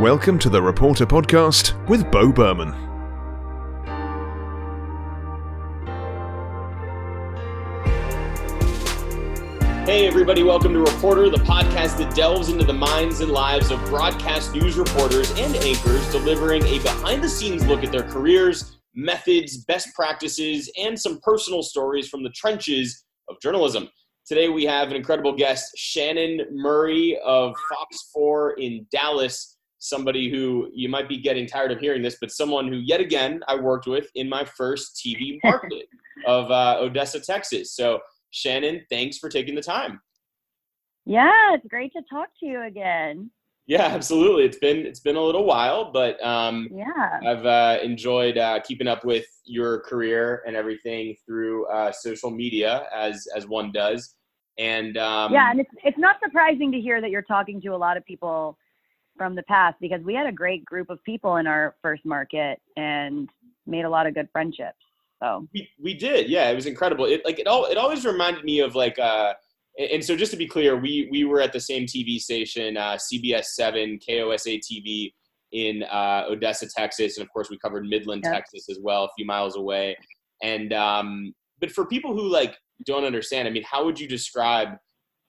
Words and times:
Welcome 0.00 0.38
to 0.38 0.48
the 0.48 0.60
Reporter 0.60 1.04
Podcast 1.04 1.74
with 1.86 2.10
Beau 2.10 2.32
Berman. 2.32 2.72
Hey, 9.84 10.06
everybody, 10.08 10.42
welcome 10.42 10.72
to 10.72 10.78
Reporter, 10.80 11.28
the 11.28 11.36
podcast 11.36 11.98
that 11.98 12.12
delves 12.16 12.48
into 12.48 12.64
the 12.64 12.72
minds 12.72 13.20
and 13.20 13.30
lives 13.30 13.70
of 13.70 13.84
broadcast 13.84 14.54
news 14.54 14.78
reporters 14.78 15.30
and 15.38 15.54
anchors, 15.56 16.10
delivering 16.10 16.64
a 16.64 16.78
behind 16.78 17.22
the 17.22 17.28
scenes 17.28 17.66
look 17.66 17.84
at 17.84 17.92
their 17.92 18.02
careers, 18.02 18.78
methods, 18.94 19.58
best 19.58 19.94
practices, 19.94 20.72
and 20.80 20.98
some 20.98 21.20
personal 21.20 21.62
stories 21.62 22.08
from 22.08 22.22
the 22.22 22.30
trenches 22.30 23.04
of 23.28 23.36
journalism. 23.42 23.90
Today, 24.26 24.48
we 24.48 24.64
have 24.64 24.88
an 24.88 24.96
incredible 24.96 25.36
guest, 25.36 25.70
Shannon 25.76 26.46
Murray 26.50 27.18
of 27.22 27.54
Fox 27.68 28.08
4 28.14 28.52
in 28.52 28.86
Dallas 28.90 29.51
somebody 29.82 30.30
who 30.30 30.70
you 30.72 30.88
might 30.88 31.08
be 31.08 31.18
getting 31.18 31.44
tired 31.44 31.72
of 31.72 31.80
hearing 31.80 32.02
this, 32.02 32.16
but 32.20 32.30
someone 32.30 32.68
who, 32.68 32.76
yet 32.76 33.00
again, 33.00 33.40
I 33.48 33.56
worked 33.56 33.88
with 33.88 34.08
in 34.14 34.28
my 34.28 34.44
first 34.44 35.02
TV 35.04 35.40
market 35.44 35.86
of 36.24 36.50
uh, 36.50 36.76
Odessa, 36.78 37.20
Texas. 37.20 37.74
So, 37.74 37.98
Shannon, 38.30 38.82
thanks 38.88 39.18
for 39.18 39.28
taking 39.28 39.56
the 39.56 39.62
time. 39.62 40.00
Yeah, 41.04 41.54
it's 41.54 41.66
great 41.66 41.92
to 41.94 42.02
talk 42.08 42.28
to 42.38 42.46
you 42.46 42.62
again. 42.62 43.30
Yeah, 43.66 43.86
absolutely. 43.86 44.44
It's 44.44 44.58
been 44.58 44.78
it's 44.86 45.00
been 45.00 45.16
a 45.16 45.20
little 45.20 45.44
while, 45.44 45.92
but 45.92 46.22
um, 46.24 46.68
yeah, 46.72 47.18
I've 47.26 47.46
uh, 47.46 47.78
enjoyed 47.82 48.38
uh, 48.38 48.60
keeping 48.60 48.86
up 48.86 49.04
with 49.04 49.26
your 49.44 49.80
career 49.80 50.42
and 50.46 50.54
everything 50.56 51.16
through 51.26 51.66
uh, 51.66 51.90
social 51.90 52.30
media 52.30 52.86
as 52.94 53.26
as 53.36 53.46
one 53.48 53.72
does. 53.72 54.14
And 54.58 54.96
um, 54.96 55.32
yeah, 55.32 55.50
and 55.50 55.60
it's 55.60 55.70
it's 55.84 55.98
not 55.98 56.16
surprising 56.22 56.70
to 56.72 56.80
hear 56.80 57.00
that 57.00 57.10
you're 57.10 57.22
talking 57.22 57.60
to 57.62 57.68
a 57.68 57.76
lot 57.76 57.96
of 57.96 58.04
people 58.04 58.58
from 59.16 59.34
the 59.34 59.42
past 59.44 59.76
because 59.80 60.00
we 60.02 60.14
had 60.14 60.26
a 60.26 60.32
great 60.32 60.64
group 60.64 60.90
of 60.90 61.02
people 61.04 61.36
in 61.36 61.46
our 61.46 61.76
first 61.82 62.04
market 62.04 62.60
and 62.76 63.28
made 63.66 63.84
a 63.84 63.88
lot 63.90 64.06
of 64.06 64.14
good 64.14 64.28
friendships. 64.32 64.78
So 65.22 65.46
we, 65.54 65.68
we 65.80 65.94
did, 65.94 66.28
yeah, 66.28 66.50
it 66.50 66.54
was 66.54 66.66
incredible. 66.66 67.04
It 67.04 67.24
like 67.24 67.38
it 67.38 67.46
all 67.46 67.66
it 67.66 67.78
always 67.78 68.04
reminded 68.04 68.44
me 68.44 68.60
of 68.60 68.74
like 68.74 68.98
uh 68.98 69.34
and 69.78 70.04
so 70.04 70.16
just 70.16 70.30
to 70.32 70.36
be 70.36 70.46
clear, 70.46 70.76
we 70.76 71.08
we 71.10 71.24
were 71.24 71.40
at 71.40 71.52
the 71.52 71.60
same 71.60 71.86
TV 71.86 72.18
station, 72.18 72.76
uh, 72.76 72.98
CBS 72.98 73.46
seven 73.46 73.98
KOSA 74.06 74.60
TV 74.60 75.12
in 75.52 75.82
uh, 75.84 76.24
Odessa, 76.28 76.68
Texas, 76.68 77.16
and 77.16 77.24
of 77.24 77.32
course 77.32 77.50
we 77.50 77.58
covered 77.58 77.84
Midland, 77.84 78.22
yep. 78.24 78.34
Texas 78.34 78.68
as 78.70 78.78
well, 78.82 79.04
a 79.04 79.08
few 79.16 79.24
miles 79.24 79.56
away. 79.56 79.96
And 80.42 80.72
um, 80.72 81.34
but 81.60 81.70
for 81.70 81.86
people 81.86 82.14
who 82.14 82.28
like 82.28 82.56
don't 82.84 83.04
understand, 83.04 83.48
I 83.48 83.50
mean, 83.50 83.62
how 83.62 83.84
would 83.84 83.98
you 83.98 84.08
describe 84.08 84.76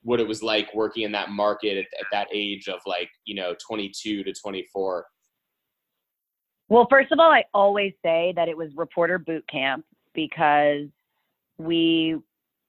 what 0.04 0.20
it 0.20 0.28
was 0.28 0.44
like 0.44 0.68
working 0.74 1.04
in 1.04 1.12
that 1.12 1.30
market 1.30 1.78
at, 1.78 1.86
at 2.00 2.06
that 2.12 2.28
age 2.34 2.68
of 2.68 2.80
like 2.86 3.10
you 3.26 3.36
know 3.36 3.56
22 3.66 4.24
to 4.24 4.34
24 4.34 5.06
well 6.70 6.88
first 6.90 7.12
of 7.12 7.20
all 7.20 7.32
i 7.32 7.44
always 7.54 7.94
say 8.04 8.34
that 8.36 8.48
it 8.48 8.58
was 8.58 8.70
reporter 8.76 9.18
boot 9.18 9.44
camp 9.50 9.86
because 10.14 10.88
we 11.58 12.18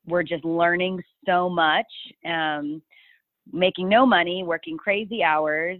were 0.06 0.22
just 0.22 0.44
learning 0.44 1.02
so 1.26 1.48
much 1.48 1.86
um, 2.26 2.82
making 3.52 3.88
no 3.88 4.06
money 4.06 4.42
working 4.42 4.76
crazy 4.76 5.22
hours. 5.22 5.78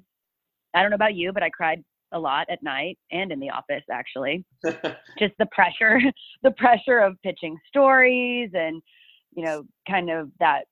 I 0.75 0.83
don't 0.83 0.91
know 0.91 0.97
about 0.97 1.15
you 1.15 1.33
but 1.33 1.43
i 1.43 1.51
cried 1.51 1.85
a 2.13 2.19
lot 2.19 2.47
at 2.49 2.63
night 2.63 2.97
and 3.11 3.33
in 3.33 3.41
the 3.41 3.51
office 3.51 3.83
actually. 3.91 4.45
Just 5.19 5.35
the 5.39 5.47
pressure 5.53 5.99
the 6.43 6.53
pressure 6.53 7.01
of 7.01 7.21
pitching 7.23 7.59
stories 7.69 8.51
and 8.55 8.81
you 9.35 9.45
know 9.45 9.65
kind 9.89 10.11
of 10.11 10.31
that 10.41 10.65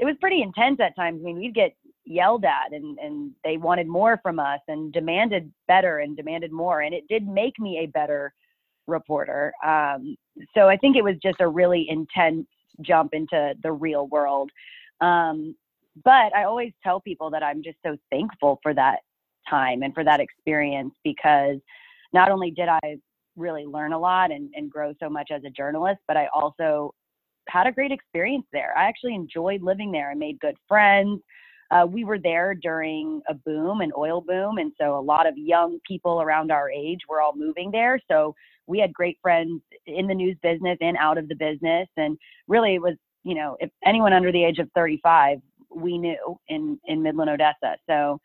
it 0.00 0.04
was 0.04 0.16
pretty 0.20 0.42
intense 0.42 0.80
at 0.80 0.96
times. 0.96 1.20
I 1.20 1.24
mean, 1.24 1.38
we'd 1.38 1.54
get 1.54 1.76
yelled 2.04 2.44
at 2.44 2.72
and, 2.72 2.98
and 2.98 3.32
they 3.44 3.56
wanted 3.56 3.86
more 3.86 4.18
from 4.22 4.38
us 4.38 4.60
and 4.68 4.92
demanded 4.92 5.50
better 5.68 6.00
and 6.00 6.16
demanded 6.16 6.52
more. 6.52 6.82
And 6.82 6.94
it 6.94 7.04
did 7.08 7.26
make 7.26 7.58
me 7.58 7.78
a 7.78 7.86
better 7.86 8.34
reporter. 8.86 9.52
Um, 9.64 10.16
so 10.54 10.68
I 10.68 10.76
think 10.76 10.96
it 10.96 11.04
was 11.04 11.16
just 11.22 11.40
a 11.40 11.48
really 11.48 11.86
intense 11.88 12.46
jump 12.82 13.14
into 13.14 13.54
the 13.62 13.72
real 13.72 14.06
world. 14.08 14.50
Um, 15.00 15.54
but 16.04 16.34
I 16.34 16.44
always 16.44 16.72
tell 16.82 17.00
people 17.00 17.30
that 17.30 17.42
I'm 17.42 17.62
just 17.62 17.78
so 17.84 17.96
thankful 18.10 18.58
for 18.62 18.74
that 18.74 19.00
time 19.48 19.82
and 19.82 19.94
for 19.94 20.04
that 20.04 20.20
experience 20.20 20.94
because 21.04 21.58
not 22.12 22.30
only 22.30 22.50
did 22.50 22.68
I 22.68 22.98
really 23.36 23.64
learn 23.64 23.92
a 23.92 23.98
lot 23.98 24.30
and, 24.30 24.50
and 24.54 24.70
grow 24.70 24.92
so 25.00 25.08
much 25.08 25.30
as 25.30 25.42
a 25.44 25.50
journalist, 25.50 26.00
but 26.06 26.16
I 26.16 26.28
also 26.34 26.94
had 27.48 27.66
a 27.66 27.72
great 27.72 27.92
experience 27.92 28.46
there. 28.52 28.76
I 28.76 28.84
actually 28.84 29.14
enjoyed 29.14 29.62
living 29.62 29.92
there. 29.92 30.10
I 30.10 30.14
made 30.14 30.40
good 30.40 30.56
friends. 30.68 31.20
Uh, 31.70 31.86
we 31.86 32.04
were 32.04 32.18
there 32.18 32.54
during 32.54 33.22
a 33.28 33.34
boom, 33.34 33.80
an 33.80 33.92
oil 33.96 34.20
boom, 34.20 34.58
and 34.58 34.72
so 34.80 34.98
a 34.98 35.00
lot 35.00 35.26
of 35.26 35.36
young 35.36 35.78
people 35.86 36.20
around 36.20 36.52
our 36.52 36.70
age 36.70 37.00
were 37.08 37.20
all 37.20 37.34
moving 37.34 37.70
there. 37.70 37.98
So 38.10 38.34
we 38.66 38.78
had 38.78 38.92
great 38.92 39.18
friends 39.22 39.60
in 39.86 40.06
the 40.06 40.14
news 40.14 40.36
business 40.42 40.78
and 40.80 40.96
out 40.98 41.18
of 41.18 41.28
the 41.28 41.34
business, 41.34 41.88
and 41.96 42.18
really 42.48 42.74
it 42.74 42.82
was, 42.82 42.94
you 43.24 43.34
know, 43.34 43.56
if 43.60 43.70
anyone 43.84 44.12
under 44.12 44.30
the 44.30 44.44
age 44.44 44.58
of 44.58 44.68
35, 44.74 45.38
we 45.74 45.98
knew 45.98 46.38
in 46.48 46.78
in 46.84 47.02
Midland, 47.02 47.30
Odessa. 47.30 47.76
So, 47.88 48.20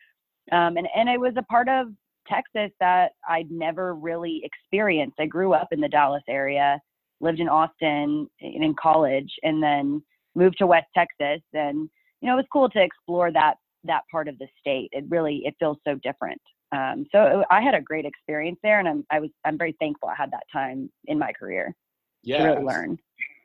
um, 0.51 0.77
and 0.77 0.87
and 0.95 1.09
it 1.09 1.19
was 1.19 1.33
a 1.37 1.43
part 1.43 1.69
of 1.69 1.87
Texas 2.27 2.71
that 2.79 3.13
I'd 3.27 3.49
never 3.49 3.95
really 3.95 4.43
experienced. 4.43 5.19
I 5.19 5.25
grew 5.25 5.53
up 5.53 5.69
in 5.71 5.79
the 5.79 5.89
Dallas 5.89 6.23
area 6.27 6.79
lived 7.21 7.39
in 7.39 7.49
Austin 7.49 8.27
in 8.39 8.75
college, 8.81 9.31
and 9.43 9.61
then 9.61 10.01
moved 10.35 10.57
to 10.59 10.67
West 10.67 10.87
Texas. 10.95 11.41
And 11.53 11.89
you 12.21 12.27
know, 12.27 12.33
it 12.33 12.37
was 12.37 12.45
cool 12.51 12.69
to 12.69 12.81
explore 12.81 13.31
that 13.31 13.55
that 13.85 14.03
part 14.11 14.27
of 14.27 14.37
the 14.39 14.47
state. 14.59 14.89
It 14.91 15.05
really 15.09 15.41
it 15.45 15.55
feels 15.59 15.77
so 15.87 15.95
different. 16.03 16.41
Um, 16.71 17.05
so 17.11 17.43
I 17.49 17.61
had 17.61 17.73
a 17.73 17.81
great 17.81 18.05
experience 18.05 18.59
there, 18.63 18.79
and 18.79 18.87
I'm 18.87 19.05
I 19.11 19.19
was 19.19 19.29
I'm 19.45 19.57
very 19.57 19.75
thankful 19.79 20.09
I 20.09 20.15
had 20.15 20.31
that 20.31 20.43
time 20.51 20.89
in 21.05 21.17
my 21.17 21.31
career 21.31 21.75
yeah, 22.23 22.39
to 22.39 22.43
really 22.45 22.63
learn. 22.63 22.97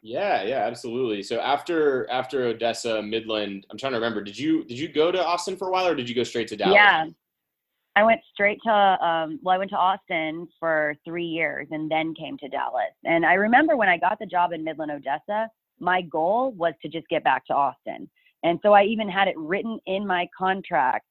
Yeah, 0.02 0.42
yeah, 0.42 0.66
absolutely. 0.66 1.22
So 1.22 1.40
after 1.40 2.08
after 2.10 2.44
Odessa, 2.44 3.02
Midland, 3.02 3.66
I'm 3.70 3.78
trying 3.78 3.92
to 3.92 3.98
remember. 3.98 4.22
Did 4.22 4.38
you 4.38 4.64
did 4.64 4.78
you 4.78 4.88
go 4.88 5.10
to 5.10 5.24
Austin 5.24 5.56
for 5.56 5.68
a 5.68 5.70
while, 5.70 5.86
or 5.86 5.94
did 5.94 6.08
you 6.08 6.14
go 6.14 6.24
straight 6.24 6.48
to 6.48 6.56
Dallas? 6.56 6.74
Yeah, 6.74 7.06
I 7.96 8.02
went 8.02 8.20
straight 8.32 8.58
to 8.64 8.72
um, 8.72 9.38
well, 9.42 9.54
I 9.54 9.58
went 9.58 9.70
to 9.70 9.76
Austin 9.76 10.48
for 10.58 10.96
three 11.04 11.26
years 11.26 11.68
and 11.70 11.90
then 11.90 12.14
came 12.14 12.36
to 12.38 12.48
Dallas. 12.48 12.92
And 13.04 13.24
I 13.24 13.34
remember 13.34 13.76
when 13.76 13.88
I 13.88 13.96
got 13.96 14.18
the 14.18 14.26
job 14.26 14.52
in 14.52 14.64
Midland, 14.64 14.90
Odessa, 14.90 15.48
my 15.78 16.02
goal 16.02 16.52
was 16.52 16.74
to 16.82 16.88
just 16.88 17.08
get 17.08 17.22
back 17.22 17.46
to 17.46 17.54
Austin. 17.54 18.08
And 18.42 18.58
so 18.62 18.72
I 18.72 18.84
even 18.84 19.08
had 19.08 19.28
it 19.28 19.36
written 19.38 19.78
in 19.86 20.06
my 20.06 20.28
contract. 20.36 21.06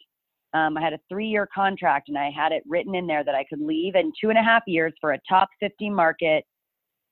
Um, 0.53 0.77
I 0.77 0.81
had 0.81 0.94
a 0.94 0.99
three-year 1.09 1.49
contract, 1.53 2.09
and 2.09 2.17
I 2.17 2.29
had 2.29 2.51
it 2.51 2.61
written 2.67 2.94
in 2.94 3.07
there 3.07 3.23
that 3.23 3.33
I 3.33 3.44
could 3.45 3.59
leave 3.59 3.95
in 3.95 4.11
two 4.21 4.29
and 4.29 4.38
a 4.38 4.44
half 4.44 4.61
years 4.67 4.94
for 5.01 5.13
a 5.13 5.19
top 5.27 5.50
50 5.59 5.89
market, 5.89 6.45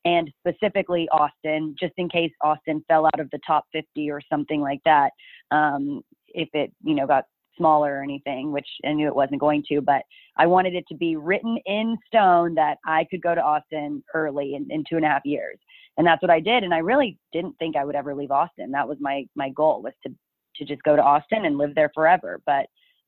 and 0.06 0.32
specifically 0.40 1.10
Austin, 1.10 1.76
just 1.80 1.94
in 1.98 2.08
case 2.08 2.32
Austin 2.42 2.84
fell 2.88 3.08
out 3.08 3.20
of 3.20 3.30
the 3.32 3.40
top 3.46 3.66
50 3.72 4.12
or 4.12 4.22
something 4.32 4.62
like 4.62 4.82
that. 4.86 5.12
Um, 5.50 6.02
if 6.28 6.50
it, 6.54 6.72
you 6.84 6.94
know, 6.94 7.08
got 7.08 7.26
smaller 7.62 8.00
or 8.00 8.04
anything, 8.04 8.52
which 8.52 8.68
I 8.84 8.94
knew 8.94 9.08
it 9.08 9.16
wasn't 9.16 9.40
going 9.40 9.64
to, 9.70 9.82
but 9.82 10.02
I 10.38 10.48
wanted 10.48 10.74
it 10.74 10.86
to 10.90 10.96
be 10.96 11.16
written 11.16 11.58
in 11.66 11.98
stone 12.08 12.56
that 12.56 12.80
I 12.86 13.06
could 13.10 13.22
go 13.22 13.36
to 13.36 13.42
Austin 13.42 14.04
early 14.16 14.56
in, 14.56 14.68
in 14.72 14.84
two 14.90 14.96
and 14.96 15.06
a 15.06 15.10
half 15.10 15.22
years. 15.26 15.60
And 15.98 16.08
that's 16.08 16.22
what 16.22 16.32
I 16.32 16.40
did. 16.40 16.64
And 16.64 16.74
I 16.74 16.80
really 16.80 17.18
didn't 17.32 17.56
think 17.60 17.76
I 17.76 17.86
would 17.86 17.96
ever 17.96 18.16
leave 18.16 18.32
Austin. 18.32 18.72
That 18.72 18.88
was 18.88 18.98
my, 19.00 19.26
my 19.36 19.50
goal 19.50 19.84
was 19.84 19.94
to, 20.06 20.14
to 20.56 20.66
just 20.66 20.82
go 20.84 20.96
to 20.96 21.04
Austin 21.04 21.46
and 21.46 21.58
live 21.58 21.76
there 21.76 21.92
forever. 21.94 22.42
But, 22.46 22.66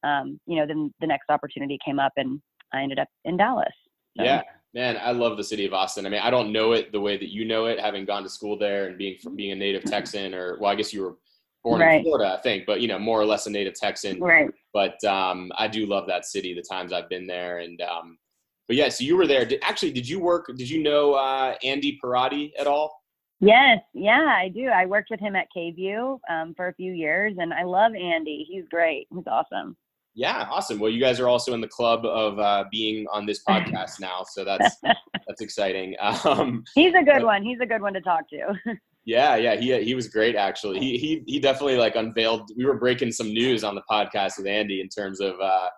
um, 0.07 0.39
you 0.45 0.57
know, 0.57 0.67
then 0.67 0.93
the 1.01 1.07
next 1.07 1.29
opportunity 1.29 1.79
came 1.83 1.99
up 1.99 2.13
and 2.17 2.41
I 2.73 2.83
ended 2.83 2.99
up 2.99 3.07
in 3.25 3.37
Dallas. 3.37 3.73
So. 4.17 4.23
Yeah, 4.23 4.43
man, 4.73 4.99
I 5.01 5.11
love 5.11 5.37
the 5.37 5.43
city 5.43 5.65
of 5.65 5.73
Austin. 5.73 6.05
I 6.05 6.09
mean, 6.09 6.21
I 6.21 6.29
don't 6.29 6.51
know 6.51 6.73
it 6.73 6.91
the 6.91 6.99
way 6.99 7.17
that 7.17 7.31
you 7.31 7.45
know 7.45 7.65
it, 7.65 7.79
having 7.79 8.05
gone 8.05 8.23
to 8.23 8.29
school 8.29 8.57
there 8.57 8.87
and 8.87 8.97
being 8.97 9.17
from 9.19 9.35
being 9.35 9.51
a 9.51 9.55
native 9.55 9.83
Texan, 9.83 10.33
or 10.33 10.59
well, 10.59 10.71
I 10.71 10.75
guess 10.75 10.93
you 10.93 11.03
were 11.03 11.15
born 11.63 11.81
right. 11.81 11.97
in 11.97 12.03
Florida, 12.03 12.35
I 12.37 12.41
think, 12.41 12.65
but 12.65 12.81
you 12.81 12.87
know, 12.87 12.99
more 12.99 13.19
or 13.19 13.25
less 13.25 13.45
a 13.47 13.49
native 13.49 13.73
Texan. 13.73 14.19
Right. 14.19 14.49
But 14.73 15.03
um, 15.03 15.51
I 15.57 15.67
do 15.67 15.85
love 15.85 16.07
that 16.07 16.25
city. 16.25 16.53
The 16.53 16.61
times 16.61 16.93
I've 16.93 17.09
been 17.09 17.27
there, 17.27 17.59
and 17.59 17.81
um, 17.81 18.17
but 18.67 18.75
yeah, 18.75 18.89
so 18.89 19.03
you 19.03 19.17
were 19.17 19.27
there. 19.27 19.45
Did, 19.45 19.59
actually, 19.63 19.91
did 19.91 20.07
you 20.07 20.19
work? 20.19 20.47
Did 20.55 20.69
you 20.69 20.81
know 20.81 21.13
uh, 21.13 21.55
Andy 21.63 21.99
Pierrotti 22.03 22.51
at 22.59 22.67
all? 22.67 23.03
Yes, 23.39 23.79
yeah, 23.93 24.35
I 24.37 24.47
do. 24.47 24.67
I 24.67 24.85
worked 24.85 25.09
with 25.09 25.19
him 25.19 25.35
at 25.35 25.47
KVUE 25.55 26.19
um, 26.29 26.53
for 26.55 26.69
a 26.69 26.73
few 26.73 26.93
years, 26.93 27.33
and 27.39 27.53
I 27.53 27.63
love 27.63 27.93
Andy. 27.93 28.45
He's 28.49 28.63
great. 28.69 29.07
He's 29.13 29.27
awesome. 29.27 29.75
Yeah, 30.15 30.47
awesome. 30.49 30.79
Well, 30.79 30.91
you 30.91 31.01
guys 31.01 31.19
are 31.19 31.27
also 31.27 31.53
in 31.53 31.59
the 31.59 31.67
club 31.67 32.05
of 32.05 32.39
uh, 32.39 32.65
being 32.71 33.05
on 33.11 33.25
this 33.25 33.43
podcast 33.43 33.99
now, 33.99 34.23
so 34.29 34.45
that's 34.45 34.77
that's 34.81 35.41
exciting. 35.41 35.95
Um, 36.25 36.63
He's 36.75 36.93
a 36.93 37.03
good 37.03 37.15
but, 37.15 37.25
one. 37.25 37.43
He's 37.43 37.59
a 37.59 37.65
good 37.65 37.81
one 37.81 37.93
to 37.93 38.01
talk 38.01 38.29
to. 38.29 38.53
Yeah, 39.05 39.35
yeah, 39.35 39.55
he 39.55 39.83
he 39.83 39.95
was 39.95 40.07
great 40.07 40.35
actually. 40.35 40.79
He 40.79 40.97
he 40.97 41.23
he 41.27 41.39
definitely 41.39 41.77
like 41.77 41.95
unveiled. 41.95 42.49
We 42.55 42.65
were 42.65 42.77
breaking 42.77 43.11
some 43.11 43.27
news 43.27 43.63
on 43.63 43.75
the 43.75 43.83
podcast 43.89 44.37
with 44.37 44.47
Andy 44.47 44.79
in 44.79 44.87
terms 44.87 45.19
of 45.19 45.33
uh, 45.41 45.69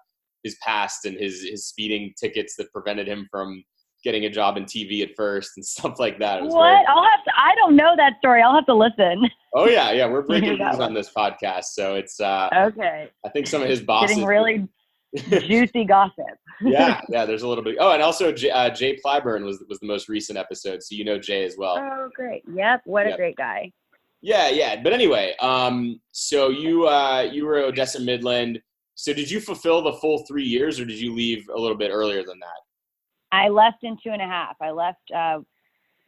his 0.44 0.56
past 0.62 1.06
and 1.06 1.18
his 1.18 1.42
his 1.42 1.66
speeding 1.66 2.14
tickets 2.20 2.56
that 2.58 2.72
prevented 2.72 3.08
him 3.08 3.28
from 3.32 3.64
getting 4.04 4.26
a 4.26 4.30
job 4.30 4.56
in 4.56 4.66
TV 4.66 5.02
at 5.02 5.10
first 5.16 5.52
and 5.58 5.66
stuff 5.66 6.00
like 6.00 6.20
that. 6.20 6.44
What? 6.44 6.52
Very, 6.52 6.86
I'll 6.88 7.04
have 7.04 7.24
to. 7.26 7.32
I 7.36 7.56
don't 7.56 7.76
know 7.76 7.96
that 7.98 8.14
story. 8.20 8.44
I'll 8.44 8.54
have 8.54 8.68
to 8.68 8.76
listen. 8.76 9.28
Oh 9.56 9.68
yeah, 9.68 9.92
yeah, 9.92 10.06
we're 10.06 10.22
breaking 10.28 10.60
news 10.60 10.80
on 10.80 10.94
this 10.94 11.12
podcast, 11.12 11.66
so 11.66 11.96
it's 11.96 12.20
uh, 12.20 12.48
okay. 12.56 13.10
I 13.26 13.30
think 13.30 13.48
some 13.48 13.64
of 13.64 13.70
his 13.70 13.82
bosses 13.82 14.16
getting 14.16 14.28
really 14.28 14.68
juicy 15.48 15.84
gossip. 15.86 16.26
yeah, 16.62 17.02
yeah. 17.10 17.26
There's 17.26 17.44
a 17.44 17.48
little 17.48 17.64
bit. 17.64 17.78
Oh, 17.80 17.92
and 17.92 18.02
also 18.02 18.32
Jay, 18.32 18.52
uh, 18.52 18.70
Jay 18.70 18.98
Plyburn 19.04 19.44
was 19.46 19.64
was 19.70 19.80
the 19.80 19.88
most 19.88 20.10
recent 20.10 20.38
episode, 20.38 20.84
so 20.84 20.96
you 20.96 21.04
know 21.04 21.18
Jay 21.20 21.44
as 21.46 21.56
well. 21.58 21.78
Oh, 21.78 22.10
great. 22.16 22.44
Yep. 22.54 22.82
What 22.86 23.06
Yep. 23.06 23.14
a 23.14 23.18
great 23.18 23.36
guy. 23.36 23.72
Yeah, 24.22 24.50
yeah. 24.50 24.82
But 24.82 24.94
anyway, 24.94 25.36
um, 25.40 26.00
so 26.12 26.50
you 26.50 26.88
uh, 26.88 27.28
you 27.32 27.46
were 27.46 27.58
Odessa 27.58 28.00
Midland. 28.00 28.62
So 28.96 29.14
did 29.14 29.30
you 29.30 29.40
fulfill 29.42 29.82
the 29.82 29.94
full 29.94 30.20
three 30.26 30.46
years, 30.46 30.80
or 30.80 30.86
did 30.86 31.00
you 31.00 31.14
leave 31.14 31.48
a 31.54 31.60
little 31.60 31.78
bit 31.78 31.92
earlier 31.92 32.24
than 32.24 32.40
that? 32.40 32.60
I 33.32 33.50
left 33.50 33.84
in 33.84 33.98
two 34.02 34.12
and 34.12 34.22
a 34.22 34.26
half. 34.26 34.56
I 34.62 34.72
left. 34.72 35.02
Uh, 35.14 35.40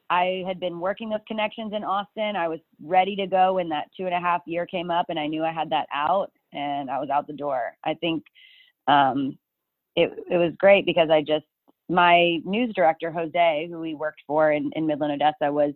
I 0.10 0.44
had 0.48 0.60
been 0.62 0.80
working 0.80 1.10
those 1.10 1.19
connections 1.27 1.74
in 1.74 1.83
Austin. 1.83 2.38
I 2.38 2.48
was 2.48 2.60
ready 2.81 3.13
to 3.18 3.27
go 3.27 3.56
when 3.56 3.68
that 3.69 3.89
two 3.98 4.06
and 4.06 4.13
a 4.15 4.19
half 4.21 4.42
year 4.45 4.65
came 4.65 4.89
up, 4.89 5.07
and 5.10 5.19
I 5.19 5.27
knew 5.27 5.44
I 5.44 5.51
had 5.51 5.69
that 5.71 5.88
out, 5.94 6.31
and 6.53 6.89
I 6.89 6.98
was 7.00 7.10
out 7.10 7.27
the 7.27 7.33
door. 7.33 7.74
I 7.83 7.94
think 7.95 8.24
um, 8.88 9.38
it 9.95 10.12
it 10.30 10.38
was 10.38 10.54
great 10.57 10.86
because 10.86 11.10
I 11.10 11.22
just 11.22 11.45
my 11.89 12.39
news 12.44 12.74
director 12.75 13.12
Jose, 13.12 13.68
who 13.69 13.80
we 13.80 13.95
worked 13.95 14.22
for 14.28 14.51
in, 14.51 14.72
in 14.75 14.86
Midland, 14.86 15.13
Odessa, 15.13 15.51
was 15.51 15.74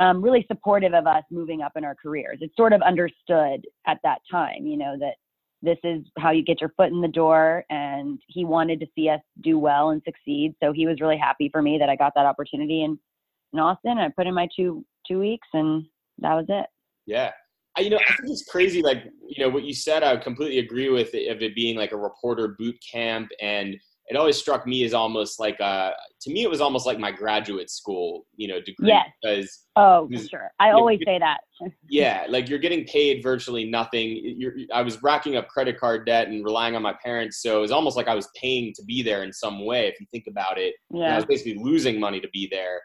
um, 0.00 0.22
really 0.22 0.44
supportive 0.48 0.92
of 0.92 1.06
us 1.06 1.24
moving 1.30 1.62
up 1.62 1.72
in 1.76 1.84
our 1.84 1.94
careers. 1.94 2.38
It's 2.42 2.56
sort 2.56 2.74
of 2.74 2.82
understood 2.82 3.66
at 3.86 3.98
that 4.02 4.18
time, 4.30 4.66
you 4.66 4.76
know, 4.76 4.96
that 5.00 5.14
this 5.62 5.78
is 5.84 6.04
how 6.18 6.30
you 6.30 6.42
get 6.42 6.60
your 6.60 6.72
foot 6.76 6.90
in 6.90 7.00
the 7.00 7.08
door 7.08 7.64
and 7.70 8.20
he 8.28 8.44
wanted 8.44 8.78
to 8.80 8.86
see 8.94 9.08
us 9.08 9.20
do 9.42 9.58
well 9.58 9.90
and 9.90 10.02
succeed 10.04 10.54
so 10.62 10.72
he 10.72 10.86
was 10.86 11.00
really 11.00 11.16
happy 11.16 11.48
for 11.50 11.62
me 11.62 11.78
that 11.78 11.88
i 11.88 11.96
got 11.96 12.12
that 12.14 12.26
opportunity 12.26 12.84
in, 12.84 12.98
in 13.52 13.58
austin 13.58 13.98
i 13.98 14.08
put 14.08 14.26
in 14.26 14.34
my 14.34 14.46
two 14.54 14.84
two 15.08 15.18
weeks 15.18 15.48
and 15.54 15.86
that 16.18 16.34
was 16.34 16.44
it 16.48 16.66
Yeah. 17.06 17.32
I, 17.76 17.82
you 17.82 17.90
know, 17.90 17.98
I 17.98 18.16
think 18.16 18.30
it's 18.32 18.44
crazy. 18.44 18.82
Like, 18.82 19.04
you 19.28 19.44
know, 19.44 19.50
what 19.50 19.64
you 19.64 19.74
said, 19.74 20.02
I 20.02 20.16
completely 20.16 20.58
agree 20.58 20.88
with 20.88 21.14
it, 21.14 21.30
of 21.30 21.42
it 21.42 21.54
being 21.54 21.76
like 21.76 21.92
a 21.92 21.96
reporter 21.96 22.56
boot 22.58 22.76
camp. 22.92 23.28
And 23.40 23.76
it 24.08 24.16
always 24.16 24.36
struck 24.38 24.66
me 24.66 24.84
as 24.84 24.94
almost 24.94 25.40
like 25.40 25.58
a, 25.60 25.92
to 26.22 26.32
me, 26.32 26.42
it 26.44 26.50
was 26.50 26.60
almost 26.60 26.86
like 26.86 26.98
my 26.98 27.10
graduate 27.10 27.68
school, 27.70 28.24
you 28.36 28.48
know, 28.48 28.60
degree. 28.60 28.88
Yes. 28.88 29.08
Because, 29.22 29.66
oh 29.76 30.06
Because- 30.08 30.28
sure 30.28 30.50
i 30.60 30.70
always 30.70 31.00
you- 31.00 31.06
say 31.06 31.18
that 31.18 31.38
yeah, 31.88 32.26
like 32.28 32.50
you're 32.50 32.58
getting 32.58 32.84
paid 32.84 33.22
virtually 33.22 33.64
nothing. 33.64 34.20
You're, 34.38 34.52
I 34.74 34.82
was 34.82 35.02
racking 35.02 35.36
up 35.36 35.48
credit 35.48 35.80
card 35.80 36.04
debt 36.04 36.28
and 36.28 36.44
relying 36.44 36.76
on 36.76 36.82
my 36.82 36.94
parents. 37.02 37.40
So 37.40 37.56
it 37.56 37.60
was 37.62 37.70
almost 37.72 37.96
like 37.96 38.08
I 38.08 38.14
was 38.14 38.28
paying 38.40 38.74
to 38.76 38.84
be 38.84 39.02
there 39.02 39.24
in 39.24 39.32
some 39.32 39.64
way, 39.64 39.86
if 39.88 39.98
you 39.98 40.06
think 40.10 40.24
about 40.28 40.58
it. 40.58 40.74
And 40.90 41.02
I 41.02 41.16
was 41.16 41.24
basically 41.24 41.54
losing 41.62 41.98
money 41.98 42.20
to 42.20 42.28
be 42.34 42.46
there. 42.50 42.78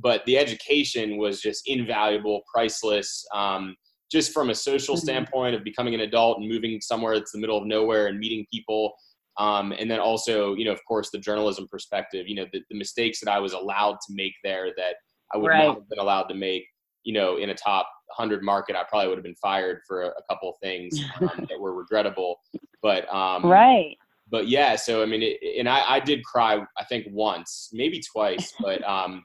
But 0.00 0.24
the 0.26 0.36
education 0.36 1.16
was 1.16 1.40
just 1.40 1.62
invaluable, 1.68 2.42
priceless. 2.52 3.24
Um, 3.32 3.76
just 4.10 4.32
from 4.32 4.50
a 4.50 4.54
social 4.54 4.94
Mhm. 4.96 5.00
standpoint 5.00 5.54
of 5.54 5.64
becoming 5.64 5.94
an 5.94 6.00
adult 6.00 6.38
and 6.38 6.48
moving 6.48 6.80
somewhere 6.80 7.18
that's 7.18 7.32
the 7.32 7.38
middle 7.38 7.58
of 7.58 7.66
nowhere 7.66 8.06
and 8.06 8.18
meeting 8.18 8.46
people. 8.52 8.94
Um, 9.38 9.72
and 9.72 9.90
then 9.90 10.00
also, 10.00 10.54
you 10.54 10.64
know, 10.64 10.72
of 10.72 10.84
course, 10.86 11.10
the 11.10 11.18
journalism 11.18 11.68
perspective, 11.70 12.26
you 12.26 12.34
know, 12.34 12.46
the, 12.52 12.62
the 12.70 12.76
mistakes 12.76 13.20
that 13.20 13.30
I 13.30 13.38
was 13.38 13.52
allowed 13.52 13.98
to 14.06 14.14
make 14.14 14.34
there 14.42 14.72
that 14.76 14.96
I 15.32 15.38
would 15.38 15.48
Right. 15.48 15.66
not 15.66 15.74
have 15.76 15.88
been 15.88 15.98
allowed 16.00 16.24
to 16.24 16.34
make, 16.34 16.66
you 17.04 17.12
know, 17.12 17.36
in 17.36 17.50
a 17.50 17.54
top 17.54 17.88
100 18.16 18.42
market, 18.42 18.74
I 18.74 18.84
probably 18.88 19.08
would 19.08 19.18
have 19.18 19.24
been 19.24 19.36
fired 19.36 19.80
for 19.86 20.02
a, 20.02 20.08
a 20.08 20.22
couple 20.28 20.50
of 20.50 20.56
things 20.62 20.98
um, 21.22 21.46
that 21.50 21.60
were 21.60 21.74
regrettable. 21.74 22.36
But 22.82 23.12
um, 23.14 23.44
right 23.44 23.96
but 24.30 24.48
yeah, 24.48 24.76
so 24.76 25.02
I 25.02 25.06
mean, 25.06 25.22
it, 25.22 25.38
and 25.58 25.68
I, 25.68 25.94
I 25.94 26.00
did 26.00 26.24
cry, 26.24 26.58
I 26.78 26.84
think 26.84 27.06
once, 27.10 27.70
maybe 27.72 28.00
twice, 28.12 28.52
but 28.62 28.86
um, 28.86 29.24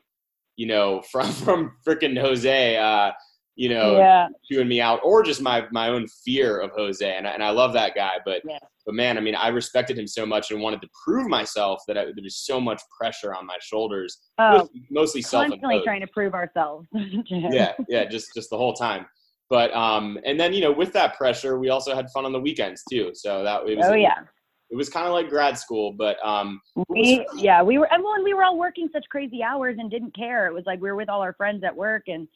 you 0.56 0.68
know, 0.68 1.02
from 1.12 1.32
from 1.32 1.74
freaking 1.86 2.20
Jose, 2.20 2.78
uh, 2.78 3.12
you 3.56 3.70
know, 3.70 3.98
yeah 3.98 4.28
chewing 4.50 4.68
me 4.68 4.82
out, 4.82 5.00
or 5.04 5.24
just 5.24 5.42
my 5.42 5.66
my 5.72 5.90
own 5.90 6.08
fear 6.24 6.60
of 6.60 6.72
Jose, 6.72 7.06
and 7.06 7.28
I, 7.28 7.32
and 7.32 7.44
I 7.44 7.50
love 7.50 7.74
that 7.74 7.96
guy, 7.96 8.14
but 8.26 8.42
Yeah. 8.46 8.58
but 8.86 8.96
man, 8.96 9.18
I 9.18 9.22
mean, 9.22 9.36
I 9.36 9.50
respected 9.50 9.98
him 9.98 10.08
so 10.08 10.26
much 10.26 10.52
and 10.52 10.62
wanted 10.62 10.82
to 10.82 10.90
prove 11.06 11.28
myself 11.28 11.82
that 11.88 11.98
I, 11.98 12.06
there 12.06 12.14
was 12.22 12.38
so 12.38 12.60
much 12.60 12.82
pressure 13.00 13.34
on 13.34 13.46
my 13.46 13.58
shoulders, 13.62 14.20
oh 14.40 14.52
mostly, 14.58 14.82
mostly 14.90 15.22
constantly 15.22 15.58
self-imposed 15.60 15.86
trying 15.86 16.02
to 16.02 16.08
prove 16.08 16.34
ourselves 16.34 16.88
yeah, 16.94 17.74
yeah, 17.88 18.06
just 18.06 18.34
just 18.34 18.50
the 18.50 18.58
whole 18.58 18.74
time. 18.74 19.06
But 19.50 19.74
um, 19.76 20.18
and 20.26 20.40
then 20.40 20.54
you 20.54 20.62
know, 20.62 20.72
with 20.72 20.94
that 20.94 21.16
pressure, 21.16 21.60
we 21.60 21.70
also 21.70 21.96
had 21.96 22.10
fun 22.12 22.26
on 22.26 22.32
the 22.32 22.40
weekends 22.40 22.84
too. 22.90 23.12
So 23.14 23.44
that 23.44 23.68
it 23.68 23.78
was 23.78 23.86
oh 23.88 23.94
yeah 23.94 24.20
it 24.70 24.76
was 24.76 24.90
kind 24.90 25.06
of 25.06 25.14
like 25.14 25.30
grad 25.30 25.58
school, 25.58 25.94
but 25.94 26.18
um, 26.26 26.60
we 26.90 27.26
yeah 27.36 27.62
we 27.62 27.78
were 27.78 27.92
and 27.94 28.04
well, 28.04 28.14
and 28.14 28.24
we 28.24 28.34
were 28.34 28.44
all 28.44 28.58
working 28.58 28.90
such 28.92 29.06
crazy 29.10 29.44
hours 29.44 29.78
and 29.80 29.92
didn't 29.92 30.16
care 30.16 30.48
it 30.48 30.54
was 30.54 30.64
like 30.66 30.82
we 30.82 30.90
were 30.90 30.96
with 30.96 31.10
all 31.10 31.22
our 31.22 31.34
friends 31.34 31.64
at 31.64 31.76
work 31.76 32.04
and 32.08 32.28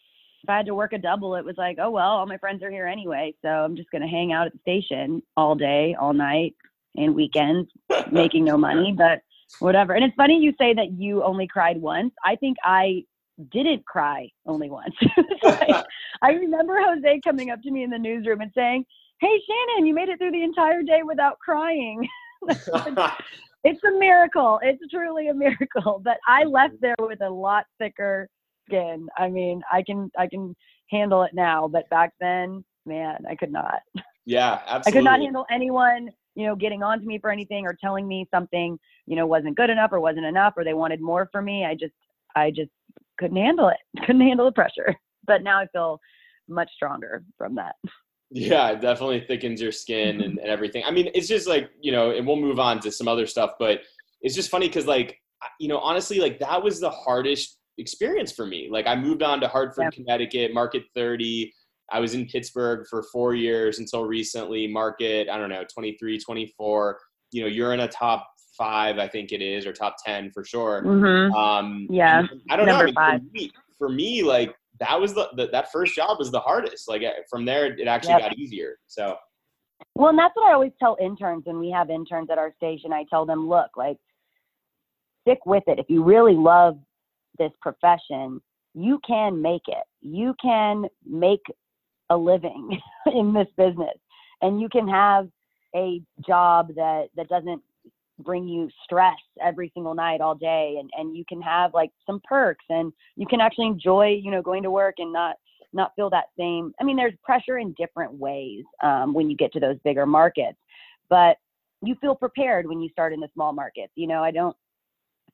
if 0.47 0.51
i 0.51 0.57
had 0.57 0.65
to 0.65 0.75
work 0.75 0.93
a 0.93 0.97
double 0.97 1.35
it 1.35 1.43
was 1.43 1.57
like 1.57 1.77
oh 1.81 1.89
well 1.89 2.09
all 2.09 2.25
my 2.25 2.37
friends 2.37 2.63
are 2.63 2.71
here 2.71 2.87
anyway 2.87 3.33
so 3.41 3.49
i'm 3.49 3.75
just 3.75 3.91
going 3.91 4.01
to 4.01 4.07
hang 4.07 4.31
out 4.31 4.47
at 4.47 4.53
the 4.53 4.59
station 4.59 5.21
all 5.35 5.55
day 5.55 5.93
all 5.99 6.13
night 6.13 6.55
and 6.95 7.13
weekends 7.13 7.69
making 8.11 8.45
no 8.45 8.57
money 8.57 8.95
but 8.97 9.19
whatever 9.59 9.93
and 9.93 10.05
it's 10.05 10.15
funny 10.15 10.39
you 10.39 10.53
say 10.57 10.73
that 10.73 10.93
you 10.93 11.21
only 11.21 11.47
cried 11.47 11.77
once 11.81 12.13
i 12.23 12.35
think 12.35 12.55
i 12.63 13.03
didn't 13.51 13.85
cry 13.85 14.27
only 14.45 14.69
once 14.69 14.95
like, 15.43 15.85
i 16.21 16.31
remember 16.31 16.79
jose 16.81 17.19
coming 17.25 17.49
up 17.49 17.61
to 17.61 17.69
me 17.69 17.83
in 17.83 17.89
the 17.89 17.99
newsroom 17.99 18.39
and 18.39 18.51
saying 18.55 18.85
hey 19.19 19.41
shannon 19.47 19.85
you 19.85 19.93
made 19.93 20.07
it 20.07 20.17
through 20.17 20.31
the 20.31 20.43
entire 20.43 20.81
day 20.81 21.01
without 21.03 21.37
crying 21.39 22.07
it's 23.63 23.83
a 23.83 23.91
miracle. 23.99 24.59
It's 24.61 24.81
truly 24.91 25.27
a 25.29 25.33
miracle. 25.33 25.99
But 26.03 26.17
I 26.27 26.43
left 26.43 26.75
there 26.79 26.95
with 26.99 27.21
a 27.21 27.29
lot 27.29 27.65
thicker 27.79 28.29
skin. 28.67 29.07
I 29.17 29.29
mean, 29.29 29.61
I 29.71 29.83
can 29.83 30.11
I 30.17 30.27
can 30.27 30.55
handle 30.89 31.23
it 31.23 31.31
now, 31.33 31.67
but 31.67 31.89
back 31.89 32.13
then, 32.19 32.63
man, 32.85 33.17
I 33.29 33.35
could 33.35 33.51
not. 33.51 33.81
yeah, 34.25 34.61
absolutely. 34.67 34.81
I 34.85 34.91
could 34.91 35.03
not 35.03 35.19
handle 35.19 35.45
anyone, 35.51 36.09
you 36.35 36.47
know, 36.47 36.55
getting 36.55 36.83
on 36.83 36.99
to 36.99 37.05
me 37.05 37.19
for 37.19 37.29
anything 37.29 37.65
or 37.65 37.77
telling 37.81 38.07
me 38.07 38.27
something, 38.33 38.77
you 39.05 39.15
know, 39.15 39.25
wasn't 39.25 39.57
good 39.57 39.69
enough 39.69 39.91
or 39.91 39.99
wasn't 39.99 40.25
enough 40.25 40.53
or 40.57 40.63
they 40.63 40.73
wanted 40.73 41.01
more 41.01 41.29
from 41.31 41.45
me. 41.45 41.65
I 41.65 41.73
just 41.73 41.93
I 42.35 42.51
just 42.51 42.71
couldn't 43.17 43.37
handle 43.37 43.69
it. 43.69 43.77
Couldn't 44.05 44.21
handle 44.21 44.45
the 44.45 44.51
pressure. 44.51 44.95
But 45.25 45.43
now 45.43 45.59
I 45.59 45.67
feel 45.73 45.99
much 46.47 46.69
stronger 46.73 47.23
from 47.37 47.55
that. 47.55 47.75
Yeah, 48.29 48.69
it 48.69 48.81
definitely 48.81 49.21
thickens 49.21 49.61
your 49.61 49.71
skin 49.71 50.21
and, 50.21 50.37
and 50.37 50.49
everything. 50.49 50.83
I 50.85 50.91
mean, 50.91 51.09
it's 51.13 51.27
just 51.27 51.47
like, 51.47 51.69
you 51.81 51.91
know, 51.91 52.11
and 52.11 52.27
we'll 52.27 52.35
move 52.35 52.59
on 52.59 52.79
to 52.81 52.91
some 52.91 53.07
other 53.07 53.25
stuff, 53.25 53.51
but 53.57 53.81
it's 54.21 54.35
just 54.35 54.49
funny 54.49 54.67
because, 54.67 54.85
like, 54.85 55.19
you 55.59 55.67
know, 55.67 55.79
honestly, 55.79 56.19
like, 56.19 56.39
that 56.39 56.61
was 56.61 56.79
the 56.79 56.89
hardest 56.89 57.56
experience 57.77 58.31
for 58.31 58.45
me. 58.45 58.67
Like, 58.71 58.87
I 58.87 58.95
moved 58.95 59.23
on 59.23 59.39
to 59.41 59.47
Hartford. 59.47 59.93
Connecticut, 59.93 60.53
Market 60.53 60.83
30. 60.95 61.53
I 61.91 61.99
was 61.99 62.13
in 62.13 62.25
Pittsburgh 62.25 62.85
for 62.89 63.03
four 63.13 63.33
years 63.33 63.79
until 63.79 64.05
recently, 64.05 64.67
Market, 64.67 65.29
I 65.29 65.37
don't 65.37 65.49
know, 65.49 65.63
23, 65.73 66.19
24. 66.19 66.99
You 67.31 67.41
know, 67.41 67.47
you're 67.47 67.73
in 67.73 67.81
a 67.81 67.87
top 67.87 68.27
five, 68.57 68.97
I 68.97 69.07
think 69.07 69.31
it 69.31 69.41
is, 69.41 69.65
or 69.65 69.71
top 69.71 69.95
10 70.05 70.31
for 70.31 70.43
sure. 70.43 70.83
Mm-hmm. 70.83 71.33
Um, 71.33 71.87
Yeah, 71.89 72.23
I 72.49 72.55
don't 72.55 72.65
know. 72.65 72.75
I 72.75 72.85
mean. 72.85 72.93
For 72.95 73.19
me, 73.31 73.51
for 73.77 73.89
me, 73.89 74.23
like 74.23 74.55
that 74.79 74.99
was 74.99 75.13
the, 75.13 75.29
the 75.35 75.47
that 75.51 75.71
first 75.71 75.95
job 75.95 76.17
was 76.19 76.31
the 76.31 76.39
hardest. 76.39 76.89
Like 76.89 77.03
uh, 77.03 77.11
from 77.29 77.45
there, 77.45 77.65
it 77.65 77.87
actually 77.87 78.13
Yep. 78.13 78.21
got 78.21 78.37
easier. 78.37 78.77
So 78.87 79.15
Well, 79.95 80.09
and 80.09 80.19
that's 80.19 80.35
what 80.35 80.49
I 80.49 80.53
always 80.53 80.71
tell 80.79 80.97
interns 80.99 81.43
when 81.45 81.59
we 81.59 81.69
have 81.71 81.89
interns 81.89 82.29
at 82.29 82.37
our 82.37 82.53
station. 82.55 82.91
I 82.91 83.05
tell 83.09 83.25
them, 83.25 83.47
look, 83.47 83.69
like, 83.77 83.97
stick 85.21 85.39
with 85.45 85.63
it. 85.67 85.79
If 85.79 85.85
you 85.89 86.03
really 86.03 86.33
love 86.33 86.79
this 87.37 87.51
profession, 87.61 88.41
you 88.73 88.99
can 89.07 89.41
make 89.41 89.67
it. 89.67 89.83
You 90.01 90.35
can 90.41 90.85
make 91.05 91.43
a 92.09 92.17
living 92.17 92.79
in 93.13 93.33
this 93.33 93.47
business, 93.57 93.97
and 94.41 94.61
you 94.61 94.69
can 94.69 94.87
have 94.87 95.29
a 95.75 96.01
job 96.25 96.73
that 96.75 97.07
that 97.15 97.27
doesn't 97.27 97.61
bring 98.19 98.47
you 98.47 98.69
stress 98.83 99.17
every 99.41 99.71
single 99.73 99.93
night 99.93 100.21
all 100.21 100.35
day. 100.35 100.77
And 100.79 100.89
and 100.97 101.15
you 101.15 101.23
can 101.27 101.41
have 101.41 101.73
like 101.73 101.91
some 102.05 102.21
perks 102.23 102.65
and 102.69 102.91
you 103.15 103.27
can 103.27 103.41
actually 103.41 103.67
enjoy 103.67 104.19
you 104.21 104.31
know 104.31 104.41
going 104.41 104.63
to 104.63 104.71
work 104.71 104.95
and 104.97 105.13
not 105.13 105.35
not 105.73 105.91
feel 105.95 106.09
that 106.09 106.27
same 106.39 106.73
i 106.79 106.83
mean 106.83 106.95
there's 106.95 107.13
pressure 107.23 107.57
in 107.57 107.73
different 107.73 108.13
ways 108.13 108.63
um, 108.81 109.13
when 109.13 109.29
you 109.29 109.35
get 109.35 109.51
to 109.53 109.59
those 109.59 109.77
bigger 109.83 110.05
markets. 110.05 110.57
But 111.09 111.37
you 111.83 111.95
feel 112.01 112.15
prepared 112.15 112.67
when 112.67 112.81
you 112.81 112.89
start 112.89 113.13
in 113.13 113.19
the 113.19 113.29
small 113.33 113.53
markets 113.53 113.93
you 113.95 114.07
know? 114.07 114.23
I 114.23 114.31
don't 114.31 114.55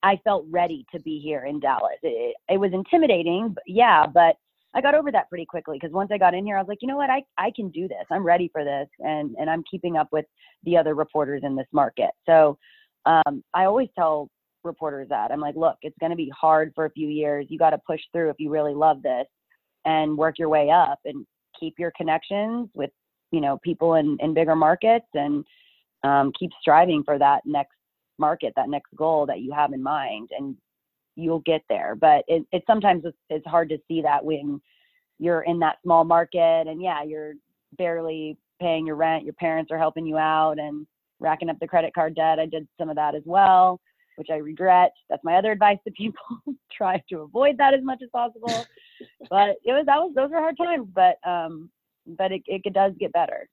i 0.03 0.19
felt 0.23 0.45
ready 0.49 0.85
to 0.93 0.99
be 1.01 1.19
here 1.19 1.45
in 1.45 1.59
dallas. 1.59 1.97
It, 2.03 2.35
it 2.49 2.57
was 2.57 2.71
intimidating 2.73 3.49
but 3.53 3.63
yeah 3.65 4.05
but 4.05 4.35
i 4.75 4.81
got 4.81 4.95
over 4.95 5.11
that 5.11 5.29
pretty 5.29 5.45
quickly 5.45 5.77
because 5.79 5.93
once 5.93 6.11
i 6.13 6.17
got 6.17 6.33
in 6.33 6.45
here 6.45 6.57
i 6.57 6.61
was 6.61 6.67
like 6.67 6.79
you 6.81 6.87
know 6.87 6.97
what? 6.97 7.09
I 7.09 7.23
i 7.37 7.51
can 7.55 7.69
do 7.69 7.87
this. 7.87 8.05
I'm 8.11 8.23
ready 8.23 8.49
for 8.51 8.63
this 8.63 8.87
and 8.99 9.35
and 9.39 9.49
i'm 9.49 9.63
keeping 9.69 9.97
up 9.97 10.09
with 10.11 10.25
the 10.63 10.77
other 10.77 10.95
reporters 10.95 11.41
in 11.43 11.55
this 11.55 11.67
market. 11.71 12.11
So 12.25 12.57
um, 13.05 13.43
i 13.53 13.65
always 13.65 13.89
tell 13.95 14.29
reporters 14.63 15.09
that. 15.09 15.31
I'm 15.31 15.41
like 15.41 15.55
look 15.55 15.77
it's 15.81 15.97
going 15.99 16.11
to 16.11 16.15
be 16.15 16.31
hard 16.37 16.71
for 16.75 16.85
a 16.85 16.91
few 16.91 17.09
years. 17.09 17.47
You 17.49 17.57
got 17.57 17.71
to 17.71 17.79
push 17.85 18.01
through 18.11 18.29
if 18.29 18.37
you 18.39 18.49
really 18.49 18.73
love 18.73 19.01
this 19.01 19.25
and 19.85 20.17
work 20.17 20.39
your 20.39 20.49
way 20.49 20.69
up 20.69 20.99
and 21.05 21.25
keep 21.59 21.75
your 21.77 21.91
connections 21.97 22.69
with 22.73 22.89
you 23.31 23.41
know 23.41 23.57
people 23.63 23.95
in, 23.95 24.17
in 24.21 24.33
bigger 24.33 24.55
markets 24.55 25.07
and 25.13 25.43
um, 26.03 26.31
keep 26.37 26.51
striving 26.61 27.03
for 27.03 27.17
that 27.17 27.41
next 27.45 27.75
market 28.19 28.53
that 28.55 28.69
next 28.69 28.93
goal 28.95 29.25
that 29.25 29.41
you 29.41 29.51
have 29.51 29.73
in 29.73 29.81
mind 29.81 30.29
and 30.37 30.55
you'll 31.15 31.39
get 31.39 31.61
there 31.69 31.95
but 31.95 32.23
it, 32.27 32.45
it 32.51 32.63
sometimes 32.65 33.03
it's, 33.05 33.17
it's 33.29 33.45
hard 33.45 33.69
to 33.69 33.77
see 33.87 34.01
that 34.01 34.23
when 34.23 34.59
you're 35.19 35.41
in 35.41 35.59
that 35.59 35.77
small 35.83 36.03
market 36.03 36.67
and 36.67 36.81
yeah 36.81 37.03
you're 37.03 37.33
barely 37.77 38.37
paying 38.59 38.85
your 38.85 38.95
rent 38.95 39.23
your 39.23 39.33
parents 39.33 39.71
are 39.71 39.77
helping 39.77 40.05
you 40.05 40.17
out 40.17 40.59
and 40.59 40.85
racking 41.23 41.49
up 41.49 41.57
the 41.59 41.67
credit 41.67 41.95
card 41.95 42.15
debt. 42.15 42.37
I 42.37 42.45
did 42.45 42.67
some 42.79 42.89
of 42.89 42.95
that 42.97 43.15
as 43.15 43.23
well, 43.25 43.79
which 44.17 44.27
I 44.29 44.35
regret. 44.35 44.91
That's 45.09 45.23
my 45.23 45.35
other 45.35 45.51
advice 45.51 45.79
to 45.85 45.91
people: 45.91 46.21
try 46.71 47.01
to 47.09 47.21
avoid 47.21 47.57
that 47.57 47.73
as 47.73 47.83
much 47.83 48.01
as 48.03 48.09
possible. 48.11 48.65
but 49.29 49.55
it 49.63 49.71
was 49.71 49.85
that 49.87 49.97
was 49.97 50.13
those 50.15 50.29
were 50.29 50.37
hard 50.37 50.57
times, 50.57 50.87
but 50.93 51.17
um, 51.27 51.71
but 52.05 52.31
it 52.31 52.43
it 52.45 52.73
does 52.73 52.93
get 52.99 53.13
better. 53.13 53.49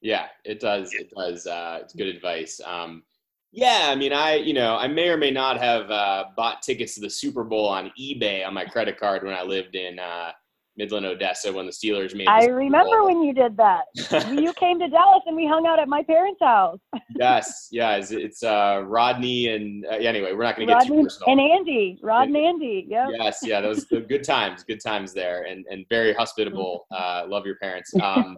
Yeah, 0.00 0.26
it 0.44 0.60
does. 0.60 0.94
It 0.94 1.10
does. 1.14 1.46
Uh, 1.46 1.80
it's 1.82 1.92
good 1.92 2.06
advice. 2.06 2.60
Um, 2.64 3.02
yeah, 3.52 3.88
I 3.90 3.94
mean, 3.94 4.12
I 4.12 4.36
you 4.36 4.54
know 4.54 4.76
I 4.76 4.88
may 4.88 5.08
or 5.08 5.16
may 5.16 5.30
not 5.30 5.58
have 5.58 5.90
uh, 5.90 6.24
bought 6.36 6.62
tickets 6.62 6.94
to 6.94 7.00
the 7.00 7.10
Super 7.10 7.44
Bowl 7.44 7.68
on 7.68 7.90
eBay 7.98 8.46
on 8.46 8.54
my 8.54 8.64
credit 8.64 8.98
card 8.98 9.24
when 9.24 9.34
I 9.34 9.42
lived 9.42 9.74
in 9.74 9.98
uh, 9.98 10.32
Midland, 10.78 11.04
Odessa 11.06 11.52
when 11.52 11.66
the 11.66 11.72
Steelers 11.72 12.14
made. 12.14 12.28
I 12.28 12.46
remember 12.46 13.04
when 13.04 13.22
you 13.22 13.34
did 13.34 13.56
that. 13.56 13.84
you 14.32 14.52
came 14.54 14.78
to 14.78 14.88
Dallas 14.88 15.22
and 15.26 15.34
we 15.34 15.46
hung 15.46 15.66
out 15.66 15.80
at 15.80 15.88
my 15.88 16.04
parents' 16.04 16.40
house. 16.40 16.78
yes, 17.16 17.68
yeah, 17.72 17.96
it's, 17.96 18.12
it's 18.12 18.42
uh, 18.44 18.82
Rodney 18.86 19.48
and 19.48 19.84
uh, 19.86 19.96
anyway, 19.96 20.32
we're 20.32 20.44
not 20.44 20.56
going 20.56 20.68
to 20.68 20.74
get 20.74 20.86
too 20.86 21.02
personal. 21.02 21.32
And 21.32 21.40
Andy, 21.40 21.98
Rod 22.00 22.28
and 22.28 22.36
Andy, 22.36 22.86
yeah. 22.88 23.08
Yes, 23.10 23.40
yeah, 23.42 23.60
those 23.60 23.84
good 23.86 24.22
times, 24.22 24.62
good 24.62 24.80
times 24.80 25.12
there, 25.12 25.42
and 25.42 25.66
and 25.68 25.84
very 25.90 26.14
hospitable. 26.14 26.86
Uh, 26.98 27.24
love 27.28 27.46
your 27.46 27.56
parents. 27.56 27.92
Um, 28.02 28.36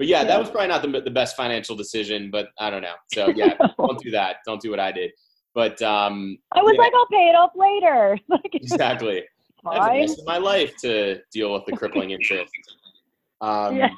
but 0.00 0.06
yeah, 0.06 0.24
that 0.24 0.40
was 0.40 0.48
probably 0.48 0.68
not 0.68 0.80
the, 0.80 1.02
the 1.02 1.10
best 1.10 1.36
financial 1.36 1.76
decision, 1.76 2.30
but 2.30 2.48
I 2.58 2.70
don't 2.70 2.80
know. 2.80 2.94
So 3.12 3.28
yeah, 3.36 3.52
don't 3.76 4.02
do 4.02 4.10
that. 4.12 4.36
Don't 4.46 4.58
do 4.58 4.70
what 4.70 4.80
I 4.80 4.92
did. 4.92 5.10
But 5.54 5.82
um, 5.82 6.38
I 6.52 6.62
was 6.62 6.72
yeah. 6.74 6.80
like, 6.80 6.92
I'll 6.94 7.06
pay 7.08 7.28
it 7.28 7.34
off 7.34 7.50
later. 7.54 8.18
exactly. 8.54 9.24
Fine. 9.62 9.92
The 9.92 10.00
rest 10.00 10.20
of 10.20 10.24
my 10.24 10.38
life 10.38 10.74
to 10.78 11.20
deal 11.30 11.52
with 11.52 11.66
the 11.66 11.72
crippling 11.72 12.12
interest. 12.12 12.50
Um, 13.42 13.76
yeah. 13.76 13.90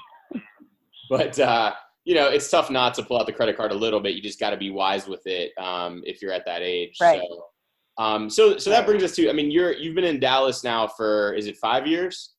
But 1.08 1.38
uh, 1.38 1.72
you 2.04 2.16
know, 2.16 2.26
it's 2.26 2.50
tough 2.50 2.68
not 2.68 2.94
to 2.94 3.04
pull 3.04 3.20
out 3.20 3.26
the 3.26 3.32
credit 3.32 3.56
card 3.56 3.70
a 3.70 3.76
little 3.76 4.00
bit. 4.00 4.16
You 4.16 4.22
just 4.22 4.40
got 4.40 4.50
to 4.50 4.56
be 4.56 4.70
wise 4.70 5.06
with 5.06 5.24
it 5.26 5.52
um, 5.56 6.02
if 6.04 6.20
you're 6.20 6.32
at 6.32 6.44
that 6.46 6.62
age. 6.62 6.96
Right. 7.00 7.22
So, 7.22 8.02
um, 8.02 8.28
so 8.28 8.58
so 8.58 8.70
that 8.70 8.86
brings 8.86 9.04
us 9.04 9.14
to. 9.16 9.30
I 9.30 9.32
mean, 9.32 9.52
you're 9.52 9.72
you've 9.72 9.94
been 9.94 10.02
in 10.02 10.18
Dallas 10.18 10.64
now 10.64 10.88
for 10.88 11.32
is 11.34 11.46
it 11.46 11.58
five 11.58 11.86
years? 11.86 12.32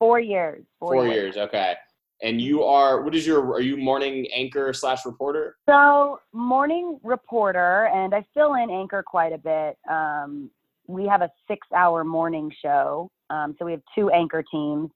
Four 0.00 0.18
years. 0.18 0.64
Four, 0.80 0.94
Four 0.94 1.06
years. 1.06 1.36
years. 1.36 1.36
Okay 1.36 1.74
and 2.22 2.40
you 2.40 2.62
are 2.62 3.02
what 3.02 3.14
is 3.14 3.26
your 3.26 3.52
are 3.52 3.60
you 3.60 3.76
morning 3.76 4.26
anchor 4.32 4.72
slash 4.72 5.04
reporter? 5.04 5.56
So 5.68 6.20
morning 6.32 6.98
reporter 7.02 7.86
and 7.92 8.14
i 8.14 8.24
fill 8.32 8.54
in 8.54 8.70
anchor 8.70 9.02
quite 9.04 9.32
a 9.32 9.38
bit. 9.38 9.76
Um, 9.90 10.50
we 10.86 11.06
have 11.06 11.22
a 11.22 11.30
six 11.48 11.66
hour 11.76 12.04
morning 12.04 12.50
show. 12.62 13.10
Um, 13.30 13.54
so 13.58 13.64
we 13.64 13.72
have 13.72 13.82
two 13.94 14.10
anchor 14.10 14.44
teams. 14.50 14.90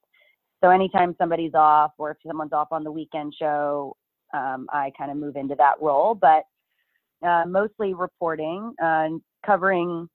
So 0.63 0.71
anytime 0.71 1.15
somebody's 1.19 1.55
off 1.55 1.93
or 1.99 2.13
if 2.13 2.17
someone's 2.27 2.53
off 2.53 2.69
on 2.71 2.85
the 2.85 2.93
weekend 2.93 3.35
show 3.39 3.97
um, 4.33 4.67
i 4.73 4.91
kind 4.99 5.11
of 5.11 5.17
move 5.17 5.37
into 5.37 5.55
that 5.57 5.75
role. 5.81 6.15
But 6.15 6.45
uh, 7.27 7.45
mostly 7.47 7.95
reporting 7.95 8.73
uh, 8.83 9.09
covering 9.45 10.09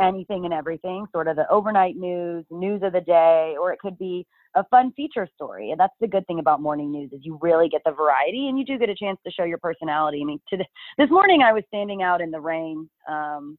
anything 0.00 0.44
and 0.44 0.54
everything 0.54 1.06
sort 1.12 1.28
of 1.28 1.36
the 1.36 1.48
overnight 1.50 1.96
news 1.96 2.44
news 2.50 2.82
of 2.82 2.92
the 2.92 3.00
day 3.00 3.54
or 3.60 3.72
it 3.72 3.78
could 3.78 3.98
be 3.98 4.26
a 4.54 4.64
fun 4.64 4.92
feature 4.92 5.26
story. 5.34 5.70
And 5.70 5.80
that's 5.80 5.94
the 6.00 6.06
good 6.06 6.26
thing 6.26 6.38
about 6.38 6.60
morning 6.60 6.90
news 6.92 7.10
is 7.12 7.20
you 7.22 7.38
really 7.40 7.68
get 7.68 7.82
the 7.84 7.92
variety 7.92 8.48
and 8.48 8.58
you 8.58 8.64
do 8.64 8.78
get 8.78 8.90
a 8.90 8.94
chance 8.94 9.18
to 9.24 9.32
show 9.32 9.44
your 9.44 9.58
personality. 9.58 10.20
I 10.22 10.24
mean, 10.24 10.40
to 10.50 10.58
the, 10.58 10.64
this 10.98 11.10
morning 11.10 11.42
I 11.42 11.52
was 11.52 11.64
standing 11.68 12.02
out 12.02 12.20
in 12.20 12.30
the 12.30 12.40
rain 12.40 12.88
um, 13.08 13.58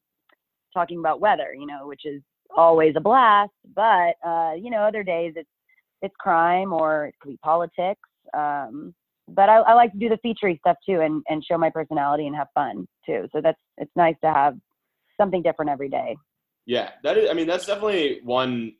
talking 0.72 0.98
about 0.98 1.20
weather, 1.20 1.54
you 1.54 1.66
know, 1.66 1.86
which 1.86 2.02
is 2.04 2.22
always 2.56 2.94
a 2.96 3.00
blast. 3.00 3.52
But 3.74 4.14
uh, 4.24 4.52
you 4.54 4.70
know, 4.70 4.78
other 4.78 5.02
days 5.02 5.34
it's 5.36 5.48
it's 6.02 6.14
crime 6.18 6.72
or 6.72 7.06
it 7.06 7.14
could 7.20 7.30
be 7.30 7.38
politics. 7.42 8.08
Um, 8.36 8.94
but 9.28 9.48
I, 9.48 9.56
I 9.58 9.72
like 9.72 9.92
to 9.92 9.98
do 9.98 10.10
the 10.10 10.18
featurey 10.18 10.58
stuff 10.58 10.76
too 10.84 11.00
and, 11.00 11.22
and 11.28 11.42
show 11.44 11.56
my 11.56 11.70
personality 11.70 12.26
and 12.26 12.36
have 12.36 12.48
fun 12.54 12.86
too. 13.06 13.26
So 13.32 13.40
that's 13.40 13.58
it's 13.78 13.90
nice 13.96 14.16
to 14.22 14.32
have 14.32 14.56
something 15.20 15.42
different 15.42 15.70
every 15.70 15.88
day. 15.88 16.16
Yeah, 16.66 16.90
that 17.02 17.18
is. 17.18 17.30
I 17.30 17.34
mean, 17.34 17.46
that's 17.46 17.66
definitely 17.66 18.20
one 18.22 18.72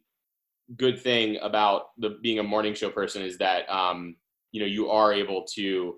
good 0.77 1.01
thing 1.01 1.39
about 1.43 1.89
the 1.99 2.19
being 2.23 2.39
a 2.39 2.43
morning 2.43 2.75
show 2.75 2.91
person 2.91 3.23
is 3.23 3.37
that 3.39 3.71
um, 3.71 4.17
you 4.53 4.61
know 4.61 4.67
you 4.67 4.91
are 4.91 5.13
able 5.13 5.45
to 5.55 5.97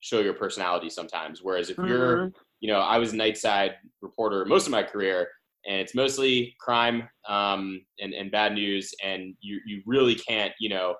show 0.00 0.20
your 0.20 0.34
personality 0.34 0.90
sometimes. 0.90 1.40
Whereas 1.42 1.70
if 1.70 1.76
mm-hmm. 1.76 1.88
you're, 1.88 2.32
you 2.60 2.68
know, 2.68 2.80
I 2.80 2.98
was 2.98 3.12
a 3.12 3.16
nightside 3.16 3.74
reporter 4.02 4.44
most 4.44 4.66
of 4.66 4.72
my 4.72 4.82
career, 4.82 5.28
and 5.66 5.76
it's 5.76 5.94
mostly 5.94 6.54
crime 6.58 7.08
um, 7.28 7.84
and 8.00 8.12
and 8.12 8.30
bad 8.30 8.54
news, 8.54 8.92
and 9.04 9.34
you 9.40 9.60
you 9.66 9.82
really 9.86 10.14
can't, 10.16 10.52
you 10.58 10.68
know, 10.68 10.94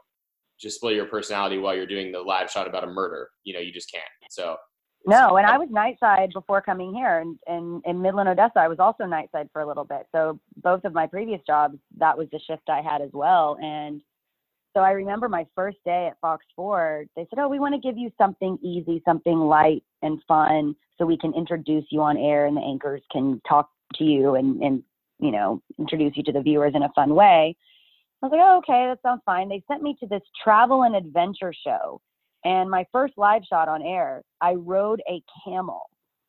display 0.60 0.94
your 0.94 1.06
personality 1.06 1.58
while 1.58 1.74
you're 1.74 1.86
doing 1.86 2.12
the 2.12 2.20
live 2.20 2.50
shot 2.50 2.68
about 2.68 2.84
a 2.84 2.88
murder. 2.88 3.28
You 3.44 3.54
know, 3.54 3.60
you 3.60 3.72
just 3.72 3.90
can't. 3.90 4.04
So 4.30 4.56
no, 5.06 5.36
and 5.36 5.46
I 5.46 5.56
was 5.56 5.68
nightside 5.68 6.32
before 6.32 6.60
coming 6.60 6.94
here, 6.94 7.20
and, 7.20 7.38
and 7.46 7.82
in 7.86 8.02
Midland, 8.02 8.28
Odessa, 8.28 8.58
I 8.58 8.68
was 8.68 8.78
also 8.78 9.04
nightside 9.04 9.48
for 9.52 9.62
a 9.62 9.66
little 9.66 9.84
bit. 9.84 10.06
So 10.12 10.38
both 10.56 10.84
of 10.84 10.92
my 10.92 11.06
previous 11.06 11.40
jobs, 11.46 11.78
that 11.98 12.16
was 12.16 12.28
the 12.30 12.40
shift 12.46 12.68
I 12.68 12.82
had 12.82 13.00
as 13.00 13.10
well. 13.12 13.56
And 13.62 14.02
so 14.74 14.80
I 14.80 14.90
remember 14.90 15.28
my 15.28 15.46
first 15.54 15.78
day 15.84 16.08
at 16.10 16.20
Fox 16.20 16.44
4, 16.54 17.06
they 17.16 17.26
said, 17.30 17.38
"Oh, 17.38 17.48
we 17.48 17.58
want 17.58 17.74
to 17.74 17.80
give 17.80 17.96
you 17.96 18.10
something 18.18 18.58
easy, 18.62 19.02
something 19.04 19.38
light 19.38 19.82
and 20.02 20.22
fun, 20.28 20.76
so 20.98 21.06
we 21.06 21.18
can 21.18 21.34
introduce 21.34 21.86
you 21.90 22.02
on 22.02 22.16
air, 22.16 22.46
and 22.46 22.56
the 22.56 22.62
anchors 22.62 23.02
can 23.10 23.40
talk 23.48 23.70
to 23.94 24.04
you 24.04 24.36
and 24.36 24.62
and 24.62 24.82
you 25.18 25.32
know 25.32 25.60
introduce 25.78 26.16
you 26.16 26.22
to 26.24 26.32
the 26.32 26.42
viewers 26.42 26.74
in 26.74 26.82
a 26.82 26.92
fun 26.94 27.14
way." 27.14 27.56
I 28.22 28.26
was 28.26 28.32
like, 28.32 28.40
"Oh, 28.44 28.58
okay, 28.58 28.86
that 28.86 29.00
sounds 29.02 29.22
fine." 29.24 29.48
They 29.48 29.62
sent 29.66 29.82
me 29.82 29.96
to 30.00 30.06
this 30.06 30.22
travel 30.44 30.82
and 30.84 30.94
adventure 30.94 31.52
show 31.52 32.00
and 32.44 32.70
my 32.70 32.86
first 32.92 33.14
live 33.16 33.42
shot 33.44 33.68
on 33.68 33.82
air, 33.82 34.22
I 34.40 34.54
rode 34.54 35.02
a 35.08 35.22
camel. 35.44 35.82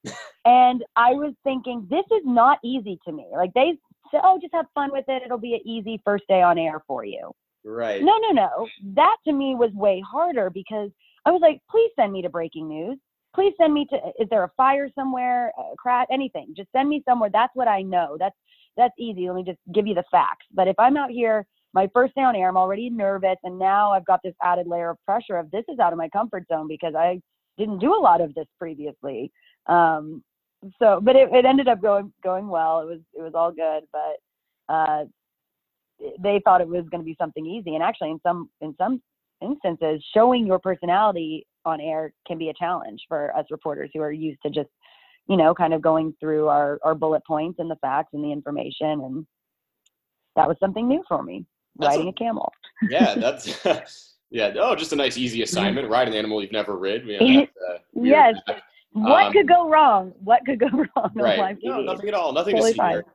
and 0.46 0.84
I 0.96 1.12
was 1.12 1.34
thinking, 1.44 1.88
this 1.90 2.06
is 2.12 2.24
not 2.26 2.60
easy 2.64 3.00
to 3.06 3.12
me. 3.12 3.28
Like 3.34 3.54
they 3.54 3.78
said, 4.10 4.22
oh, 4.24 4.40
just 4.42 4.54
have 4.54 4.66
fun 4.74 4.92
with 4.92 5.06
it. 5.08 5.24
It'll 5.24 5.38
be 5.38 5.54
an 5.54 5.68
easy 5.68 6.02
first 6.04 6.24
day 6.28 6.42
on 6.42 6.58
air 6.58 6.84
for 6.88 7.06
you. 7.06 7.32
Right. 7.64 8.04
No, 8.04 8.18
no, 8.18 8.30
no. 8.32 8.68
That 8.96 9.18
to 9.26 9.34
me 9.34 9.56
was 9.56 9.72
way 9.74 10.02
harder 10.06 10.50
because 10.50 10.90
I 11.26 11.32
was 11.32 11.42
like, 11.42 11.62
please 11.70 11.92
send 11.96 12.12
me 12.12 12.22
to 12.24 12.30
breaking 12.30 12.68
news. 12.68 12.98
Please 13.34 13.54
send 13.58 13.74
me 13.74 13.88
to, 13.92 13.96
is 14.20 14.28
there 14.30 14.44
a 14.44 14.52
fire 14.58 14.90
somewhere, 14.94 15.54
a 15.58 15.76
crash, 15.78 16.08
anything? 16.12 16.54
Just 16.58 16.72
send 16.76 16.90
me 16.90 17.02
somewhere. 17.08 17.30
That's 17.32 17.56
what 17.56 17.68
I 17.68 17.82
know. 17.82 18.18
That's, 18.20 18.36
that's 18.76 18.94
easy. 18.98 19.28
Let 19.28 19.36
me 19.36 19.44
just 19.44 19.60
give 19.74 19.88
you 19.88 19.94
the 19.94 20.04
facts. 20.12 20.46
But 20.54 20.68
if 20.68 20.76
I'm 20.80 20.98
out 20.98 21.12
here 21.12 21.46
my 21.74 21.88
first 21.94 22.14
day 22.16 22.22
on 22.22 22.36
air, 22.36 22.50
I'm 22.50 22.58
already 22.58 22.90
nervous, 22.90 23.38
and 23.44 23.58
now 23.58 23.92
I've 23.92 24.06
got 24.06 24.20
this 24.24 24.34
added 24.44 24.68
layer 24.68 24.90
of 24.92 24.98
pressure 25.06 25.38
of 25.38 25.50
this 25.52 25.64
is 25.70 25.80
out 25.80 25.94
of 25.94 25.98
my 25.98 26.10
comfort 26.10 26.46
zone 26.52 26.68
because 26.68 26.96
I 26.96 27.22
didn't 27.58 27.80
do 27.80 27.96
a 27.96 28.02
lot 28.02 28.22
of 28.22 28.34
this 28.34 28.48
previously. 28.60 29.32
Um, 29.68 30.24
so, 30.80 31.00
but 31.02 31.16
it, 31.16 31.30
it 31.32 31.46
ended 31.46 31.68
up 31.68 31.82
going 31.82 32.12
going 32.24 32.48
well. 32.48 32.82
It 32.82 32.86
was 32.86 33.00
it 33.14 33.22
was 33.22 33.34
all 33.36 33.52
good, 33.52 33.84
but 33.92 34.74
uh, 34.74 35.06
they 36.20 36.42
thought 36.44 36.62
it 36.62 36.68
was 36.68 36.86
going 36.90 37.02
to 37.02 37.06
be 37.06 37.16
something 37.20 37.46
easy, 37.46 37.76
and 37.76 37.84
actually, 37.84 38.12
in 38.12 38.20
some 38.24 38.50
in 38.62 38.76
some 38.78 39.02
instances, 39.42 40.04
showing 40.14 40.46
your 40.46 40.60
personality 40.60 41.48
on 41.66 41.80
air 41.80 42.14
can 42.28 42.38
be 42.38 42.50
a 42.50 42.54
challenge 42.54 43.02
for 43.08 43.36
us 43.36 43.46
reporters 43.50 43.90
who 43.94 44.02
are 44.02 44.12
used 44.12 44.42
to 44.44 44.50
just 44.50 44.70
you 45.28 45.38
know 45.38 45.54
kind 45.54 45.74
of 45.74 45.82
going 45.82 46.14
through 46.20 46.48
our 46.48 46.80
our 46.84 46.96
bullet 46.96 47.24
points 47.26 47.60
and 47.60 47.70
the 47.70 47.76
facts 47.78 48.10
and 48.14 48.24
the 48.24 48.32
information 48.32 49.02
and 49.02 49.28
that 50.36 50.48
was 50.48 50.58
something 50.60 50.88
new 50.88 51.04
for 51.08 51.22
me 51.22 51.46
that's 51.78 51.96
riding 51.96 52.08
a, 52.08 52.10
a, 52.10 52.14
camel. 52.14 52.52
yeah, 52.90 53.16
that's 53.18 53.66
yeah. 54.32 54.54
Oh, 54.60 54.76
just 54.76 54.94
a 54.94 54.96
nice 54.96 55.18
easy 55.18 55.42
assignment. 55.42 55.90
Ride 55.90 56.08
an 56.08 56.14
animal 56.14 56.42
you've 56.42 56.52
never 56.52 56.78
rid. 56.78 57.06
You 57.06 57.20
know, 57.20 57.42
uh, 57.44 57.78
yes. 57.96 58.36
What 58.94 59.28
um, 59.28 59.34
could 59.34 59.48
go 59.48 59.70
wrong? 59.70 60.14
What 60.24 60.42
could 60.46 60.60
go 60.60 60.68
wrong? 60.96 61.12
Right. 61.16 61.58
No, 61.64 61.82
nothing 61.82 62.10
at 62.10 62.14
all. 62.14 62.34
Nothing 62.34 62.56
totally 62.56 62.74
to 62.74 62.78
see 62.78 62.88
here. 62.90 63.06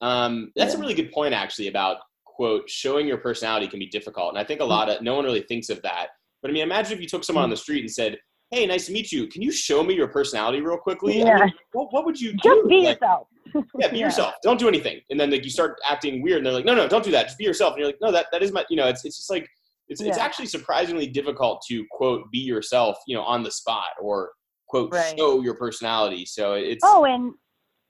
Um, 0.00 0.52
that's 0.54 0.74
yeah. 0.74 0.78
a 0.78 0.80
really 0.80 0.94
good 0.94 1.12
point, 1.12 1.34
actually, 1.34 1.68
about 1.68 1.98
quote 2.24 2.68
showing 2.68 3.06
your 3.06 3.18
personality 3.18 3.68
can 3.68 3.78
be 3.78 3.86
difficult, 3.86 4.30
and 4.30 4.38
I 4.38 4.44
think 4.44 4.60
a 4.60 4.64
lot 4.64 4.88
of 4.88 5.02
no 5.02 5.14
one 5.14 5.24
really 5.24 5.42
thinks 5.42 5.70
of 5.70 5.80
that. 5.82 6.08
But 6.42 6.50
I 6.50 6.54
mean, 6.54 6.62
imagine 6.62 6.92
if 6.92 7.00
you 7.00 7.08
took 7.08 7.24
someone 7.24 7.44
on 7.44 7.50
the 7.50 7.56
street 7.56 7.80
and 7.80 7.90
said, 7.90 8.18
"Hey, 8.50 8.66
nice 8.66 8.86
to 8.86 8.92
meet 8.92 9.10
you. 9.10 9.26
Can 9.28 9.42
you 9.42 9.50
show 9.50 9.82
me 9.82 9.94
your 9.94 10.08
personality 10.08 10.60
real 10.60 10.76
quickly?" 10.76 11.20
Yeah. 11.20 11.38
I 11.38 11.44
mean, 11.46 11.54
what, 11.72 11.92
what, 11.92 12.04
would 12.04 12.20
you 12.20 12.32
do? 12.32 12.38
Just 12.42 12.68
be 12.68 12.82
like, 12.82 13.00
yourself 13.00 13.28
yeah, 13.78 13.88
be 13.88 13.98
yeah. 13.98 14.06
yourself. 14.06 14.34
Don't 14.42 14.58
do 14.58 14.68
anything. 14.68 15.00
And 15.10 15.18
then 15.18 15.30
like 15.30 15.44
you 15.44 15.50
start 15.50 15.78
acting 15.88 16.22
weird, 16.22 16.38
and 16.38 16.46
they're 16.46 16.52
like, 16.52 16.64
no, 16.64 16.74
no, 16.74 16.88
don't 16.88 17.04
do 17.04 17.10
that. 17.12 17.24
Just 17.24 17.38
be 17.38 17.44
yourself. 17.44 17.72
And 17.72 17.80
you're 17.80 17.88
like, 17.88 17.98
no, 18.00 18.12
that 18.12 18.26
that 18.32 18.42
is 18.42 18.52
my. 18.52 18.64
You 18.68 18.76
know, 18.76 18.88
it's 18.88 19.04
it's 19.04 19.16
just 19.16 19.30
like 19.30 19.48
it's 19.88 20.00
yeah. 20.00 20.08
it's 20.08 20.18
actually 20.18 20.46
surprisingly 20.46 21.06
difficult 21.06 21.62
to 21.68 21.84
quote 21.90 22.30
be 22.30 22.38
yourself. 22.38 22.96
You 23.06 23.16
know, 23.16 23.22
on 23.22 23.42
the 23.42 23.50
spot 23.50 23.88
or 24.00 24.30
quote 24.68 24.92
right. 24.92 25.14
show 25.18 25.40
your 25.42 25.54
personality. 25.54 26.26
So 26.26 26.54
it's 26.54 26.82
oh, 26.84 27.04
and 27.04 27.32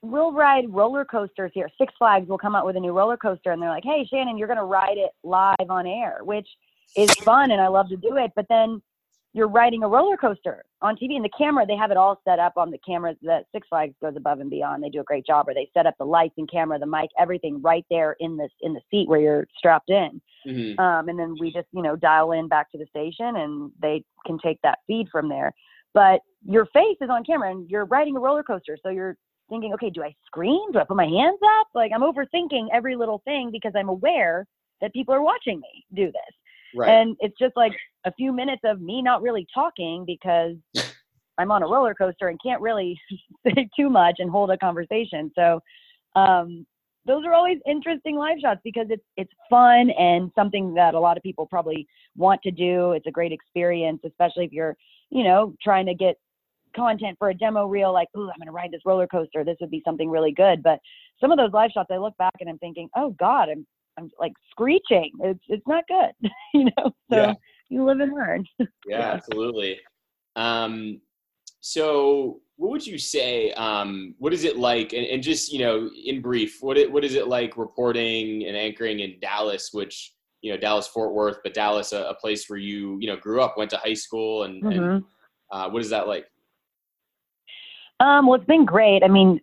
we'll 0.03 0.33
ride 0.33 0.65
roller 0.69 1.05
coasters 1.05 1.51
here. 1.55 1.69
Six 1.79 1.93
Flags 1.99 2.29
will 2.29 2.39
come 2.39 2.55
out 2.55 2.67
with 2.67 2.77
a 2.77 2.81
new 2.81 2.93
roller 2.93 3.17
coaster, 3.17 3.53
and 3.53 3.63
they're 3.63 3.71
like, 3.71 3.85
hey, 3.85 4.07
Shannon, 4.11 4.37
you're 4.37 4.49
gonna 4.49 4.65
ride 4.65 4.99
it 4.99 5.11
live 5.23 5.71
on 5.71 5.87
air, 5.87 6.19
which 6.23 6.49
is 6.97 7.13
fun, 7.15 7.51
and 7.51 7.61
I 7.61 7.69
love 7.69 7.89
to 7.89 7.97
do 7.97 8.17
it. 8.17 8.33
But 8.37 8.47
then 8.49 8.83
you're 9.35 9.49
riding 9.49 9.83
a 9.83 9.89
roller 9.89 10.17
coaster 10.17 10.65
on 10.81 10.95
TV 10.95 11.17
and 11.17 11.25
the 11.25 11.31
camera, 11.37 11.67
they 11.67 11.77
have 11.77 11.91
it 11.91 11.97
all 11.97 12.21
set 12.25 12.39
up 12.39 12.53
on 12.57 12.71
the 12.71 12.79
cameras 12.87 13.17
that 13.23 13.47
Six 13.53 13.67
Flags 13.69 13.95
goes 14.01 14.15
above 14.17 14.39
and 14.39 14.49
beyond. 14.49 14.83
They 14.83 14.89
do 14.89 15.01
a 15.01 15.05
great 15.05 15.27
job 15.27 15.47
where 15.47 15.55
they 15.55 15.69
set 15.75 15.87
up 15.87 15.95
the 15.99 16.05
lights 16.05 16.35
and 16.39 16.49
camera, 16.49 16.79
the 16.79 16.87
mic, 16.87 17.11
everything 17.19 17.61
right 17.61 17.85
there 17.91 18.17
in 18.21 18.37
this 18.37 18.53
in 18.61 18.73
the 18.73 18.81
seat 18.91 19.09
where 19.09 19.21
you're 19.21 19.47
strapped 19.59 19.91
in. 19.91 20.23
Mm-hmm. 20.47 20.79
Um, 20.79 21.09
and 21.09 21.19
then 21.19 21.35
we 21.41 21.53
just, 21.53 21.67
you 21.73 21.83
know, 21.83 21.97
dial 21.97 22.31
in 22.33 22.47
back 22.47 22.71
to 22.73 22.79
the 22.79 22.87
station 22.87 23.37
and 23.37 23.73
they 23.83 24.05
can 24.25 24.39
take 24.39 24.61
that 24.63 24.79
feed 24.87 25.09
from 25.11 25.29
there. 25.29 25.53
but 25.95 26.21
your 26.47 26.67
face 26.67 26.99
is 27.01 27.09
on 27.11 27.25
camera 27.25 27.51
and 27.51 27.69
you're 27.71 27.87
riding 27.87 28.17
a 28.17 28.21
roller 28.21 28.43
coaster. 28.43 28.77
So 28.83 28.91
you're 28.91 29.17
thinking, 29.49 29.73
okay, 29.75 29.91
do 29.91 30.03
I 30.03 30.15
scream? 30.27 30.73
Do 30.73 30.79
I 30.79 30.85
put 30.85 30.97
my 30.97 31.07
hands 31.07 31.39
up? 31.61 31.69
Like 31.75 31.91
I'm 31.95 32.03
overthinking 32.03 32.67
every 32.73 32.97
little 32.97 33.21
thing 33.25 33.51
because 33.51 33.73
I'm 33.75 33.89
aware 33.89 34.47
that 34.81 34.93
people 34.93 35.15
are 35.15 35.23
watching 35.23 35.61
me 35.61 35.85
do 35.95 36.07
this. 36.07 36.35
Right. 36.75 36.91
And 36.91 37.17
it's 37.21 37.39
just 37.39 37.57
like 37.57 37.73
a 38.05 38.13
few 38.13 38.33
minutes 38.33 38.63
of 38.65 38.81
me 38.81 39.03
not 39.03 39.23
really 39.23 39.47
talking 39.55 40.05
because 40.07 40.57
I'm 41.39 41.51
on 41.51 41.63
a 41.63 41.67
roller 41.67 41.95
coaster 41.95 42.29
and 42.29 42.39
can't 42.43 42.61
really 42.61 42.99
say 43.47 43.69
too 43.77 43.91
much 43.91 44.17
and 44.19 44.31
hold 44.31 44.51
a 44.51 44.59
conversation. 44.59 45.31
So 45.35 45.61
um, 46.17 46.67
those 47.07 47.25
are 47.27 47.35
always 47.35 47.59
interesting 47.67 48.17
live 48.17 48.39
shots 48.41 48.61
because 48.65 48.87
it's 48.89 49.05
it's 49.17 49.33
fun 49.51 49.91
and 49.91 50.31
something 50.35 50.75
that 50.75 50.95
a 50.95 51.01
lot 51.01 51.17
of 51.17 51.23
people 51.23 51.47
probably 51.47 51.87
want 52.17 52.41
to 52.43 52.51
do. 52.51 52.93
It's 52.93 53.07
a 53.07 53.11
great 53.11 53.33
experience, 53.33 54.01
especially 54.07 54.45
if 54.47 54.53
you're, 54.53 54.77
you 55.11 55.25
know, 55.25 55.55
trying 55.63 55.87
to 55.87 55.95
get 55.95 56.17
content 56.75 57.17
for 57.19 57.29
a 57.29 57.35
demo 57.35 57.67
reel 57.67 57.93
like, 57.93 58.09
ooh, 58.17 58.29
I'm 58.29 58.39
gonna 58.39 58.53
ride 58.53 58.71
this 58.73 58.81
roller 58.85 59.07
coaster. 59.07 59.45
This 59.45 59.57
would 59.61 59.71
be 59.71 59.83
something 59.85 60.09
really 60.09 60.33
good. 60.33 60.63
But 60.63 60.79
some 61.21 61.31
of 61.31 61.39
those 61.39 61.53
live 61.53 61.71
shots 61.73 61.91
I 61.93 61.99
look 61.99 62.17
back 62.17 62.35
and 62.41 62.49
I'm 62.49 62.59
thinking, 62.59 62.89
oh 62.97 63.11
God, 63.19 63.49
I'm 63.49 63.67
I'm 63.99 64.11
like 64.19 64.33
screeching. 64.51 65.11
It's 65.21 65.45
it's 65.49 65.67
not 65.67 65.85
good. 65.89 66.31
you 66.55 66.65
know. 66.65 66.95
So 67.11 67.17
Yeah. 67.17 67.35
you 67.69 67.85
live 67.85 68.01
and 68.01 68.13
learn. 68.13 68.45
Yeah, 68.59 68.67
Yeah. 68.87 69.11
absolutely. 69.13 69.81
Um, 70.37 71.01
so 71.61 72.41
what 72.57 72.71
would 72.71 72.87
you 72.87 72.99
say? 72.99 73.53
Um, 73.53 74.15
what 74.19 74.33
is 74.33 74.45
it 74.45 74.59
like? 74.59 74.93
And, 74.93 75.07
and 75.07 75.23
just 75.23 75.53
you 75.53 75.61
know, 75.61 75.91
in 76.05 76.21
brief, 76.21 76.59
what 76.61 76.77
it, 76.77 76.91
what 76.91 77.05
is 77.05 77.15
it 77.15 77.29
like 77.29 77.57
reporting 77.57 78.45
and 78.47 78.57
anchoring 78.57 79.01
in 79.01 79.19
Dallas, 79.21 79.71
which 79.73 80.13
you 80.43 80.53
know, 80.53 80.59
Dallas 80.59 80.87
Fort 80.87 81.15
Worth, 81.15 81.39
but 81.43 81.55
Dallas, 81.55 81.93
a, 81.93 82.05
a 82.05 82.15
place 82.15 82.49
where 82.51 82.59
you 82.59 82.99
you 83.01 83.07
know 83.07 83.17
grew 83.17 83.41
up, 83.43 83.57
went 83.57 83.71
to 83.71 83.79
high 83.79 83.95
school, 83.95 84.43
and, 84.45 84.63
and 84.63 84.81
Mhm. 84.81 85.05
uh, 85.51 85.71
what 85.71 85.81
is 85.81 85.91
that 85.91 86.07
like? 86.07 86.27
Um, 88.01 88.27
well, 88.27 88.35
it's 88.37 88.45
been 88.47 88.65
great. 88.67 89.03
I 89.03 89.09
mean, 89.09 89.41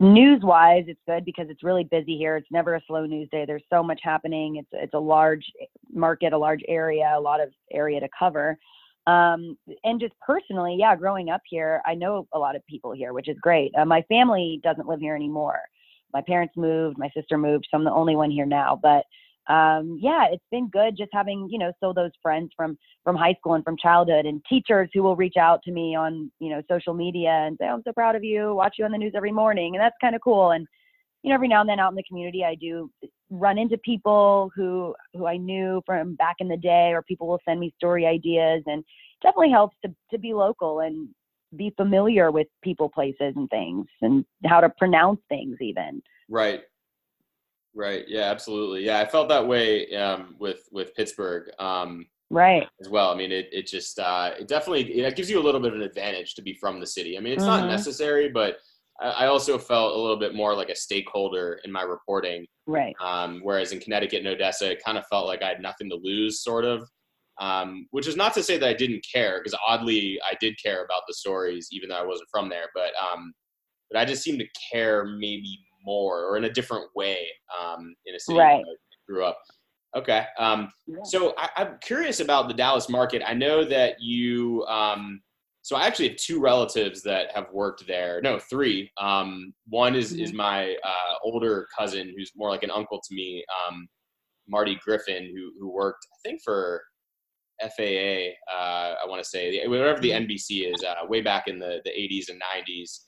news 0.00 0.40
wise, 0.42 0.84
it's 0.86 1.00
good 1.06 1.24
because 1.24 1.46
it's 1.48 1.62
really 1.62 1.84
busy 1.84 2.16
here. 2.16 2.36
It's 2.36 2.50
never 2.50 2.74
a 2.74 2.80
slow 2.86 3.06
news 3.06 3.28
day. 3.30 3.44
There's 3.46 3.62
so 3.70 3.82
much 3.82 4.00
happening. 4.02 4.56
It's 4.56 4.68
it's 4.72 4.94
a 4.94 4.98
large 4.98 5.44
market, 5.92 6.32
a 6.32 6.38
large 6.38 6.62
area, 6.68 7.12
a 7.14 7.20
lot 7.20 7.40
of 7.40 7.50
area 7.72 8.00
to 8.00 8.08
cover. 8.16 8.58
Um, 9.06 9.58
and 9.84 10.00
just 10.00 10.14
personally, 10.24 10.76
yeah, 10.78 10.94
growing 10.94 11.28
up 11.28 11.40
here, 11.48 11.82
I 11.84 11.94
know 11.94 12.28
a 12.32 12.38
lot 12.38 12.54
of 12.54 12.64
people 12.66 12.92
here, 12.92 13.12
which 13.12 13.28
is 13.28 13.36
great. 13.40 13.72
Uh, 13.76 13.84
my 13.84 14.02
family 14.02 14.60
doesn't 14.62 14.86
live 14.86 15.00
here 15.00 15.16
anymore. 15.16 15.60
My 16.14 16.22
parents 16.22 16.54
moved, 16.56 16.98
my 16.98 17.10
sister 17.16 17.36
moved, 17.36 17.66
so 17.70 17.76
I'm 17.76 17.84
the 17.84 17.90
only 17.90 18.16
one 18.16 18.30
here 18.30 18.46
now. 18.46 18.78
But 18.80 19.04
um, 19.48 19.98
yeah, 20.00 20.26
it's 20.30 20.44
been 20.50 20.68
good 20.68 20.96
just 20.96 21.10
having, 21.12 21.48
you 21.50 21.58
know, 21.58 21.72
still 21.76 21.92
those 21.92 22.12
friends 22.22 22.50
from 22.56 22.76
from 23.02 23.16
high 23.16 23.34
school 23.34 23.54
and 23.54 23.64
from 23.64 23.76
childhood 23.76 24.26
and 24.26 24.40
teachers 24.48 24.88
who 24.94 25.02
will 25.02 25.16
reach 25.16 25.36
out 25.36 25.60
to 25.64 25.72
me 25.72 25.96
on, 25.96 26.30
you 26.38 26.50
know, 26.50 26.62
social 26.70 26.94
media 26.94 27.30
and 27.30 27.56
say, 27.60 27.66
oh, 27.66 27.74
I'm 27.74 27.82
so 27.84 27.92
proud 27.92 28.14
of 28.14 28.22
you, 28.22 28.54
watch 28.54 28.76
you 28.78 28.84
on 28.84 28.92
the 28.92 28.98
news 28.98 29.12
every 29.16 29.32
morning. 29.32 29.74
And 29.74 29.82
that's 29.82 29.96
kind 30.00 30.14
of 30.14 30.20
cool. 30.22 30.52
And, 30.52 30.66
you 31.22 31.30
know, 31.30 31.34
every 31.34 31.48
now 31.48 31.60
and 31.60 31.68
then 31.68 31.80
out 31.80 31.90
in 31.90 31.96
the 31.96 32.04
community, 32.08 32.44
I 32.44 32.54
do 32.54 32.90
run 33.30 33.58
into 33.58 33.78
people 33.78 34.50
who, 34.54 34.94
who 35.14 35.26
I 35.26 35.36
knew 35.36 35.82
from 35.86 36.14
back 36.14 36.36
in 36.38 36.48
the 36.48 36.56
day, 36.56 36.92
or 36.92 37.02
people 37.02 37.26
will 37.26 37.40
send 37.44 37.58
me 37.58 37.74
story 37.76 38.06
ideas 38.06 38.62
and 38.66 38.84
definitely 39.22 39.50
helps 39.50 39.76
to, 39.84 39.92
to 40.12 40.18
be 40.18 40.34
local 40.34 40.80
and 40.80 41.08
be 41.56 41.72
familiar 41.76 42.30
with 42.30 42.46
people, 42.62 42.88
places 42.88 43.34
and 43.36 43.48
things 43.50 43.86
and 44.00 44.24
how 44.46 44.60
to 44.60 44.70
pronounce 44.70 45.20
things 45.28 45.56
even. 45.60 46.02
Right. 46.28 46.62
Right. 47.74 48.04
Yeah, 48.06 48.30
absolutely. 48.30 48.84
Yeah, 48.84 49.00
I 49.00 49.06
felt 49.06 49.28
that 49.30 49.46
way 49.46 49.94
um, 49.94 50.36
with 50.38 50.68
with 50.72 50.94
Pittsburgh 50.94 51.50
um, 51.58 52.06
Right. 52.30 52.66
as 52.80 52.88
well. 52.88 53.10
I 53.10 53.14
mean, 53.16 53.32
it 53.32 53.48
it 53.52 53.66
just 53.66 53.98
uh, 53.98 54.32
it 54.38 54.48
definitely 54.48 55.00
it 55.00 55.16
gives 55.16 55.30
you 55.30 55.38
a 55.38 55.42
little 55.42 55.60
bit 55.60 55.72
of 55.72 55.76
an 55.80 55.82
advantage 55.86 56.34
to 56.34 56.42
be 56.42 56.54
from 56.54 56.80
the 56.80 56.86
city. 56.86 57.16
I 57.16 57.20
mean, 57.20 57.32
it's 57.32 57.46
not 57.46 57.62
Mhm. 57.64 57.68
necessary, 57.68 58.28
but 58.28 58.58
I, 59.00 59.10
I 59.10 59.26
also 59.26 59.56
felt 59.58 59.94
a 59.96 59.98
little 60.00 60.18
bit 60.18 60.34
more 60.34 60.54
like 60.54 60.68
a 60.68 60.74
stakeholder 60.76 61.60
in 61.64 61.72
my 61.72 61.82
reporting. 61.82 62.46
Right. 62.66 62.94
Um, 63.00 63.40
whereas 63.42 63.72
in 63.72 63.80
Connecticut 63.80 64.18
and 64.20 64.28
Odessa, 64.28 64.70
it 64.72 64.84
kind 64.84 64.98
of 64.98 65.06
felt 65.08 65.26
like 65.26 65.42
I 65.42 65.48
had 65.48 65.62
nothing 65.62 65.88
to 65.90 65.96
lose, 65.96 66.42
sort 66.42 66.64
of. 66.64 66.86
Um, 67.40 67.86
which 67.90 68.06
is 68.06 68.14
not 68.16 68.34
to 68.34 68.42
say 68.42 68.58
that 68.58 68.68
I 68.68 68.74
didn't 68.74 69.04
care, 69.10 69.38
because 69.40 69.58
oddly 69.66 70.20
I 70.30 70.34
did 70.38 70.62
care 70.62 70.84
about 70.84 71.02
the 71.08 71.14
stories, 71.14 71.68
even 71.72 71.88
though 71.88 71.96
I 71.96 72.04
wasn't 72.04 72.28
from 72.30 72.50
there. 72.50 72.66
But 72.74 72.92
um, 73.02 73.32
but 73.90 73.98
I 73.98 74.04
just 74.04 74.22
seemed 74.22 74.40
to 74.40 74.46
care 74.70 75.06
maybe 75.06 75.58
more 75.84 76.24
or 76.24 76.36
in 76.36 76.44
a 76.44 76.50
different 76.52 76.86
way 76.94 77.26
um, 77.60 77.94
in 78.06 78.14
a 78.14 78.20
city 78.20 78.38
Right. 78.38 78.56
where 78.64 78.74
I 78.74 79.06
grew 79.08 79.24
up. 79.24 79.38
Okay. 79.96 80.24
Um, 80.38 80.70
Yeah. 80.86 80.96
so 81.04 81.34
I, 81.36 81.50
I'm 81.56 81.78
curious 81.82 82.20
about 82.20 82.48
the 82.48 82.54
Dallas 82.54 82.88
market. 82.88 83.22
I 83.26 83.34
know 83.34 83.64
that 83.64 83.96
you. 84.00 84.64
Um, 84.66 85.20
so 85.64 85.76
I 85.76 85.86
actually 85.86 86.08
have 86.08 86.16
two 86.16 86.40
relatives 86.40 87.02
that 87.02 87.30
have 87.36 87.46
worked 87.52 87.86
there. 87.86 88.20
No, 88.22 88.38
three. 88.38 88.90
Um, 89.00 89.52
one 89.68 89.94
is 89.94 90.12
is 90.12 90.32
my 90.32 90.72
uh, 90.82 91.14
older 91.22 91.68
cousin, 91.78 92.12
who's 92.16 92.32
more 92.34 92.50
like 92.50 92.64
an 92.64 92.70
uncle 92.72 93.00
to 93.00 93.14
me, 93.14 93.44
um, 93.68 93.86
Marty 94.48 94.76
Griffin, 94.84 95.24
who 95.32 95.52
who 95.60 95.70
worked 95.72 96.04
I 96.12 96.16
think 96.28 96.40
for 96.42 96.82
FAA. 97.60 98.30
Uh, 98.52 98.94
I 99.00 99.04
want 99.06 99.22
to 99.22 99.28
say 99.28 99.64
whatever 99.68 100.00
the 100.00 100.10
NBC 100.10 100.72
is, 100.74 100.82
uh, 100.82 100.94
way 101.06 101.20
back 101.20 101.46
in 101.46 101.58
the 101.60 101.80
the 101.84 101.90
80s 101.90 102.28
and 102.28 102.40
90s. 102.40 103.00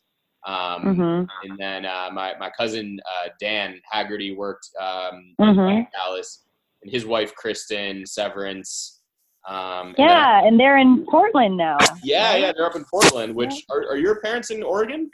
Um, 0.46 0.82
hmm 0.96 1.48
And 1.48 1.58
then 1.58 1.86
uh, 1.86 2.10
my 2.12 2.34
my 2.38 2.50
cousin 2.50 2.98
uh, 3.06 3.28
Dan 3.40 3.80
Haggerty 3.90 4.34
worked 4.34 4.68
um, 4.80 5.34
hmm 5.40 5.58
in 5.60 5.86
Dallas, 5.92 6.44
and 6.82 6.92
his 6.92 7.06
wife 7.06 7.34
Kristen 7.34 8.04
Severance. 8.06 9.00
Um, 9.48 9.88
and 9.88 9.94
then- 9.96 10.08
Yeah. 10.08 10.44
And 10.46 10.58
they're 10.60 10.78
in 10.78 11.04
Portland 11.06 11.56
now. 11.56 11.76
yeah, 12.02 12.30
right? 12.32 12.40
yeah, 12.40 12.52
they're 12.56 12.66
up 12.66 12.76
in 12.76 12.84
Portland. 12.84 13.34
Which 13.34 13.64
are, 13.70 13.80
are 13.90 13.96
your 13.96 14.20
parents 14.20 14.50
in 14.50 14.62
Oregon? 14.62 15.10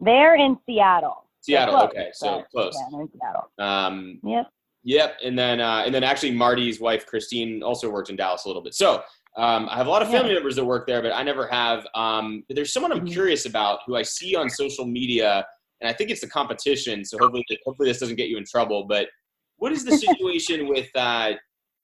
They're 0.00 0.34
in 0.36 0.58
Seattle. 0.66 1.24
Seattle. 1.40 1.74
close, 1.78 1.84
okay, 1.90 2.08
so 2.12 2.42
close. 2.50 2.74
Yeah, 2.78 2.86
they're 2.92 3.00
in 3.02 3.10
Seattle. 3.12 3.50
Um, 3.58 4.20
Yep. 4.24 4.46
Yep, 4.88 5.16
and 5.24 5.36
then 5.36 5.60
uh, 5.60 5.82
and 5.84 5.92
then 5.94 6.04
actually 6.04 6.30
Marty's 6.30 6.78
wife 6.80 7.06
Christine 7.06 7.60
also 7.62 7.90
worked 7.90 8.08
in 8.08 8.14
Dallas 8.16 8.44
a 8.44 8.48
little 8.48 8.62
bit. 8.62 8.72
So 8.74 9.02
um, 9.36 9.68
I 9.70 9.76
have 9.76 9.86
a 9.86 9.90
lot 9.90 10.02
of 10.02 10.08
family 10.10 10.32
members 10.32 10.56
that 10.56 10.64
work 10.64 10.86
there, 10.86 11.02
but 11.02 11.12
I 11.12 11.22
never 11.22 11.46
have. 11.48 11.86
Um, 11.94 12.42
there's 12.48 12.72
someone 12.72 12.90
I'm 12.92 13.04
Mhm. 13.04 13.12
curious 13.12 13.44
about 13.44 13.80
who 13.86 13.94
I 13.96 14.02
see 14.02 14.34
on 14.34 14.48
social 14.48 14.86
media, 14.86 15.46
and 15.80 15.90
I 15.90 15.92
think 15.92 16.10
it's 16.10 16.22
the 16.22 16.28
competition. 16.28 17.04
So 17.04 17.18
hopefully, 17.18 17.44
hopefully 17.64 17.88
this 17.88 18.00
doesn't 18.00 18.16
get 18.16 18.28
you 18.28 18.38
in 18.38 18.44
trouble. 18.44 18.84
But 18.88 19.08
what 19.58 19.72
is 19.72 19.84
the 19.84 19.92
situation 20.06 20.68
with 20.68 20.88
uh, 20.96 21.32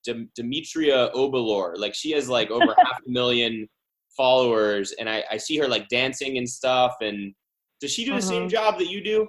Dem- 0.05 0.31
Demetria 0.35 1.11
Obilor? 1.15 1.77
Like 1.77 1.95
she 1.95 2.13
has 2.13 2.29
like 2.29 2.51
over 2.51 2.75
half 2.83 2.99
a 3.07 3.11
million 3.11 3.69
followers, 4.17 4.93
and 4.93 5.09
I, 5.11 5.23
I 5.31 5.37
see 5.37 5.59
her 5.59 5.69
like 5.69 5.89
dancing 5.89 6.39
and 6.39 6.49
stuff. 6.49 6.95
And 7.03 7.35
does 7.81 7.93
she 7.93 8.05
do 8.07 8.15
the 8.15 8.23
same 8.23 8.45
Mhm. 8.45 8.51
job 8.51 8.79
that 8.79 8.89
you 8.89 9.05
do? 9.05 9.29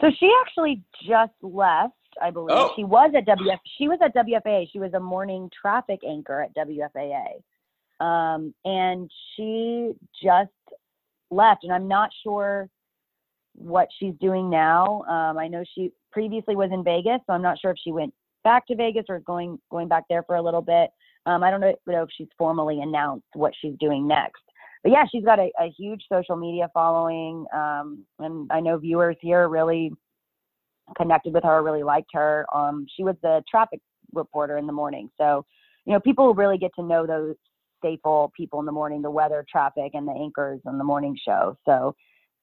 So 0.00 0.10
she 0.18 0.32
actually 0.40 0.82
just 1.02 1.32
left, 1.42 1.94
I 2.20 2.30
believe. 2.30 2.56
Oh. 2.56 2.72
She 2.76 2.84
was 2.84 3.12
at 3.16 3.26
WF. 3.26 3.58
She 3.78 3.88
was 3.88 3.98
at 4.02 4.14
WFAA. 4.14 4.68
She 4.72 4.78
was 4.78 4.92
a 4.94 5.00
morning 5.00 5.50
traffic 5.58 6.00
anchor 6.06 6.42
at 6.42 6.54
WFAA, 6.54 7.42
um, 8.04 8.54
and 8.64 9.10
she 9.34 9.92
just 10.22 10.50
left. 11.30 11.64
And 11.64 11.72
I'm 11.72 11.88
not 11.88 12.10
sure 12.22 12.68
what 13.54 13.88
she's 13.98 14.14
doing 14.20 14.50
now. 14.50 15.02
Um, 15.02 15.38
I 15.38 15.48
know 15.48 15.64
she 15.74 15.92
previously 16.12 16.56
was 16.56 16.70
in 16.72 16.84
Vegas, 16.84 17.20
so 17.26 17.32
I'm 17.32 17.42
not 17.42 17.58
sure 17.58 17.70
if 17.70 17.78
she 17.82 17.92
went 17.92 18.14
back 18.44 18.66
to 18.66 18.76
Vegas 18.76 19.04
or 19.08 19.20
going 19.20 19.58
going 19.70 19.88
back 19.88 20.04
there 20.08 20.22
for 20.22 20.36
a 20.36 20.42
little 20.42 20.62
bit. 20.62 20.90
Um, 21.26 21.42
I 21.42 21.50
don't 21.50 21.60
know, 21.60 21.74
know 21.86 22.02
if 22.02 22.10
she's 22.16 22.28
formally 22.38 22.80
announced 22.80 23.26
what 23.34 23.52
she's 23.60 23.74
doing 23.78 24.08
next. 24.08 24.42
But 24.82 24.92
yeah, 24.92 25.04
she's 25.12 25.24
got 25.24 25.38
a, 25.38 25.50
a 25.60 25.70
huge 25.76 26.02
social 26.10 26.36
media 26.36 26.70
following, 26.72 27.44
um, 27.52 28.04
and 28.18 28.50
I 28.50 28.60
know 28.60 28.78
viewers 28.78 29.16
here 29.20 29.46
really 29.48 29.92
connected 30.96 31.32
with 31.34 31.44
her, 31.44 31.62
really 31.62 31.82
liked 31.82 32.10
her. 32.12 32.46
Um, 32.54 32.86
she 32.96 33.04
was 33.04 33.16
the 33.22 33.42
traffic 33.50 33.80
reporter 34.12 34.58
in 34.58 34.66
the 34.66 34.72
morning, 34.72 35.10
so 35.18 35.44
you 35.84 35.92
know 35.92 36.00
people 36.00 36.34
really 36.34 36.58
get 36.58 36.72
to 36.76 36.82
know 36.82 37.06
those 37.06 37.36
staple 37.78 38.32
people 38.36 38.60
in 38.60 38.66
the 38.66 38.72
morning, 38.72 39.02
the 39.02 39.10
weather, 39.10 39.44
traffic, 39.50 39.92
and 39.94 40.06
the 40.06 40.12
anchors 40.12 40.60
on 40.66 40.78
the 40.78 40.84
morning 40.84 41.16
show. 41.26 41.56
So, 41.66 41.94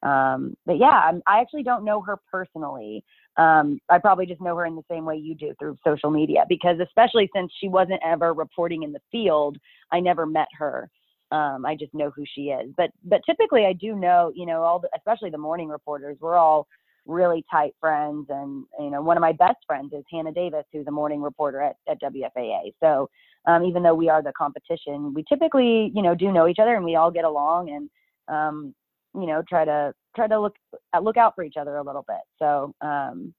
um, 0.07 0.55
but 0.65 0.77
yeah, 0.79 1.01
I'm, 1.05 1.21
I 1.27 1.39
actually 1.39 1.63
don't 1.63 1.86
know 1.86 2.01
her 2.01 2.17
personally. 2.31 3.03
Um, 3.38 3.79
I 3.89 3.99
probably 3.99 4.25
just 4.25 4.41
know 4.41 4.55
her 4.55 4.65
in 4.65 4.75
the 4.75 4.83
same 4.89 5.05
way 5.05 5.15
you 5.15 5.36
do 5.36 5.53
through 5.60 5.77
social 5.86 6.10
media, 6.10 6.43
because 6.49 6.79
especially 6.79 7.29
since 7.36 7.51
she 7.60 7.67
wasn't 7.67 8.01
ever 8.03 8.33
reporting 8.33 8.83
in 8.83 8.91
the 8.91 9.01
field, 9.12 9.57
I 9.91 9.99
never 9.99 10.25
met 10.25 10.47
her. 10.57 10.89
Um, 11.31 11.65
I 11.65 11.75
just 11.75 11.93
know 11.93 12.10
who 12.15 12.23
she 12.33 12.45
is. 12.45 12.71
But 12.77 12.89
but 13.03 13.21
typically, 13.25 13.65
I 13.65 13.73
do 13.73 13.95
know, 13.95 14.31
you 14.33 14.45
know, 14.45 14.63
all 14.63 14.79
the, 14.79 14.89
especially 14.97 15.29
the 15.29 15.38
morning 15.38 15.67
reporters. 15.67 16.17
We're 16.19 16.38
all 16.38 16.67
really 17.08 17.43
tight 17.50 17.74
friends, 17.80 18.28
and 18.30 18.65
you 18.80 18.89
know, 18.89 19.02
one 19.02 19.17
of 19.17 19.22
my 19.22 19.32
best 19.32 19.58
friends 19.65 19.93
is 19.93 20.04
Hannah 20.12 20.32
Davis, 20.32 20.65
who's 20.72 20.86
a 20.88 20.91
morning 20.91 21.22
reporter 21.22 21.62
at, 21.62 21.76
at 21.89 22.02
WFAA. 22.02 22.74
So 22.84 23.10
um, 23.48 23.63
even 23.63 23.82
though 23.84 23.96
we 23.96 24.10
are 24.10 24.22
the 24.22 24.34
competition, 24.38 25.13
we 25.13 25.24
typically, 25.28 25.91
you 25.96 26.02
know, 26.02 26.13
do 26.15 26.32
know 26.32 26.48
each 26.48 26.60
other, 26.60 26.76
and 26.76 26.86
we 26.86 26.96
all 26.96 27.12
get 27.12 27.26
along, 27.26 27.70
and 27.70 27.89
um, 28.36 28.76
you 29.13 29.26
know, 29.26 29.41
try 29.48 29.65
to 29.65 29.93
try 30.15 30.28
to 30.28 30.39
look 30.39 30.56
uh, 30.93 31.00
look 31.00 31.17
out 31.17 31.34
for 31.36 31.43
each 31.43 31.58
other 31.60 31.78
a 31.78 31.84
little 31.84 32.06
bit. 32.08 32.22
So 32.39 32.74
um, 32.82 33.34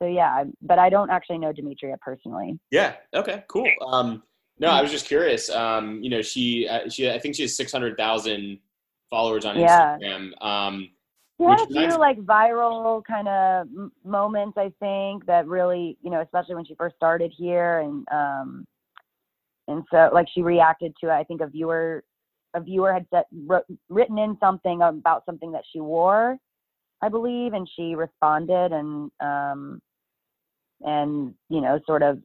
so 0.00 0.08
yeah, 0.08 0.44
but 0.62 0.78
I 0.78 0.88
don't 0.90 1.10
actually 1.10 1.38
know 1.38 1.52
Demetria 1.52 1.96
personally. 2.00 2.58
Yeah. 2.70 2.94
Okay. 3.14 3.44
Cool. 3.48 3.70
Um, 3.86 4.22
No, 4.58 4.68
I 4.68 4.82
was 4.82 4.90
just 4.90 5.06
curious. 5.06 5.50
Um, 5.50 6.02
you 6.02 6.10
know, 6.10 6.22
she 6.22 6.68
uh, 6.68 6.88
she 6.88 7.10
I 7.10 7.18
think 7.18 7.34
she 7.34 7.42
has 7.42 7.56
six 7.56 7.72
hundred 7.72 7.96
thousand 7.96 8.58
followers 9.10 9.44
on 9.44 9.58
Yeah. 9.58 9.96
Instagram. 9.98 10.42
Um, 10.44 10.90
She 11.38 11.44
had 11.44 11.60
a 11.60 11.66
few 11.66 11.98
like 11.98 12.18
viral 12.20 13.02
kind 13.04 13.26
of 13.26 13.66
m- 13.66 13.92
moments, 14.04 14.56
I 14.56 14.72
think, 14.78 15.26
that 15.26 15.48
really, 15.48 15.98
you 16.00 16.10
know, 16.10 16.20
especially 16.20 16.54
when 16.54 16.64
she 16.64 16.76
first 16.76 16.94
started 16.94 17.32
here, 17.36 17.80
and 17.80 18.06
um, 18.12 18.66
and 19.66 19.82
so 19.90 20.10
like 20.12 20.28
she 20.32 20.42
reacted 20.42 20.94
to, 21.00 21.08
it. 21.08 21.12
I 21.12 21.24
think 21.24 21.40
a 21.40 21.48
viewer, 21.48 22.04
a 22.54 22.60
viewer 22.60 22.92
had 22.92 23.06
said, 23.10 23.24
wrote, 23.46 23.64
written 23.88 24.18
in 24.18 24.36
something 24.38 24.82
about 24.82 25.24
something 25.26 25.50
that 25.52 25.64
she 25.72 25.80
wore, 25.80 26.38
I 27.02 27.08
believe, 27.08 27.52
and 27.52 27.68
she 27.74 27.96
responded, 27.96 28.72
and 28.72 29.10
um, 29.20 29.82
and 30.82 31.34
you 31.48 31.60
know, 31.60 31.80
sort 31.84 32.04
of, 32.04 32.20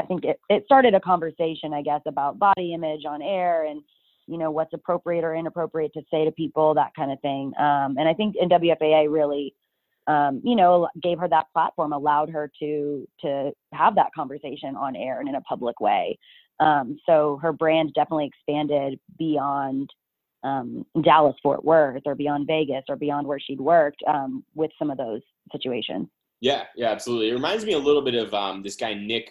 I 0.00 0.04
think 0.06 0.24
it 0.24 0.40
it 0.48 0.64
started 0.64 0.94
a 0.94 1.00
conversation, 1.00 1.72
I 1.72 1.82
guess, 1.82 2.00
about 2.06 2.40
body 2.40 2.74
image 2.74 3.04
on 3.08 3.22
air 3.22 3.66
and 3.66 3.82
you 4.26 4.38
know 4.38 4.50
what's 4.50 4.72
appropriate 4.72 5.24
or 5.24 5.34
inappropriate 5.34 5.92
to 5.94 6.02
say 6.10 6.24
to 6.24 6.32
people 6.32 6.74
that 6.74 6.92
kind 6.96 7.10
of 7.12 7.20
thing. 7.20 7.52
Um, 7.58 7.96
and 7.98 8.08
i 8.08 8.14
think 8.14 8.36
nwfaa 8.36 9.12
really 9.12 9.54
um, 10.06 10.40
you 10.44 10.56
know 10.56 10.88
gave 11.02 11.18
her 11.18 11.28
that 11.28 11.46
platform 11.52 11.92
allowed 11.92 12.30
her 12.30 12.50
to 12.60 13.08
to 13.20 13.52
have 13.72 13.94
that 13.94 14.10
conversation 14.14 14.76
on 14.76 14.96
air 14.96 15.20
and 15.20 15.28
in 15.28 15.34
a 15.34 15.40
public 15.42 15.80
way. 15.80 16.18
Um, 16.60 16.98
so 17.06 17.38
her 17.42 17.52
brand 17.52 17.92
definitely 17.94 18.26
expanded 18.26 18.98
beyond 19.18 19.90
um, 20.44 20.84
dallas 21.02 21.36
fort 21.42 21.64
worth 21.64 22.02
or 22.04 22.14
beyond 22.14 22.46
vegas 22.46 22.84
or 22.88 22.96
beyond 22.96 23.26
where 23.26 23.40
she'd 23.40 23.60
worked 23.60 24.02
um, 24.08 24.44
with 24.54 24.70
some 24.78 24.90
of 24.90 24.98
those 24.98 25.20
situations. 25.52 26.08
Yeah, 26.40 26.64
yeah, 26.74 26.90
absolutely. 26.90 27.30
It 27.30 27.34
reminds 27.34 27.64
me 27.64 27.74
a 27.74 27.78
little 27.78 28.02
bit 28.02 28.16
of 28.16 28.34
um, 28.34 28.62
this 28.62 28.74
guy 28.74 28.94
Nick 28.94 29.30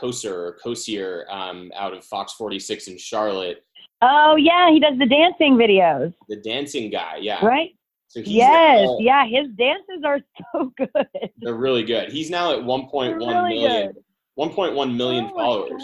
Koser 0.00 0.32
or 0.32 0.58
Kosier 0.64 1.24
out 1.28 1.92
of 1.92 2.04
Fox 2.04 2.34
46 2.34 2.86
in 2.86 2.98
Charlotte, 2.98 3.64
oh 4.02 4.36
yeah 4.36 4.70
he 4.70 4.80
does 4.80 4.98
the 4.98 5.06
dancing 5.06 5.56
videos 5.56 6.12
the 6.28 6.36
dancing 6.36 6.90
guy. 6.90 7.16
Yeah, 7.20 7.44
right 7.44 7.70
So 8.08 8.20
he's 8.20 8.28
yes 8.30 8.86
now- 8.86 8.98
yeah 9.00 9.26
his 9.26 9.48
dances 9.56 10.02
are 10.04 10.20
so 10.54 10.72
good 10.76 11.30
they're 11.38 11.54
really 11.54 11.84
good. 11.84 12.10
He's 12.10 12.30
now 12.30 12.52
at 12.52 12.58
1.1 12.60 12.90
They're 13.18 13.18
million, 13.18 13.92
good 13.92 13.96
1.1 14.38 14.96
million 14.96 15.24
Oh 15.32 15.36
followers. 15.36 15.82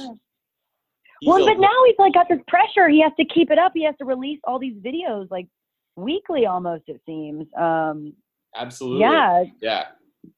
Well, 1.25 1.45
but 1.47 1.59
now 1.59 1.69
he's 1.87 1.95
like 1.99 2.13
got 2.15 2.29
this 2.29 2.41
pressure. 2.47 2.89
He 2.89 3.01
has 3.01 3.13
to 3.19 3.25
keep 3.25 3.51
it 3.51 3.59
up. 3.59 3.73
He 3.75 3.85
has 3.85 3.95
to 3.99 4.05
release 4.05 4.39
all 4.45 4.59
these 4.59 4.77
videos 4.77 5.31
like 5.31 5.47
weekly 5.97 6.45
almost 6.47 6.85
it 6.89 7.01
seems. 7.07 7.47
Um 7.59 8.13
absolutely. 8.55 9.01
yeah, 9.01 9.45
Yeah. 9.61 9.85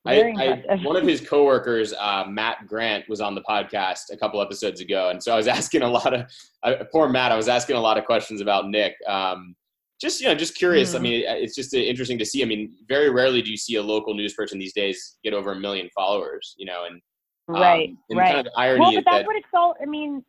I, 0.07 0.15
very 0.15 0.35
I, 0.37 0.45
impressive. 0.55 0.85
one 0.85 0.97
of 0.97 1.07
his 1.07 1.21
coworkers, 1.21 1.93
uh, 1.95 2.25
Matt 2.29 2.67
Grant, 2.67 3.09
was 3.09 3.21
on 3.21 3.35
the 3.35 3.43
podcast 3.43 4.13
a 4.13 4.17
couple 4.17 4.41
episodes 4.41 4.81
ago, 4.81 5.11
and 5.11 5.23
so 5.23 5.33
I 5.33 5.37
was 5.37 5.47
asking 5.59 5.83
a 5.83 5.89
lot 5.89 6.15
of 6.15 6.27
uh, 6.63 6.85
poor 6.93 7.09
Matt. 7.09 7.33
I 7.33 7.37
was 7.37 7.49
asking 7.49 7.77
a 7.77 7.81
lot 7.81 7.99
of 7.99 8.05
questions 8.05 8.41
about 8.41 8.69
Nick. 8.69 8.95
Um, 9.07 9.55
just 10.01 10.21
you 10.21 10.29
know, 10.29 10.35
just 10.35 10.57
curious. 10.57 10.95
I 10.95 10.99
Mhm. 10.99 11.03
mean, 11.03 11.25
it's 11.27 11.55
just 11.55 11.75
uh, 11.75 11.79
interesting 11.79 12.19
to 12.19 12.25
see. 12.25 12.43
I 12.43 12.47
mean, 12.47 12.77
very 12.89 13.11
rarely 13.11 13.43
do 13.43 13.51
you 13.51 13.57
see 13.57 13.77
a 13.77 13.83
local 13.83 14.15
news 14.15 14.35
person 14.35 14.59
these 14.59 14.73
days 14.73 15.19
get 15.25 15.35
over 15.35 15.53
a 15.53 15.57
million 15.57 15.89
followers. 15.95 16.55
You 16.57 16.67
know, 16.67 16.85
and 16.85 17.01
um, 17.49 17.61
right, 17.61 17.91
and 18.11 18.19
right. 18.19 18.35
kind 18.35 18.47
of 18.47 18.53
irony 18.57 18.81
well, 18.81 18.95
but 18.95 19.05
that's 19.05 19.19
that 19.19 19.27
what 19.27 19.37
it's 19.37 19.47
all 19.55 19.75
I 19.83 19.87
mean, 19.87 20.25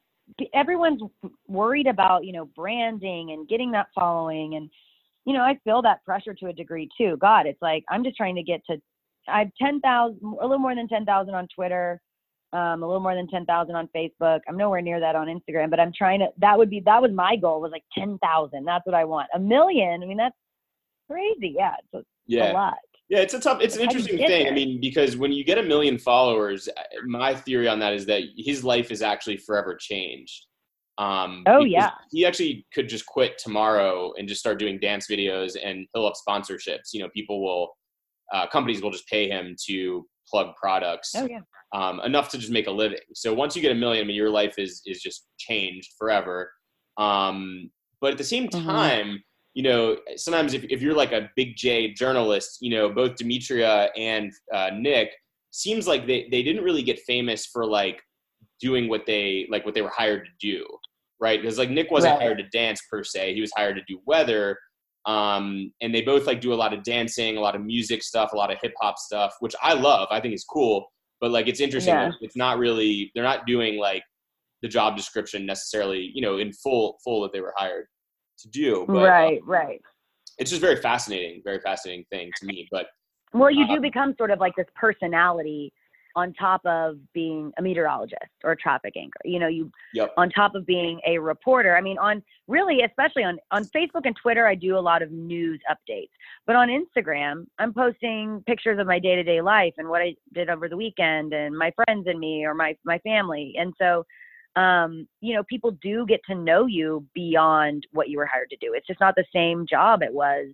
everyone's 0.54 1.02
worried 1.48 1.88
about, 1.88 2.26
you 2.26 2.34
know, 2.34 2.46
branding 2.56 3.32
and 3.32 3.48
getting 3.48 3.72
that 3.72 3.88
following 3.94 4.56
and 4.56 4.70
you 5.26 5.34
know, 5.34 5.42
I 5.42 5.60
feel 5.64 5.82
that 5.84 6.04
pressure 6.06 6.34
to 6.34 6.48
a 6.48 6.54
degree 6.54 6.90
too. 6.98 7.18
God, 7.22 7.46
it's 7.46 7.62
like 7.62 7.84
I'm 7.90 8.04
just 8.04 8.18
trying 8.18 8.36
to 8.36 8.42
get 8.42 8.62
to 8.68 8.82
I 9.30 9.40
have 9.40 9.50
10,000 9.62 10.20
a 10.24 10.44
little 10.44 10.60
more 10.60 10.76
than 10.76 10.88
10,000 10.88 11.34
on 11.34 11.48
Twitter. 11.54 12.02
Um, 12.52 12.82
a 12.82 12.88
little 12.88 13.02
more 13.02 13.14
than 13.14 13.28
10,000 13.28 13.76
on 13.76 13.88
Facebook. 13.96 14.40
I'm 14.48 14.58
nowhere 14.58 14.82
near 14.82 15.00
that 15.00 15.16
on 15.16 15.28
Instagram, 15.28 15.70
but 15.70 15.80
I'm 15.80 15.94
trying 15.96 16.20
to, 16.22 16.30
that 16.40 16.58
would 16.58 16.70
be, 16.72 16.82
that 16.84 17.00
was 17.00 17.12
my 17.12 17.36
goal 17.36 17.62
was 17.62 17.72
like 17.72 17.84
10,000. 17.96 18.66
That's 18.66 18.86
what 18.88 18.96
I 18.96 19.06
want. 19.06 19.28
A 19.36 19.40
million. 19.40 20.02
I 20.02 20.06
mean, 20.08 20.18
that's 20.18 20.36
crazy. 21.10 21.54
Yeah. 21.56 21.76
It's 21.78 21.94
a, 21.94 22.04
yeah, 22.26 22.52
a 22.52 22.54
lot. 22.54 22.78
Yeah, 23.08 23.20
it's 23.20 23.36
a 23.36 23.40
tough. 23.40 23.62
It's 23.62 23.76
an 23.76 23.86
How 23.86 23.92
do 23.92 23.98
you 23.98 24.04
interesting 24.04 24.28
thing. 24.28 24.48
I 24.48 24.52
mean, 24.52 24.80
because 24.82 25.16
when 25.18 25.32
you 25.32 25.44
get 25.44 25.58
a 25.58 25.64
million 25.64 25.98
followers, 25.98 26.68
my 27.06 27.36
theory 27.36 27.68
on 27.68 27.80
that 27.80 27.94
is 27.94 28.06
that 28.08 28.24
his 28.38 28.64
life 28.64 28.92
is 28.92 29.02
actually 29.02 29.38
forever 29.38 29.76
changed. 29.76 30.46
Um, 31.00 31.44
Oh, 31.48 31.64
yeah. 31.64 31.92
he 32.12 32.26
actually 32.26 32.66
could 32.74 32.90
just 32.90 33.06
quit 33.06 33.38
tomorrow 33.38 34.14
and 34.18 34.28
just 34.28 34.40
start 34.42 34.60
doing 34.60 34.80
dance 34.80 35.08
videos 35.08 35.56
and 35.64 35.88
fill 35.94 36.06
up 36.06 36.14
sponsorships. 36.16 36.94
You 36.94 37.02
know, 37.02 37.10
people 37.10 37.42
will, 37.44 37.70
uh, 38.34 38.48
companies 38.48 38.82
will 38.82 38.92
just 38.92 39.08
pay 39.08 39.30
him 39.30 39.56
to 39.68 40.06
plug 40.30 40.56
products 40.56 41.14
Oh 41.16 41.26
yeah. 41.26 41.42
um, 41.74 42.00
enough 42.02 42.30
to 42.30 42.38
just 42.38 42.52
make 42.52 42.68
a 42.68 42.72
living. 42.72 43.00
So 43.14 43.34
once 43.34 43.56
you 43.56 43.62
get 43.62 43.72
a 43.72 43.76
million, 43.76 44.04
I 44.04 44.08
mean, 44.08 44.16
your 44.16 44.30
life 44.30 44.56
is 44.58 44.82
is 44.86 45.02
just 45.02 45.28
changed 45.38 45.92
forever. 45.98 46.52
Um, 46.98 47.70
but 48.02 48.12
at 48.12 48.18
the 48.18 48.24
same 48.24 48.50
Mhm. 48.50 48.66
time, 48.66 49.24
you 49.54 49.64
know, 49.64 49.98
sometimes 50.16 50.54
if, 50.54 50.64
if 50.66 50.82
you're 50.82 50.94
like 50.96 51.12
a 51.12 51.30
big 51.36 51.56
J 51.56 51.94
journalist, 51.94 52.58
you 52.62 52.70
know, 52.72 52.90
both 52.90 53.16
Demetria 53.16 53.90
and 53.98 54.32
uh, 54.54 54.70
Nick 54.74 55.12
seems 55.52 55.88
like 55.88 56.06
they, 56.08 56.28
they 56.32 56.44
didn't 56.44 56.64
really 56.64 56.84
get 56.84 57.00
famous 57.02 57.46
for 57.46 57.66
like 57.66 58.02
doing 58.62 58.88
what 58.90 59.06
they 59.06 59.48
like 59.50 59.66
what 59.66 59.74
they 59.74 59.82
were 59.82 59.90
hired 59.90 60.26
to 60.26 60.32
do, 60.40 60.66
right? 61.20 61.42
Because 61.42 61.58
like 61.58 61.70
Nick 61.70 61.92
wasn't 61.92 62.14
Right. 62.14 62.22
hired 62.24 62.38
to 62.40 62.48
dance 62.50 62.82
per 62.90 63.04
se; 63.04 63.34
he 63.34 63.42
was 63.42 63.52
hired 63.56 63.76
to 63.78 63.84
do 63.88 64.00
weather. 64.06 64.58
Um, 65.06 65.72
and 65.82 65.94
they 65.94 66.02
both 66.02 66.28
like 66.28 66.42
do 66.42 66.54
a 66.54 66.56
lot 66.56 66.74
of 66.74 66.84
dancing, 66.84 67.38
a 67.38 67.40
lot 67.40 67.56
of 67.56 67.64
music 67.64 68.04
stuff, 68.04 68.34
a 68.34 68.36
lot 68.36 68.52
of 68.52 68.58
hip 68.62 68.74
hop 68.82 68.98
stuff, 68.98 69.34
which 69.40 69.56
I 69.62 69.74
love. 69.74 70.08
I 70.12 70.20
think 70.20 70.34
is 70.34 70.44
cool. 70.44 70.86
But 71.22 71.32
like, 71.32 71.48
it's 71.48 71.60
interesting. 71.60 71.94
Yeah. 71.94 72.12
It's 72.22 72.36
not 72.36 72.60
really. 72.60 73.12
They're 73.14 73.24
not 73.24 73.46
doing 73.46 73.78
like 73.78 74.04
the 74.62 74.68
job 74.68 74.98
description 74.98 75.46
necessarily, 75.46 76.12
you 76.14 76.22
know, 76.22 76.38
in 76.38 76.52
full 76.54 76.98
full 77.04 77.22
that 77.24 77.34
they 77.34 77.42
were 77.42 77.54
hired 77.58 77.86
to 78.40 78.50
do. 78.50 78.86
But, 78.88 78.98
uh, 78.98 79.08
right, 79.08 79.40
right. 79.46 79.82
it's 80.38 80.50
just 80.50 80.62
very 80.62 80.76
fascinating, 80.78 81.42
very 81.44 81.60
fascinating 81.60 82.06
thing 82.12 82.32
to 82.38 82.46
me. 82.46 82.68
But 82.72 82.88
Well, 83.34 83.52
you 83.52 83.66
Uh, 83.66 83.76
do 83.76 83.82
become 83.82 84.16
sort 84.18 84.32
of 84.32 84.40
like 84.40 84.56
this 84.56 84.68
personality 84.76 85.74
on 86.20 86.34
top 86.34 86.62
of 86.66 86.98
being 87.14 87.52
a 87.58 87.62
meteorologist 87.62 88.32
or 88.44 88.52
a 88.52 88.58
traffic 88.58 88.94
anchor. 88.98 89.20
You 89.26 89.40
know, 89.40 89.48
you 89.48 89.72
Yep. 89.94 90.14
on 90.18 90.30
top 90.30 90.54
of 90.56 90.66
being 90.66 91.00
a 91.08 91.18
reporter. 91.18 91.76
I 91.76 91.82
mean, 91.82 91.98
on 91.98 92.22
really, 92.48 92.82
especially 92.84 93.24
on 93.24 93.40
on 93.52 93.64
Facebook 93.66 94.06
and 94.06 94.16
Twitter, 94.16 94.46
I 94.46 94.56
do 94.56 94.78
a 94.78 94.86
lot 94.90 95.02
of 95.02 95.12
news 95.12 95.60
updates. 95.74 96.10
But 96.46 96.56
on 96.56 96.68
Instagram, 96.70 97.46
I'm 97.60 97.74
posting 97.74 98.44
pictures 98.46 98.80
of 98.80 98.88
my 98.88 99.00
day 99.00 99.16
to 99.16 99.24
day 99.24 99.42
life 99.42 99.74
and 99.78 99.88
what 99.90 100.02
I 100.02 100.16
did 100.34 100.50
over 100.50 100.68
the 100.70 100.78
weekend 100.78 101.34
and 101.34 101.58
my 101.58 101.72
friends 101.72 102.06
and 102.08 102.20
me 102.20 102.46
or 102.46 102.54
my 102.54 102.76
my 102.84 103.00
family. 103.00 103.56
And 103.58 103.74
so, 103.78 104.06
um, 104.56 105.08
you 105.22 105.34
know, 105.36 105.44
people 105.44 105.72
do 105.72 106.06
get 106.06 106.22
to 106.30 106.36
know 106.36 106.66
you 106.66 107.06
beyond 107.14 107.88
what 107.92 108.10
you 108.10 108.18
were 108.18 108.26
hired 108.26 108.50
to 108.50 108.58
do. 108.58 108.74
It's 108.74 108.88
just 108.88 109.00
not 109.00 109.16
the 109.16 109.26
same 109.34 109.66
job 109.68 110.02
it 110.04 110.14
was 110.14 110.48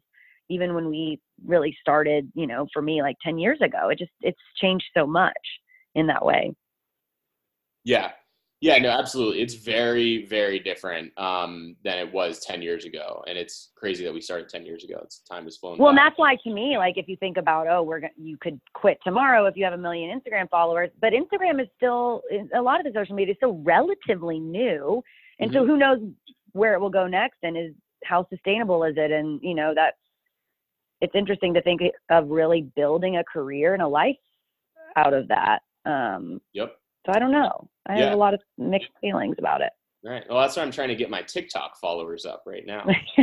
even 0.50 0.74
when 0.74 0.90
we 0.90 1.20
really 1.46 1.76
started, 1.82 2.32
you 2.36 2.48
know, 2.48 2.68
for 2.74 2.82
me 2.82 3.02
like 3.02 3.16
10 3.24 3.38
years 3.38 3.60
ago. 3.62 3.90
It 3.90 4.00
just 4.00 4.12
it's 4.22 4.40
changed 4.62 4.86
so 4.96 5.06
much 5.06 5.34
in 5.96 6.08
that 6.08 6.26
way. 6.26 6.54
yeah, 7.84 8.12
yeah, 8.62 8.78
no, 8.78 8.90
absolutely. 8.90 9.42
It's 9.42 9.54
very, 9.54 10.26
very 10.26 10.60
different 10.60 11.12
um, 11.20 11.76
than 11.84 12.00
it 12.00 12.12
was 12.12 12.40
ten 12.40 12.62
years 12.62 12.86
ago, 12.86 13.24
and 13.28 13.38
it's 13.38 13.72
crazy 13.76 14.04
that 14.06 14.14
we 14.14 14.22
started 14.22 14.48
ten 14.50 14.66
years 14.66 14.84
ago. 14.84 15.00
It's 15.04 15.20
time 15.20 15.44
has 15.44 15.58
flown. 15.58 15.78
Well, 15.78 15.90
and 15.90 15.98
that's 15.98 16.18
why 16.18 16.38
to 16.44 16.50
me, 16.50 16.78
like 16.78 16.98
if 16.98 17.08
you 17.08 17.18
think 17.18 17.38
about, 17.38 17.68
oh, 17.68 17.84
we're 17.84 18.00
gonna, 18.00 18.14
you 18.18 18.38
could 18.40 18.60
quit 18.74 18.98
tomorrow 19.04 19.46
if 19.46 19.58
you 19.58 19.66
have 19.66 19.74
a 19.74 19.78
million 19.78 20.20
Instagram 20.20 20.50
followers, 20.50 20.90
but 21.02 21.12
Instagram 21.12 21.62
is 21.62 21.68
still 21.76 22.24
a 22.56 22.62
lot 22.62 22.80
of 22.80 22.92
the 22.92 22.98
social 22.98 23.14
media 23.14 23.34
is 23.34 23.38
still 23.38 23.62
relatively 23.64 24.40
new, 24.40 25.04
and 25.40 25.52
so 25.52 25.66
who 25.66 25.78
knows 25.78 26.00
where 26.54 26.74
it 26.74 26.80
will 26.80 26.90
go 26.90 27.08
next, 27.08 27.38
and 27.44 27.58
is 27.58 27.74
how 28.06 28.26
sustainable 28.30 28.84
is 28.86 28.96
it, 28.98 29.12
and 29.12 29.40
you 29.44 29.54
know 29.54 29.74
that's 29.76 29.98
it's 31.06 31.16
interesting 31.16 31.54
to 31.54 31.62
think 31.62 31.82
of 32.10 32.28
really 32.30 32.64
building 32.76 33.18
a 33.18 33.24
career 33.24 33.74
and 33.74 33.82
a 33.84 33.88
life 33.88 34.18
out 34.96 35.14
of 35.14 35.28
that. 35.28 35.60
Um, 35.86 36.42
Yep. 36.54 36.76
so 37.06 37.12
I 37.16 37.20
don't 37.20 37.32
know. 37.32 37.70
I 37.86 37.98
Yeah. 37.98 38.06
have 38.06 38.14
a 38.14 38.18
lot 38.18 38.34
of 38.34 38.42
mixed 38.58 38.90
feelings 39.00 39.36
about 39.38 39.62
it. 39.62 39.72
Right. 40.04 40.24
Well, 40.28 40.42
that's 40.42 40.58
why 40.58 40.64
I'm 40.64 40.72
trying 40.72 40.90
to 40.90 40.96
get 40.96 41.10
my 41.12 41.22
TikTok 41.22 41.78
followers 41.80 42.26
up 42.26 42.44
right 42.46 42.66
now. 42.66 42.86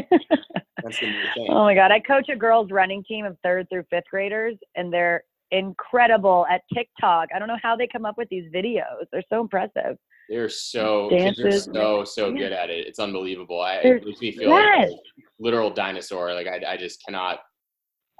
That's 0.83 0.99
the 0.99 1.07
new 1.07 1.23
thing. 1.35 1.47
Oh 1.49 1.62
my 1.64 1.75
God. 1.75 1.92
I 1.92 2.01
coach 2.01 2.29
a 2.29 2.35
girls 2.37 2.71
running 2.73 3.05
team 3.05 3.25
of 3.25 3.37
third 3.45 3.68
through 3.68 3.85
fifth 3.90 4.05
graders, 4.11 4.57
and 4.75 4.92
they're 4.92 5.23
incredible 5.53 6.45
at 6.51 6.62
TikTok. 6.75 7.29
I 7.35 7.38
don't 7.38 7.47
know 7.49 7.59
how 7.62 7.77
they 7.77 7.87
come 7.87 8.05
up 8.05 8.16
with 8.18 8.29
these 8.31 8.51
videos. 8.53 9.07
They're 9.12 9.23
so 9.29 9.40
impressive. 9.40 9.97
They're 10.29 10.49
so 10.49 11.09
kids 11.11 11.38
are 11.40 11.45
Dances. 11.45 11.64
so 11.73 12.05
so 12.05 12.31
Yeah. 12.31 12.38
good 12.38 12.53
at 12.53 12.71
it. 12.71 12.87
It's 12.87 12.99
unbelievable. 12.99 13.61
I, 13.61 13.75
it 13.77 14.05
makes 14.05 14.21
me 14.21 14.33
feel 14.33 14.51
like 14.51 14.88
a 14.88 14.92
literal 15.38 15.71
dinosaur. 15.71 16.35
Like 16.35 16.47
I, 16.49 16.73
I 16.73 16.77
just 16.77 17.05
cannot. 17.05 17.40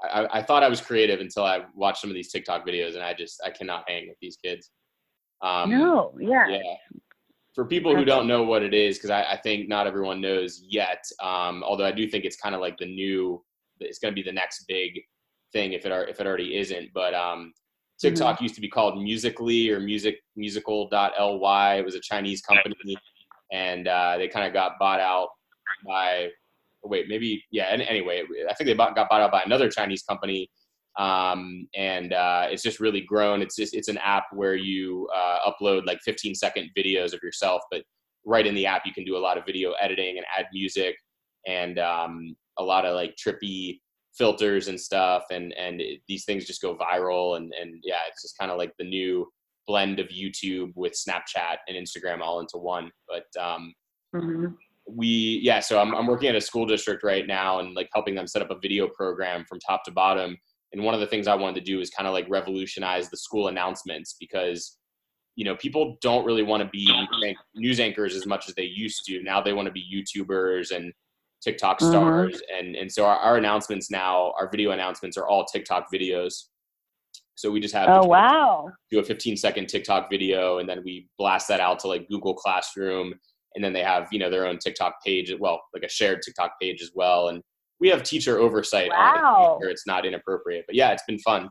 I, 0.01 0.39
I 0.39 0.41
thought 0.41 0.63
I 0.63 0.69
was 0.69 0.81
creative 0.81 1.19
until 1.19 1.45
I 1.45 1.61
watched 1.75 2.01
some 2.01 2.09
of 2.09 2.15
these 2.15 2.31
TikTok 2.31 2.65
videos, 2.67 2.95
and 2.95 3.03
I 3.03 3.13
just 3.13 3.41
I 3.45 3.49
cannot 3.49 3.83
hang 3.87 4.07
with 4.07 4.17
these 4.21 4.37
kids. 4.37 4.71
Um, 5.41 5.69
no, 5.69 6.13
yeah. 6.19 6.47
Yeah. 6.47 6.59
For 7.53 7.65
people 7.65 7.95
who 7.95 8.03
don't 8.03 8.27
know 8.27 8.43
what 8.43 8.63
it 8.63 8.73
is, 8.73 8.97
because 8.97 9.11
I, 9.11 9.23
I 9.23 9.37
think 9.37 9.69
not 9.69 9.85
everyone 9.85 10.19
knows 10.19 10.63
yet. 10.67 11.03
Um, 11.21 11.63
although 11.63 11.85
I 11.85 11.91
do 11.91 12.07
think 12.07 12.25
it's 12.25 12.37
kind 12.37 12.55
of 12.55 12.61
like 12.61 12.77
the 12.77 12.85
new. 12.85 13.43
It's 13.79 13.99
going 13.99 14.11
to 14.11 14.15
be 14.15 14.23
the 14.23 14.33
next 14.33 14.65
big 14.67 14.99
thing 15.51 15.73
if 15.73 15.85
it 15.85 15.91
are 15.91 16.05
if 16.05 16.19
it 16.19 16.25
already 16.25 16.57
isn't. 16.57 16.89
But 16.93 17.13
um, 17.13 17.53
TikTok 17.99 18.35
mm-hmm. 18.35 18.45
used 18.45 18.55
to 18.55 18.61
be 18.61 18.69
called 18.69 19.01
Musically 19.01 19.69
or 19.69 19.79
Music 19.79 20.17
Musical.ly. 20.35 21.75
It 21.75 21.85
was 21.85 21.95
a 21.95 22.01
Chinese 22.01 22.41
company, 22.41 22.97
and 23.51 23.87
uh, 23.87 24.17
they 24.17 24.27
kind 24.27 24.47
of 24.47 24.53
got 24.53 24.73
bought 24.79 24.99
out 24.99 25.29
by. 25.85 26.29
Wait, 26.83 27.07
maybe 27.07 27.43
yeah. 27.51 27.65
And 27.65 27.81
Anyway, 27.81 28.23
I 28.49 28.53
think 28.53 28.67
they 28.67 28.73
bought, 28.73 28.95
got 28.95 29.09
bought 29.09 29.21
out 29.21 29.31
by 29.31 29.41
another 29.43 29.69
Chinese 29.69 30.03
company, 30.03 30.49
um, 30.99 31.67
and 31.75 32.13
uh, 32.13 32.47
it's 32.49 32.63
just 32.63 32.79
really 32.79 33.01
grown. 33.01 33.41
It's 33.41 33.55
just 33.55 33.73
it's 33.73 33.87
an 33.87 33.97
app 33.99 34.25
where 34.33 34.55
you 34.55 35.07
uh, 35.15 35.49
upload 35.49 35.85
like 35.85 35.99
15 36.01 36.35
second 36.35 36.69
videos 36.77 37.13
of 37.13 37.21
yourself, 37.23 37.61
but 37.71 37.83
right 38.25 38.47
in 38.47 38.55
the 38.55 38.65
app 38.65 38.83
you 38.85 38.93
can 38.93 39.03
do 39.03 39.17
a 39.17 39.19
lot 39.19 39.37
of 39.37 39.45
video 39.45 39.73
editing 39.73 40.17
and 40.17 40.25
add 40.37 40.45
music 40.53 40.95
and 41.47 41.79
um, 41.79 42.35
a 42.57 42.63
lot 42.63 42.85
of 42.85 42.95
like 42.95 43.15
trippy 43.15 43.79
filters 44.17 44.67
and 44.67 44.79
stuff 44.79 45.23
and 45.31 45.53
and 45.53 45.81
it, 45.81 45.99
these 46.07 46.23
things 46.25 46.45
just 46.45 46.61
go 46.61 46.77
viral 46.77 47.35
and 47.37 47.51
and 47.59 47.75
yeah 47.83 47.97
it's 48.07 48.21
just 48.21 48.37
kind 48.37 48.51
of 48.51 48.57
like 48.59 48.71
the 48.77 48.85
new 48.85 49.27
blend 49.65 49.99
of 49.99 50.07
youtube 50.09 50.71
with 50.75 50.93
snapchat 50.93 51.57
and 51.67 51.75
instagram 51.75 52.21
all 52.21 52.39
into 52.39 52.57
one 52.57 52.91
but 53.07 53.25
um 53.41 53.73
mm-hmm. 54.15 54.45
We 54.87 55.39
yeah 55.43 55.59
so 55.59 55.79
I'm, 55.79 55.93
I'm 55.95 56.07
working 56.07 56.29
at 56.29 56.35
a 56.35 56.41
school 56.41 56.65
district 56.65 57.03
right 57.03 57.25
now 57.25 57.59
and 57.59 57.73
like 57.73 57.89
helping 57.93 58.15
them 58.15 58.27
set 58.27 58.41
up 58.41 58.51
a 58.51 58.59
video 58.59 58.87
program 58.87 59.45
from 59.47 59.59
top 59.59 59.83
to 59.85 59.91
bottom 59.91 60.37
and 60.73 60.83
one 60.83 60.93
of 60.93 60.99
the 60.99 61.07
things 61.07 61.27
i 61.27 61.35
wanted 61.35 61.55
to 61.55 61.71
do 61.71 61.79
is 61.79 61.89
kind 61.89 62.05
of 62.05 62.13
like 62.13 62.25
revolutionize 62.29 63.09
the 63.09 63.17
school 63.17 63.47
announcements 63.47 64.15
because 64.19 64.77
you 65.35 65.45
know 65.45 65.55
people 65.55 65.97
don't 66.01 66.25
really 66.25 66.43
want 66.43 66.61
to 66.61 66.69
be 66.69 66.91
news 67.55 67.79
anchors 67.79 68.13
as 68.13 68.25
much 68.25 68.49
as 68.49 68.55
they 68.55 68.63
used 68.63 69.05
to 69.05 69.23
now 69.23 69.41
they 69.41 69.53
want 69.53 69.67
to 69.67 69.71
be 69.71 69.85
youtubers 69.89 70.75
and 70.75 70.91
TikTok 71.43 71.79
mm-hmm. 71.79 71.91
stars, 71.91 72.41
and 72.57 72.75
and 72.75 72.91
so 72.91 73.05
our, 73.05 73.17
our, 73.17 73.37
announcements 73.37 73.91
now, 73.91 74.33
our 74.39 74.49
video 74.49 74.71
announcements 74.71 75.17
are 75.17 75.27
all 75.27 75.45
TikTok 75.45 75.87
videos. 75.93 76.45
So 77.35 77.51
we 77.51 77.59
just 77.59 77.73
have 77.73 77.89
oh 77.89 78.05
wow 78.05 78.69
do 78.91 78.99
a 78.99 79.03
15 79.03 79.37
second 79.37 79.67
TikTok 79.67 80.09
video, 80.09 80.59
and 80.59 80.69
then 80.69 80.81
we 80.85 81.09
blast 81.17 81.47
that 81.49 81.59
out 81.59 81.79
to 81.79 81.87
like 81.87 82.07
Google 82.07 82.33
Classroom, 82.33 83.13
and 83.55 83.63
then 83.63 83.73
they 83.73 83.83
have 83.83 84.07
you 84.11 84.19
know 84.19 84.29
their 84.29 84.45
own 84.45 84.57
TikTok 84.57 84.95
page, 85.05 85.33
well 85.39 85.61
like 85.73 85.83
a 85.83 85.89
shared 85.89 86.21
TikTok 86.21 86.53
page 86.61 86.81
as 86.81 86.91
well, 86.93 87.29
and 87.29 87.41
we 87.79 87.89
have 87.89 88.03
teacher 88.03 88.39
oversight 88.39 88.89
wow. 88.89 89.57
on 89.61 89.67
it 89.67 89.71
it's 89.71 89.85
not 89.85 90.05
inappropriate. 90.05 90.65
But 90.67 90.75
yeah, 90.75 90.91
it's 90.91 91.03
been 91.07 91.19
fun. 91.19 91.49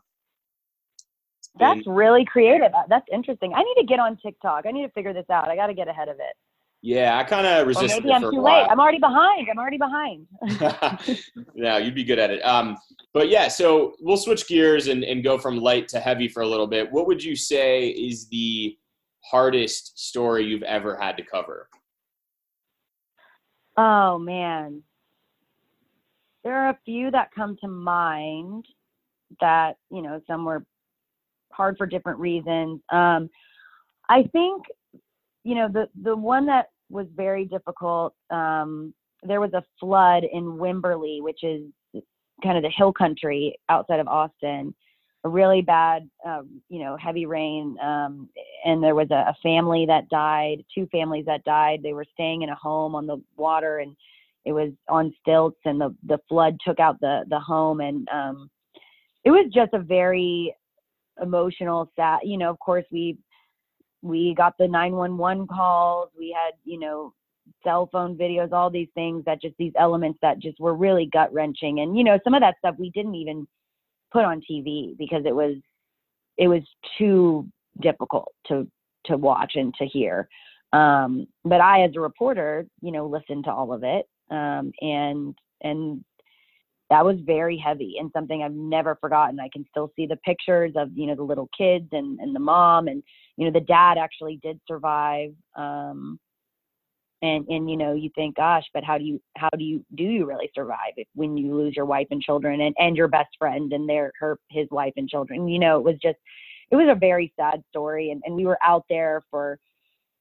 That's 1.59 1.87
really 1.87 2.25
creative. 2.25 2.73
That's 2.88 3.05
interesting. 3.12 3.53
I 3.55 3.62
need 3.62 3.75
to 3.79 3.85
get 3.87 3.99
on 3.99 4.17
TikTok. 4.17 4.65
I 4.67 4.71
need 4.71 4.85
to 4.87 4.93
figure 4.93 5.12
this 5.12 5.29
out. 5.31 5.49
I 5.49 5.57
got 5.57 5.67
to 5.67 5.75
get 5.75 5.88
ahead 5.88 6.09
of 6.09 6.17
it. 6.17 6.35
Yeah, 6.81 7.17
I 7.17 7.23
kind 7.23 7.47
of 7.47 7.67
resisted. 7.67 8.01
Or 8.01 8.03
maybe 8.03 8.12
I'm 8.12 8.23
too 8.23 8.41
late. 8.41 8.67
I'm 8.69 8.81
already 8.81 8.99
behind. 8.99 9.49
I'm 9.49 9.59
already 9.59 9.79
behind. 9.79 10.27
yeah, 11.55 11.79
you'd 11.79 11.95
be 11.95 12.03
good 12.03 12.19
at 12.19 12.31
it. 12.31 12.41
Um, 12.41 12.77
but 13.15 13.29
yeah, 13.29 13.47
so 13.47 13.95
we'll 14.01 14.17
switch 14.17 14.49
gears 14.49 14.88
and, 14.88 15.05
and 15.05 15.23
go 15.23 15.38
from 15.38 15.59
light 15.59 15.87
to 15.88 16.01
heavy 16.01 16.27
for 16.27 16.43
a 16.43 16.49
little 16.49 16.67
bit. 16.67 16.91
What 16.91 17.07
would 17.07 17.23
you 17.23 17.37
say 17.37 17.88
is 17.88 18.29
the 18.31 18.77
hardest 19.25 19.99
story 19.99 20.45
you've 20.45 20.65
ever 20.65 20.97
had 20.97 21.17
to 21.19 21.23
cover? 21.23 21.69
Oh 23.76 24.18
man, 24.18 24.82
there 26.44 26.54
are 26.54 26.70
a 26.70 26.78
few 26.85 27.11
that 27.11 27.30
come 27.35 27.56
to 27.61 27.68
mind 27.68 28.66
that 29.40 29.76
you 29.90 30.02
know 30.02 30.20
some 30.26 30.44
were 30.44 30.64
hard 31.52 31.76
for 31.78 31.87
different 31.87 32.18
reasons. 32.18 32.80
Um, 32.90 33.30
I 34.08 34.24
think 34.32 34.64
you 35.44 35.54
know 35.54 35.68
the 35.68 35.88
the 36.02 36.16
one 36.16 36.46
that 36.46 36.70
was 36.90 37.06
very 37.16 37.46
difficult. 37.46 38.14
Um, 38.30 38.92
there 39.22 39.40
was 39.40 39.52
a 39.54 39.64
flood 39.80 40.24
in 40.30 40.58
Wimberley, 40.58 41.22
which 41.22 41.42
is 41.42 41.62
kind 42.42 42.56
of 42.56 42.62
the 42.62 42.72
hill 42.76 42.92
country 42.92 43.58
outside 43.68 44.00
of 44.00 44.08
Austin. 44.08 44.74
A 45.24 45.28
really 45.28 45.62
bad, 45.62 46.08
um, 46.26 46.61
you 46.68 46.80
know, 46.80 46.96
heavy 46.96 47.26
rain, 47.26 47.76
um, 47.80 48.28
and 48.64 48.82
there 48.82 48.96
was 48.96 49.08
a, 49.12 49.28
a 49.28 49.37
family 49.40 49.87
that 49.87 50.08
died. 50.08 50.64
Two 50.74 50.87
families 50.90 51.26
that 51.26 51.44
died. 51.44 51.80
They 51.82 51.92
were 51.92 52.06
staying 52.12 52.42
in 52.42 52.48
a 52.48 52.56
home 52.56 52.96
on 52.96 53.06
the 53.06 53.22
water, 53.37 53.78
and 53.78 53.94
it 54.44 54.52
was 54.52 54.72
on 54.88 55.14
stilts, 55.20 55.61
and 55.64 55.80
the 55.80 55.94
the 56.08 56.18
flood 56.28 56.58
took 56.66 56.80
out 56.80 56.98
the 57.00 57.24
the 57.28 57.38
home, 57.38 57.80
and 57.80 58.08
um, 58.08 58.50
it 59.24 59.30
was 59.30 59.48
just 59.54 59.74
a 59.74 59.78
very 59.78 60.52
emotional, 61.22 61.88
sad. 61.94 62.20
You 62.24 62.38
know, 62.38 62.50
of 62.50 62.58
course, 62.58 62.85
we 62.90 63.16
we 64.02 64.35
got 64.35 64.54
the 64.58 64.68
911 64.68 65.46
calls 65.46 66.08
we 66.18 66.37
had 66.37 66.54
you 66.64 66.78
know 66.78 67.14
cell 67.64 67.88
phone 67.90 68.16
videos 68.16 68.52
all 68.52 68.70
these 68.70 68.88
things 68.94 69.24
that 69.24 69.40
just 69.40 69.54
these 69.58 69.72
elements 69.78 70.18
that 70.22 70.38
just 70.38 70.58
were 70.61 70.74
really 70.74 71.08
gut 71.12 71.32
wrenching 71.32 71.80
and 71.80 71.96
you 71.96 72.04
know 72.04 72.18
some 72.24 72.35
of 72.35 72.40
that 72.40 72.56
stuff 72.58 72.74
we 72.78 72.90
didn't 72.90 73.14
even 73.14 73.46
put 74.12 74.25
on 74.25 74.42
tv 74.51 74.96
because 74.98 75.22
it 75.25 75.35
was 75.35 75.57
it 76.38 76.48
was 76.48 76.62
too 76.98 77.46
difficult 77.81 78.33
to 78.46 78.66
to 79.05 79.16
watch 79.16 79.53
and 79.55 79.75
to 79.75 79.87
hear 79.87 80.29
um 80.72 81.27
but 81.44 81.61
i 81.61 81.83
as 81.83 81.90
a 81.96 82.01
reporter 82.01 82.66
you 82.81 82.92
know 82.92 83.07
listened 83.07 83.44
to 83.44 83.53
all 83.53 83.72
of 83.72 83.83
it 83.83 84.07
um 84.31 84.72
and 84.81 85.35
and 85.62 86.05
that 86.92 87.07
was 87.07 87.16
very 87.25 87.57
heavy 87.57 87.96
and 87.98 88.11
something 88.12 88.42
I've 88.42 88.53
never 88.53 88.96
forgotten. 88.96 89.40
I 89.40 89.48
can 89.51 89.64
still 89.70 89.90
see 89.96 90.07
the 90.07 90.16
pictures 90.16 90.72
of, 90.77 90.90
you 90.94 91.07
know, 91.07 91.14
the 91.14 91.22
little 91.22 91.48
kids 91.57 91.88
and, 91.92 92.20
and 92.20 92.37
the 92.37 92.40
mom 92.40 92.87
and, 92.87 93.03
you 93.38 93.46
know, 93.46 93.51
the 93.51 93.64
dad 93.64 93.96
actually 93.96 94.38
did 94.42 94.61
survive. 94.68 95.33
Um, 95.57 96.20
and, 97.22 97.46
and, 97.48 97.70
you 97.70 97.76
know, 97.76 97.94
you 97.94 98.11
think, 98.14 98.37
gosh, 98.37 98.64
but 98.74 98.85
how 98.85 98.98
do 98.98 99.04
you, 99.04 99.20
how 99.37 99.48
do 99.56 99.64
you, 99.64 99.85
do 99.94 100.02
you 100.02 100.26
really 100.26 100.50
survive 100.54 100.92
if, 100.96 101.06
when 101.14 101.37
you 101.37 101.54
lose 101.54 101.74
your 101.76 101.87
wife 101.87 102.08
and 102.11 102.20
children 102.20 102.61
and, 102.61 102.74
and 102.78 102.96
your 102.96 103.08
best 103.08 103.30
friend 103.38 103.72
and 103.72 103.88
their, 103.88 104.12
her, 104.18 104.38
his 104.50 104.66
wife 104.70 104.92
and 104.96 105.08
children, 105.08 105.48
you 105.48 105.58
know, 105.58 105.78
it 105.78 105.85
was 105.85 105.96
just, 106.02 106.18
it 106.70 106.76
was 106.76 106.88
a 106.90 106.98
very 106.98 107.32
sad 107.38 107.62
story. 107.70 108.11
And, 108.11 108.22
and 108.26 108.35
we 108.35 108.46
were 108.46 108.58
out 108.64 108.85
there 108.88 109.22
for, 109.30 109.58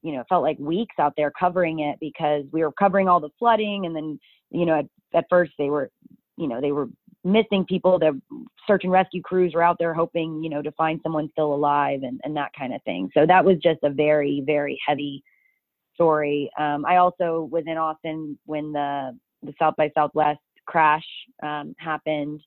you 0.04 0.14
know, 0.14 0.24
felt 0.30 0.44
like 0.44 0.60
weeks 0.60 0.96
out 1.00 1.14
there 1.18 1.32
covering 1.32 1.80
it 1.80 1.98
because 2.00 2.44
we 2.52 2.62
were 2.62 2.72
covering 2.72 3.08
all 3.08 3.20
the 3.20 3.30
flooding 3.40 3.86
and 3.86 3.96
then, 3.96 4.20
you 4.52 4.66
know, 4.66 4.80
at, 4.80 4.86
at 5.14 5.26
first 5.30 5.54
they 5.58 5.70
were 5.70 5.90
you 6.38 6.48
know 6.48 6.60
they 6.60 6.72
were 6.72 6.88
missing 7.24 7.64
people 7.68 8.00
the 8.00 8.20
search 8.66 8.84
and 8.84 8.92
rescue 8.92 9.22
crews 9.22 9.54
were 9.54 9.62
out 9.62 9.78
there 9.80 9.94
hoping 9.94 10.44
you 10.44 10.50
know 10.50 10.62
to 10.62 10.72
find 10.72 11.00
someone 11.04 11.30
still 11.32 11.54
alive 11.54 12.02
and, 12.04 12.20
and 12.24 12.36
that 12.36 12.52
kind 12.58 12.74
of 12.74 12.82
thing 12.84 13.10
so 13.14 13.26
that 13.26 13.46
was 13.46 13.58
just 13.62 13.80
a 13.84 13.90
very 13.90 14.42
very 14.46 14.80
heavy 14.86 15.24
story 15.94 16.50
um, 16.60 16.86
i 16.86 16.98
also 16.98 17.48
was 17.52 17.64
in 17.68 17.78
austin 17.78 18.38
when 18.46 18.72
the 18.72 19.18
the 19.44 19.54
south 19.60 19.76
by 19.78 19.90
southwest 19.96 20.40
crash 20.66 21.06
um, 21.44 21.76
happened 21.78 22.42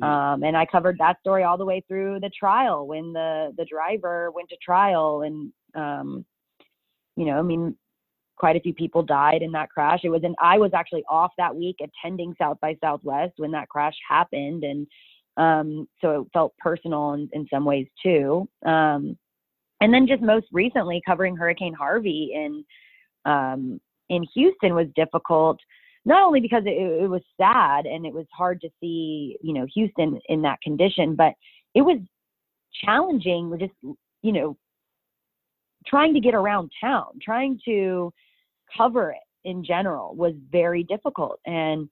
mm. 0.00 0.06
um, 0.06 0.42
and 0.42 0.56
i 0.56 0.64
covered 0.66 0.96
that 0.98 1.18
story 1.20 1.42
all 1.42 1.58
the 1.58 1.64
way 1.64 1.82
through 1.88 2.18
the 2.20 2.30
trial 2.30 2.86
when 2.86 3.12
the 3.12 3.52
the 3.56 3.64
driver 3.64 4.30
went 4.30 4.48
to 4.48 4.56
trial 4.56 5.22
and 5.22 5.52
um, 5.74 6.24
you 7.16 7.24
know 7.24 7.38
i 7.38 7.42
mean 7.42 7.76
quite 8.36 8.56
a 8.56 8.60
few 8.60 8.74
people 8.74 9.02
died 9.02 9.42
in 9.42 9.52
that 9.52 9.70
crash. 9.70 10.00
It 10.04 10.10
was 10.10 10.22
and 10.22 10.36
I 10.40 10.58
was 10.58 10.72
actually 10.74 11.04
off 11.08 11.32
that 11.38 11.54
week 11.54 11.76
attending 11.80 12.34
South 12.38 12.58
by 12.60 12.76
Southwest 12.82 13.34
when 13.38 13.50
that 13.52 13.68
crash 13.68 13.94
happened, 14.08 14.64
and 14.64 14.86
um, 15.36 15.88
so 16.00 16.22
it 16.22 16.28
felt 16.32 16.56
personal 16.58 17.14
in, 17.14 17.28
in 17.32 17.46
some 17.52 17.64
ways 17.64 17.86
too. 18.02 18.48
Um, 18.64 19.16
and 19.80 19.92
then 19.92 20.06
just 20.06 20.22
most 20.22 20.46
recently 20.52 21.02
covering 21.06 21.36
Hurricane 21.36 21.74
Harvey 21.74 22.32
in 22.34 22.64
um, 23.30 23.80
in 24.08 24.24
Houston 24.34 24.74
was 24.74 24.86
difficult, 24.94 25.58
not 26.04 26.22
only 26.22 26.40
because 26.40 26.62
it, 26.64 27.02
it 27.02 27.10
was 27.10 27.22
sad 27.40 27.86
and 27.86 28.06
it 28.06 28.12
was 28.12 28.26
hard 28.32 28.60
to 28.60 28.68
see 28.80 29.36
you 29.42 29.52
know 29.52 29.66
Houston 29.74 30.18
in 30.28 30.42
that 30.42 30.60
condition, 30.62 31.14
but 31.14 31.32
it 31.74 31.82
was 31.82 31.98
challenging. 32.84 33.50
We're 33.50 33.58
just 33.58 33.74
you 34.22 34.32
know 34.32 34.56
trying 35.86 36.14
to 36.14 36.20
get 36.20 36.34
around 36.34 36.70
town, 36.80 37.18
trying 37.22 37.60
to 37.64 38.12
cover 38.76 39.10
it 39.10 39.18
in 39.44 39.64
general 39.64 40.14
was 40.14 40.34
very 40.50 40.82
difficult 40.82 41.38
and 41.46 41.88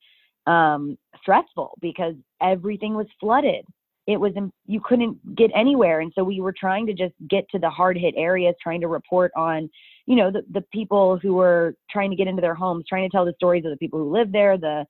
um, 0.46 0.98
stressful 1.22 1.78
because 1.80 2.14
everything 2.42 2.94
was 2.94 3.06
flooded. 3.20 3.64
It 4.06 4.18
was 4.18 4.32
you 4.66 4.80
couldn't 4.80 5.36
get 5.36 5.50
anywhere, 5.54 6.00
and 6.00 6.12
so 6.14 6.22
we 6.22 6.40
were 6.40 6.54
trying 6.58 6.86
to 6.86 6.92
just 6.92 7.14
get 7.28 7.48
to 7.50 7.58
the 7.58 7.70
hard 7.70 7.96
hit 7.96 8.14
areas, 8.16 8.54
trying 8.62 8.80
to 8.82 8.88
report 8.88 9.32
on, 9.36 9.70
you 10.06 10.16
know, 10.16 10.30
the 10.30 10.42
the 10.52 10.64
people 10.72 11.18
who 11.18 11.34
were 11.34 11.74
trying 11.90 12.10
to 12.10 12.16
get 12.16 12.28
into 12.28 12.42
their 12.42 12.54
homes, 12.54 12.84
trying 12.88 13.08
to 13.08 13.14
tell 13.14 13.24
the 13.24 13.34
stories 13.36 13.64
of 13.64 13.70
the 13.70 13.78
people 13.78 13.98
who 13.98 14.12
lived 14.12 14.32
there, 14.32 14.58
the 14.58 14.84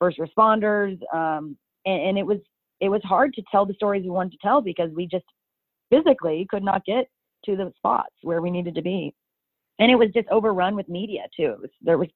first 0.00 0.18
responders, 0.18 0.98
um, 1.14 1.56
and, 1.84 2.02
and 2.02 2.18
it 2.18 2.26
was 2.26 2.38
it 2.80 2.88
was 2.88 3.02
hard 3.04 3.32
to 3.34 3.42
tell 3.50 3.64
the 3.64 3.74
stories 3.74 4.02
we 4.02 4.10
wanted 4.10 4.32
to 4.32 4.38
tell 4.42 4.60
because 4.60 4.90
we 4.94 5.06
just 5.06 5.24
physically 5.90 6.46
could 6.50 6.64
not 6.64 6.84
get 6.84 7.06
to 7.44 7.56
the 7.56 7.72
spots 7.76 8.14
where 8.22 8.42
we 8.42 8.50
needed 8.50 8.74
to 8.74 8.82
be 8.82 9.14
and 9.78 9.90
it 9.90 9.96
was 9.96 10.08
just 10.14 10.28
overrun 10.28 10.74
with 10.74 10.88
media 10.88 11.22
too. 11.36 11.56
Was, 11.60 11.70
there 11.82 11.98
was 11.98 12.08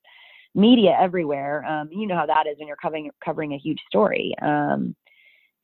media 0.55 0.97
everywhere. 0.99 1.65
Um, 1.65 1.89
you 1.93 2.07
know 2.07 2.17
how 2.17 2.27
that 2.27 2.47
is 2.47 2.59
when 2.59 2.69
you're 2.69 2.77
covering 2.77 3.11
covering 3.25 3.53
a 3.53 3.59
huge 3.59 3.81
story, 3.89 4.35
um, 4.43 4.95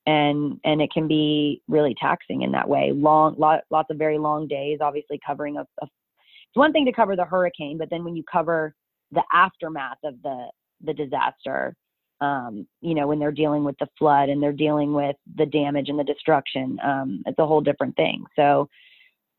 and 0.06 0.60
and 0.64 0.80
it 0.80 0.92
can 0.92 1.08
be 1.08 1.62
really 1.68 1.94
taxing 2.00 2.42
in 2.42 2.52
that 2.52 2.68
way. 2.68 2.92
Long, 2.94 3.34
lot, 3.38 3.60
lots 3.70 3.90
of 3.90 3.98
very 3.98 4.18
long 4.18 4.46
days. 4.46 4.78
Obviously, 4.80 5.20
covering 5.26 5.56
a, 5.56 5.62
a 5.82 5.84
it's 5.84 6.54
one 6.54 6.72
thing 6.72 6.86
to 6.86 6.92
cover 6.92 7.16
the 7.16 7.24
hurricane, 7.24 7.76
but 7.76 7.90
then 7.90 8.04
when 8.04 8.16
you 8.16 8.22
cover 8.30 8.74
the 9.10 9.22
aftermath 9.32 9.98
of 10.04 10.14
the 10.22 10.46
the 10.84 10.94
disaster, 10.94 11.74
um, 12.20 12.66
you 12.80 12.94
know, 12.94 13.06
when 13.06 13.18
they're 13.18 13.32
dealing 13.32 13.64
with 13.64 13.76
the 13.78 13.88
flood 13.98 14.28
and 14.28 14.42
they're 14.42 14.52
dealing 14.52 14.94
with 14.94 15.16
the 15.36 15.46
damage 15.46 15.88
and 15.88 15.98
the 15.98 16.04
destruction. 16.04 16.78
Um, 16.82 17.22
it's 17.26 17.38
a 17.38 17.46
whole 17.46 17.60
different 17.60 17.96
thing. 17.96 18.24
So, 18.36 18.68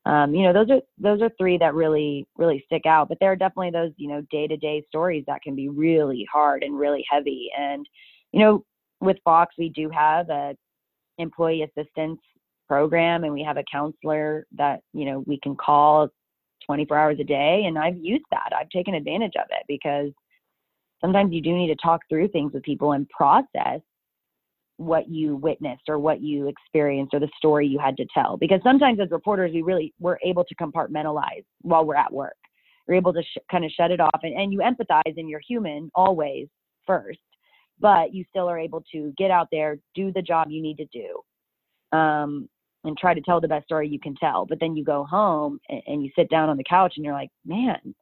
um, 0.06 0.34
you 0.34 0.43
know, 0.43 0.53
those 0.53 0.69
are 0.69 0.82
those 0.97 1.21
are 1.21 1.32
three 1.38 1.58
that 1.58 1.73
really 1.73 2.27
really 2.38 2.63
stick 2.65 2.86
out. 2.86 3.10
But 3.10 3.17
there 3.19 3.32
are 3.32 3.36
definitely 3.36 3.71
those 3.71 3.91
you 3.97 4.10
know 4.10 4.21
day 4.30 4.47
to 4.47 4.58
day 4.58 4.84
stories 4.88 5.23
that 5.27 5.41
can 5.41 5.56
be 5.56 5.69
really 5.69 6.27
hard 6.32 6.63
and 6.63 6.77
really 6.77 7.06
heavy. 7.10 7.49
And 7.58 7.86
you 8.32 8.39
know, 8.41 8.65
with 8.99 9.17
Fox, 9.23 9.55
we 9.57 9.69
do 9.69 9.89
have 9.89 10.29
a 10.29 10.55
employee 11.17 11.63
assistance 11.63 12.19
program, 12.67 13.23
and 13.23 13.33
we 13.33 13.43
have 13.43 13.57
a 13.57 13.63
counselor 13.71 14.45
that 14.57 14.81
you 14.93 15.05
know 15.05 15.23
we 15.25 15.39
can 15.41 15.55
call 15.55 16.10
24 16.65 16.97
hours 16.97 17.17
a 17.19 17.23
day. 17.23 17.63
And 17.65 17.77
I've 17.77 17.97
used 17.97 18.25
that. 18.31 18.49
I've 18.57 18.69
taken 18.69 18.93
advantage 18.93 19.33
of 19.38 19.47
it 19.49 19.63
because 19.67 20.12
sometimes 21.01 21.33
you 21.33 21.41
do 21.41 21.53
need 21.53 21.67
to 21.67 21.75
talk 21.75 22.01
through 22.10 22.27
things 22.29 22.53
with 22.53 22.63
people 22.63 22.93
and 22.93 23.07
process 23.10 23.81
what 24.77 25.10
you 25.10 25.36
witnessed 25.36 25.83
or 25.88 25.97
what 25.97 26.21
you 26.21 26.47
experienced 26.47 27.13
or 27.13 27.19
the 27.19 27.29
story 27.38 27.67
you 27.67 27.79
had 27.79 27.97
to 27.97 28.05
tell 28.13 28.38
because 28.38 28.60
sometimes 28.63 28.99
as 28.99 29.10
reporters 29.10 29.51
we 29.51 29.63
really 29.63 29.91
we're 29.99 30.19
able 30.23 30.43
to 30.43 30.53
compartmentalize 30.55 31.43
while 31.62 31.83
we're 31.83 31.95
at 31.95 32.13
work 32.13 32.36
you're 32.88 32.95
able 32.95 33.12
to 33.12 33.23
sh- 33.23 33.39
kind 33.49 33.65
of 33.65 33.71
shut 33.71 33.89
it 33.89 33.99
off 33.99 34.19
and, 34.21 34.39
and 34.39 34.53
you 34.53 34.60
empathize 34.60 35.17
and 35.17 35.27
you're 35.27 35.41
human 35.47 35.89
always 35.95 36.47
first 36.86 37.17
but 37.79 38.13
you 38.13 38.23
still 38.29 38.49
are 38.49 38.59
able 38.59 38.83
to 38.91 39.13
get 39.17 39.31
out 39.31 39.47
there 39.51 39.77
do 39.95 40.11
the 40.11 40.21
job 40.21 40.49
you 40.49 40.61
need 40.61 40.77
to 40.77 40.85
do 40.85 41.97
um, 41.97 42.47
and 42.83 42.97
try 42.97 43.13
to 43.13 43.21
tell 43.21 43.41
the 43.41 43.47
best 43.47 43.65
story 43.65 43.87
you 43.87 43.99
can 43.99 44.15
tell 44.15 44.45
but 44.45 44.59
then 44.59 44.75
you 44.75 44.83
go 44.83 45.03
home 45.03 45.59
and, 45.69 45.81
and 45.87 46.03
you 46.03 46.11
sit 46.15 46.29
down 46.29 46.49
on 46.49 46.57
the 46.57 46.63
couch 46.63 46.93
and 46.95 47.05
you're 47.05 47.13
like 47.13 47.29
man 47.45 47.95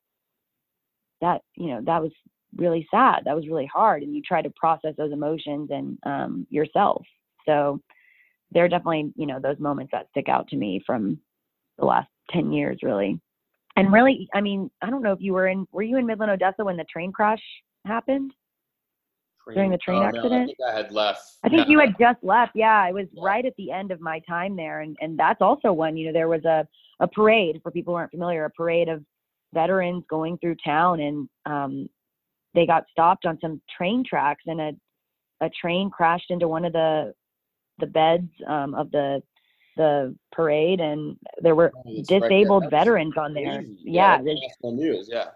that 1.21 1.41
you 1.55 1.67
know 1.67 1.81
that 1.85 2.01
was 2.01 2.11
really 2.57 2.88
sad. 2.89 3.23
That 3.25 3.35
was 3.35 3.47
really 3.47 3.69
hard. 3.71 4.03
And 4.03 4.15
you 4.15 4.21
try 4.21 4.41
to 4.41 4.49
process 4.51 4.93
those 4.97 5.11
emotions 5.11 5.69
and 5.71 5.97
um, 6.05 6.47
yourself. 6.49 7.05
So 7.45 7.81
there 8.51 8.63
are 8.63 8.69
definitely, 8.69 9.11
you 9.15 9.25
know, 9.25 9.39
those 9.39 9.59
moments 9.59 9.91
that 9.91 10.07
stick 10.11 10.29
out 10.29 10.47
to 10.49 10.55
me 10.55 10.81
from 10.85 11.19
the 11.77 11.85
last 11.85 12.07
10 12.31 12.51
years, 12.51 12.79
really. 12.81 13.19
And 13.75 13.91
really, 13.91 14.27
I 14.33 14.41
mean, 14.41 14.71
I 14.81 14.89
don't 14.89 15.01
know 15.01 15.11
if 15.11 15.19
you 15.19 15.33
were 15.33 15.47
in, 15.47 15.67
were 15.71 15.83
you 15.83 15.97
in 15.97 16.05
Midland, 16.05 16.31
Odessa 16.31 16.63
when 16.63 16.77
the 16.77 16.85
train 16.85 17.11
crash 17.11 17.41
happened? 17.85 18.31
Train, 19.45 19.55
during 19.55 19.71
the 19.71 19.77
train 19.77 20.03
oh, 20.03 20.08
accident? 20.08 20.31
No, 20.31 20.41
I 20.41 20.45
think 20.45 20.58
I 20.67 20.75
had 20.75 20.91
left. 20.91 21.21
I 21.43 21.49
think 21.49 21.67
no. 21.67 21.71
you 21.71 21.79
had 21.79 21.95
just 21.99 22.23
left. 22.23 22.53
Yeah, 22.55 22.88
it 22.88 22.93
was 22.93 23.08
yeah. 23.12 23.23
right 23.23 23.45
at 23.45 23.55
the 23.58 23.71
end 23.71 23.91
of 23.91 24.01
my 24.01 24.19
time 24.27 24.55
there. 24.55 24.81
And, 24.81 24.97
and 25.01 25.17
that's 25.17 25.41
also 25.41 25.71
one, 25.71 25.95
you 25.95 26.08
know, 26.08 26.13
there 26.13 26.27
was 26.27 26.43
a, 26.45 26.67
a 26.99 27.08
parade 27.08 27.60
for 27.62 27.71
people 27.71 27.93
who 27.93 27.97
aren't 27.97 28.12
familiar, 28.12 28.45
a 28.45 28.49
parade 28.49 28.89
of 28.89 29.03
veterans 29.53 30.03
going 30.10 30.38
through 30.38 30.55
town 30.63 30.99
and 30.99 31.29
um, 31.45 31.89
they 32.53 32.65
got 32.65 32.86
stopped 32.91 33.25
on 33.25 33.38
some 33.41 33.62
train 33.75 34.03
tracks 34.08 34.43
and 34.45 34.62
a 34.62 34.71
a 35.41 35.49
train 35.49 35.89
crashed 35.89 36.29
into 36.31 36.47
one 36.47 36.65
of 36.65 36.73
the 36.73 37.13
the 37.79 37.88
beds 37.88 38.29
um, 38.47 38.73
of 38.73 38.91
the 38.91 39.21
the 39.77 40.15
parade 40.31 40.79
and 40.79 41.17
there 41.41 41.55
were 41.55 41.71
oh, 41.75 42.03
disabled 42.08 42.63
right 42.63 42.71
there. 42.71 42.79
veterans 42.79 43.13
on 43.17 43.34
there. 43.34 43.62
Yeah, 43.84 44.17
yeah 44.17 44.34
national 44.34 44.71
news. 44.73 45.10
Yeah. 45.12 45.29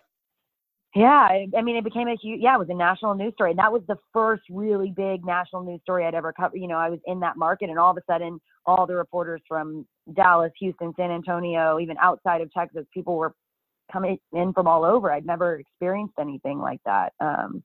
Yeah, 0.96 1.30
I, 1.56 1.62
mean, 1.62 1.76
it 1.76 1.84
became 1.84 2.08
a 2.08 2.16
huge. 2.16 2.42
Yeah, 2.42 2.56
it 2.56 2.60
was 2.60 2.70
a 2.70 2.74
national 2.74 3.14
news 3.14 3.34
story, 3.34 3.52
and 3.52 3.60
that 3.60 3.72
was 3.72 3.84
the 3.88 3.98
first 4.12 4.42
really 4.50 4.92
big 4.96 5.24
national 5.24 5.64
news 5.64 5.82
story 5.84 6.04
I'd 6.06 6.16
ever 6.16 6.34
covered. 6.34 6.58
You 6.58 6.68
know, 6.68 6.78
I 6.78 6.90
was 6.90 7.00
in 7.06 7.20
that 7.20 7.38
market, 7.38 7.70
and 7.70 7.78
all 7.78 7.92
of 7.92 7.98
a 7.98 8.02
sudden, 8.12 8.42
all 8.66 8.88
the 8.88 8.96
reporters 8.96 9.42
from 9.48 9.86
Dallas, 10.16 10.52
Houston, 10.60 10.94
San 10.98 11.12
Antonio, 11.12 11.80
even 11.80 11.96
outside 12.02 12.42
of 12.42 12.52
Texas, 12.52 12.88
people 12.92 13.18
were 13.18 13.36
coming 13.92 14.18
in 14.34 14.52
from 14.52 14.68
all 14.68 14.84
over. 14.84 15.12
I'd 15.12 15.28
never 15.28 15.60
experienced 15.60 16.16
anything 16.20 16.58
like 16.58 16.82
that. 16.86 17.14
Um, 17.20 17.64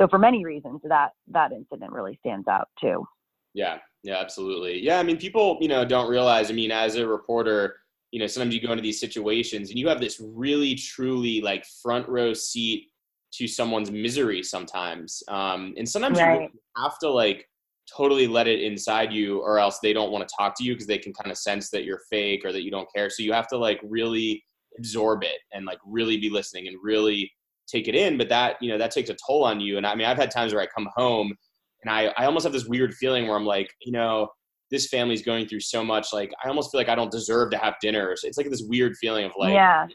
so 0.00 0.08
for 0.08 0.18
many 0.18 0.44
reasons, 0.44 0.80
that 0.84 1.12
that 1.28 1.52
incident 1.52 1.92
really 1.92 2.18
stands 2.20 2.48
out 2.48 2.68
too. 2.80 3.06
Yeah, 3.54 3.78
yeah, 4.02 4.18
absolutely. 4.18 4.80
Yeah, 4.82 4.98
I 4.98 5.04
mean, 5.04 5.16
people, 5.16 5.58
you 5.60 5.68
know, 5.68 5.84
don't 5.84 6.10
realize. 6.10 6.50
I 6.50 6.54
mean, 6.54 6.72
as 6.72 6.96
a 6.96 7.06
reporter, 7.06 7.76
you 8.10 8.20
know, 8.20 8.26
sometimes 8.26 8.54
you 8.54 8.60
go 8.60 8.72
into 8.72 8.82
these 8.82 9.00
situations 9.00 9.70
and 9.70 9.78
you 9.78 9.88
have 9.88 10.00
this 10.00 10.20
really, 10.20 10.74
truly 10.74 11.40
like 11.40 11.64
front 11.82 12.08
row 12.08 12.32
seat 12.32 12.86
to 13.34 13.46
someone's 13.46 13.90
misery 13.90 14.42
sometimes, 14.42 15.22
um, 15.28 15.74
and 15.76 15.88
sometimes 15.88 16.18
right. 16.18 16.42
you 16.42 16.60
have 16.76 16.98
to 17.00 17.10
like 17.10 17.46
totally 17.94 18.26
let 18.26 18.46
it 18.46 18.62
inside 18.62 19.12
you, 19.12 19.40
or 19.40 19.58
else 19.58 19.78
they 19.80 19.92
don't 19.92 20.10
want 20.10 20.26
to 20.26 20.34
talk 20.38 20.54
to 20.56 20.64
you 20.64 20.74
because 20.74 20.86
they 20.86 20.98
can 20.98 21.12
kind 21.12 21.30
of 21.30 21.36
sense 21.36 21.70
that 21.70 21.84
you're 21.84 22.00
fake 22.10 22.42
or 22.44 22.52
that 22.52 22.62
you 22.62 22.70
don't 22.70 22.88
care. 22.94 23.10
So 23.10 23.22
you 23.22 23.32
have 23.32 23.48
to 23.48 23.58
like 23.58 23.80
really 23.82 24.42
absorb 24.78 25.22
it 25.24 25.38
and 25.52 25.66
like 25.66 25.78
really 25.86 26.16
be 26.16 26.30
listening 26.30 26.68
and 26.68 26.76
really 26.82 27.30
take 27.66 27.88
it 27.88 27.94
in 27.94 28.16
but 28.16 28.28
that 28.28 28.56
you 28.60 28.70
know 28.70 28.78
that 28.78 28.90
takes 28.90 29.10
a 29.10 29.16
toll 29.26 29.44
on 29.44 29.60
you 29.60 29.76
and 29.76 29.86
i 29.86 29.94
mean 29.94 30.06
i've 30.06 30.16
had 30.16 30.30
times 30.30 30.54
where 30.54 30.62
i 30.62 30.66
come 30.66 30.88
home 30.96 31.34
and 31.82 31.90
i 31.90 32.06
i 32.16 32.24
almost 32.24 32.44
have 32.44 32.52
this 32.52 32.66
weird 32.66 32.94
feeling 32.94 33.26
where 33.26 33.36
i'm 33.36 33.44
like 33.44 33.70
you 33.82 33.92
know 33.92 34.28
this 34.70 34.88
family's 34.88 35.22
going 35.22 35.46
through 35.46 35.60
so 35.60 35.84
much 35.84 36.12
like 36.12 36.32
i 36.44 36.48
almost 36.48 36.70
feel 36.70 36.80
like 36.80 36.88
i 36.88 36.94
don't 36.94 37.10
deserve 37.10 37.50
to 37.50 37.58
have 37.58 37.74
dinner 37.80 38.12
it's 38.12 38.36
like 38.36 38.50
this 38.50 38.62
weird 38.66 38.96
feeling 38.96 39.24
of 39.24 39.32
like 39.38 39.52
yeah. 39.52 39.86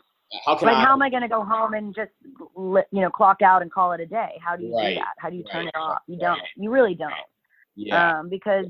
how 0.45 0.55
can 0.55 0.67
like 0.67 0.77
I, 0.77 0.83
how 0.83 0.93
am 0.93 1.01
i 1.01 1.09
going 1.09 1.21
to 1.21 1.29
go 1.29 1.43
home 1.43 1.73
and 1.73 1.93
just 1.95 2.11
you 2.55 3.01
know 3.01 3.09
clock 3.09 3.41
out 3.41 3.61
and 3.61 3.71
call 3.71 3.93
it 3.93 4.01
a 4.01 4.05
day? 4.05 4.39
How 4.43 4.55
do 4.55 4.65
you 4.65 4.75
right, 4.75 4.89
do 4.89 4.95
that? 4.95 5.13
How 5.17 5.29
do 5.29 5.35
you 5.35 5.43
turn 5.51 5.65
right, 5.65 5.73
it 5.73 5.77
off? 5.77 5.99
You 6.07 6.17
don't. 6.17 6.39
You 6.55 6.71
really 6.71 6.95
don't. 6.95 7.13
Yeah. 7.75 8.19
Um, 8.19 8.29
because 8.29 8.65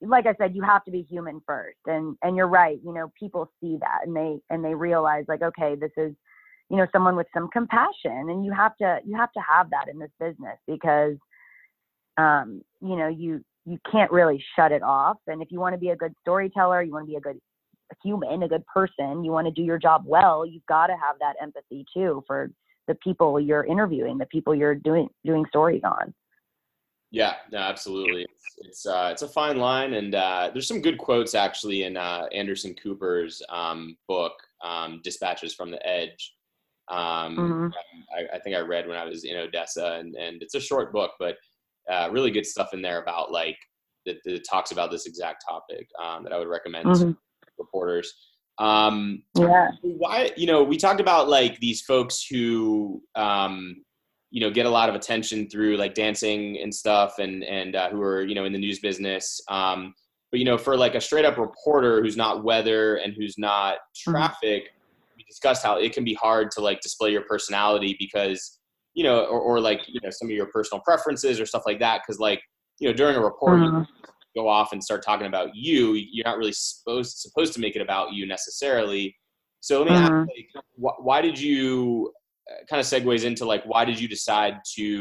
like 0.00 0.26
I 0.26 0.34
said, 0.38 0.56
you 0.56 0.62
have 0.62 0.84
to 0.84 0.90
be 0.90 1.02
human 1.02 1.40
first. 1.46 1.78
And 1.86 2.16
and 2.22 2.36
you're 2.36 2.48
right, 2.48 2.78
you 2.84 2.92
know, 2.92 3.12
people 3.18 3.50
see 3.60 3.76
that 3.80 4.06
and 4.06 4.16
they 4.16 4.38
and 4.50 4.64
they 4.64 4.74
realize 4.74 5.24
like, 5.28 5.42
okay, 5.42 5.74
this 5.74 5.92
is, 5.96 6.14
you 6.70 6.76
know, 6.76 6.86
someone 6.92 7.16
with 7.16 7.26
some 7.34 7.48
compassion. 7.52 8.30
And 8.30 8.44
you 8.44 8.52
have 8.52 8.76
to 8.78 9.00
you 9.04 9.16
have 9.16 9.32
to 9.32 9.40
have 9.40 9.70
that 9.70 9.88
in 9.88 9.98
this 9.98 10.10
business 10.18 10.58
because 10.66 11.16
um, 12.16 12.62
you 12.80 12.96
know, 12.96 13.08
you 13.08 13.44
you 13.66 13.78
can't 13.90 14.10
really 14.10 14.42
shut 14.56 14.72
it 14.72 14.82
off. 14.82 15.18
And 15.26 15.42
if 15.42 15.48
you 15.50 15.60
want 15.60 15.74
to 15.74 15.78
be 15.78 15.90
a 15.90 15.96
good 15.96 16.14
storyteller, 16.20 16.82
you 16.82 16.92
want 16.92 17.06
to 17.06 17.10
be 17.10 17.16
a 17.16 17.20
good 17.20 17.38
human, 18.02 18.42
a 18.42 18.48
good 18.48 18.64
person, 18.66 19.24
you 19.24 19.32
want 19.32 19.46
to 19.46 19.52
do 19.52 19.62
your 19.62 19.78
job 19.78 20.02
well, 20.06 20.46
you've 20.46 20.66
got 20.66 20.86
to 20.86 20.94
have 20.94 21.16
that 21.20 21.34
empathy 21.42 21.84
too 21.92 22.22
for 22.26 22.50
the 22.86 22.94
people 22.96 23.38
you're 23.40 23.64
interviewing, 23.64 24.18
the 24.18 24.26
people 24.26 24.54
you're 24.54 24.74
doing 24.74 25.08
doing 25.24 25.44
stories 25.48 25.82
on. 25.84 26.14
Yeah, 27.10 27.34
no, 27.50 27.58
absolutely. 27.58 28.22
It's 28.22 28.56
it's, 28.58 28.86
uh, 28.86 29.08
it's 29.10 29.22
a 29.22 29.28
fine 29.28 29.56
line, 29.56 29.94
and 29.94 30.14
uh, 30.14 30.50
there's 30.52 30.68
some 30.68 30.80
good 30.80 30.98
quotes 30.98 31.34
actually 31.34 31.84
in 31.84 31.96
uh, 31.96 32.26
Anderson 32.32 32.74
Cooper's 32.74 33.42
um, 33.48 33.96
book, 34.06 34.34
um, 34.62 35.00
"Dispatches 35.02 35.54
from 35.54 35.70
the 35.70 35.84
Edge." 35.86 36.34
Um, 36.88 37.36
mm-hmm. 37.36 37.66
I, 38.16 38.36
I, 38.36 38.38
think 38.40 38.56
I 38.56 38.60
read 38.60 38.88
when 38.88 38.96
I 38.96 39.04
was 39.04 39.22
in 39.22 39.36
Odessa, 39.36 39.98
and, 40.00 40.16
and 40.16 40.42
it's 40.42 40.56
a 40.56 40.60
short 40.60 40.92
book, 40.92 41.12
but 41.20 41.36
uh, 41.90 42.08
really 42.10 42.30
good 42.30 42.46
stuff 42.46 42.70
in 42.72 42.82
there 42.82 43.02
about 43.02 43.32
like 43.32 43.56
that, 44.06 44.16
that 44.24 44.44
talks 44.48 44.70
about 44.70 44.90
this 44.90 45.06
exact 45.06 45.44
topic 45.48 45.88
um, 46.02 46.22
that 46.24 46.32
I 46.32 46.38
would 46.38 46.48
recommend 46.48 46.86
mm-hmm. 46.86 47.10
to 47.10 47.16
reporters. 47.58 48.12
Um, 48.58 49.22
yeah. 49.36 49.70
Why 49.82 50.30
you 50.36 50.46
know 50.46 50.62
we 50.62 50.76
talked 50.76 51.00
about 51.00 51.28
like 51.28 51.58
these 51.60 51.82
folks 51.82 52.26
who 52.30 53.02
um, 53.14 53.82
you 54.30 54.40
know 54.40 54.50
get 54.50 54.66
a 54.66 54.70
lot 54.70 54.88
of 54.88 54.94
attention 54.94 55.48
through 55.48 55.76
like 55.76 55.94
dancing 55.94 56.58
and 56.60 56.74
stuff 56.74 57.18
and 57.18 57.42
and 57.44 57.74
uh, 57.74 57.90
who 57.90 58.00
are 58.02 58.22
you 58.22 58.34
know 58.34 58.44
in 58.44 58.52
the 58.52 58.58
news 58.58 58.78
business 58.78 59.40
um, 59.48 59.94
but 60.30 60.38
you 60.38 60.46
know 60.46 60.58
for 60.58 60.76
like 60.76 60.94
a 60.94 61.00
straight 61.00 61.24
up 61.24 61.38
reporter 61.38 62.02
who's 62.02 62.16
not 62.16 62.44
weather 62.44 62.96
and 62.96 63.14
who's 63.14 63.36
not 63.38 63.74
mm-hmm. 63.74 64.12
traffic 64.12 64.64
mm-hmm. 64.64 65.16
we 65.16 65.24
discussed 65.24 65.62
how 65.62 65.76
it 65.76 65.92
can 65.92 66.04
be 66.04 66.14
hard 66.14 66.50
to 66.52 66.60
like 66.60 66.80
display 66.80 67.10
your 67.10 67.22
personality 67.22 67.96
because 67.98 68.59
you 69.00 69.04
know 69.04 69.24
or, 69.24 69.40
or 69.40 69.60
like 69.60 69.80
you 69.88 69.98
know 70.02 70.10
some 70.10 70.28
of 70.28 70.32
your 70.32 70.46
personal 70.46 70.82
preferences 70.82 71.40
or 71.40 71.46
stuff 71.46 71.62
like 71.64 71.78
that 71.78 72.02
because 72.02 72.20
like 72.20 72.42
you 72.78 72.86
know 72.86 72.94
during 72.94 73.16
a 73.16 73.20
report 73.20 73.58
mm-hmm. 73.58 73.78
you 73.78 74.42
go 74.42 74.46
off 74.46 74.72
and 74.72 74.84
start 74.84 75.02
talking 75.02 75.26
about 75.26 75.48
you 75.54 75.94
you're 75.94 76.26
not 76.26 76.36
really 76.36 76.52
supposed 76.52 77.16
supposed 77.16 77.54
to 77.54 77.60
make 77.60 77.76
it 77.76 77.82
about 77.82 78.12
you 78.12 78.26
necessarily 78.26 79.16
so 79.60 79.82
let 79.82 79.90
me 79.90 79.96
mm-hmm. 79.96 80.14
ask 80.14 80.28
like, 80.36 80.64
wh- 80.76 81.04
why 81.04 81.22
did 81.22 81.40
you 81.40 82.12
kind 82.68 82.78
of 82.78 82.86
segues 82.86 83.24
into 83.24 83.46
like 83.46 83.62
why 83.64 83.86
did 83.86 83.98
you 83.98 84.06
decide 84.06 84.58
to 84.74 85.00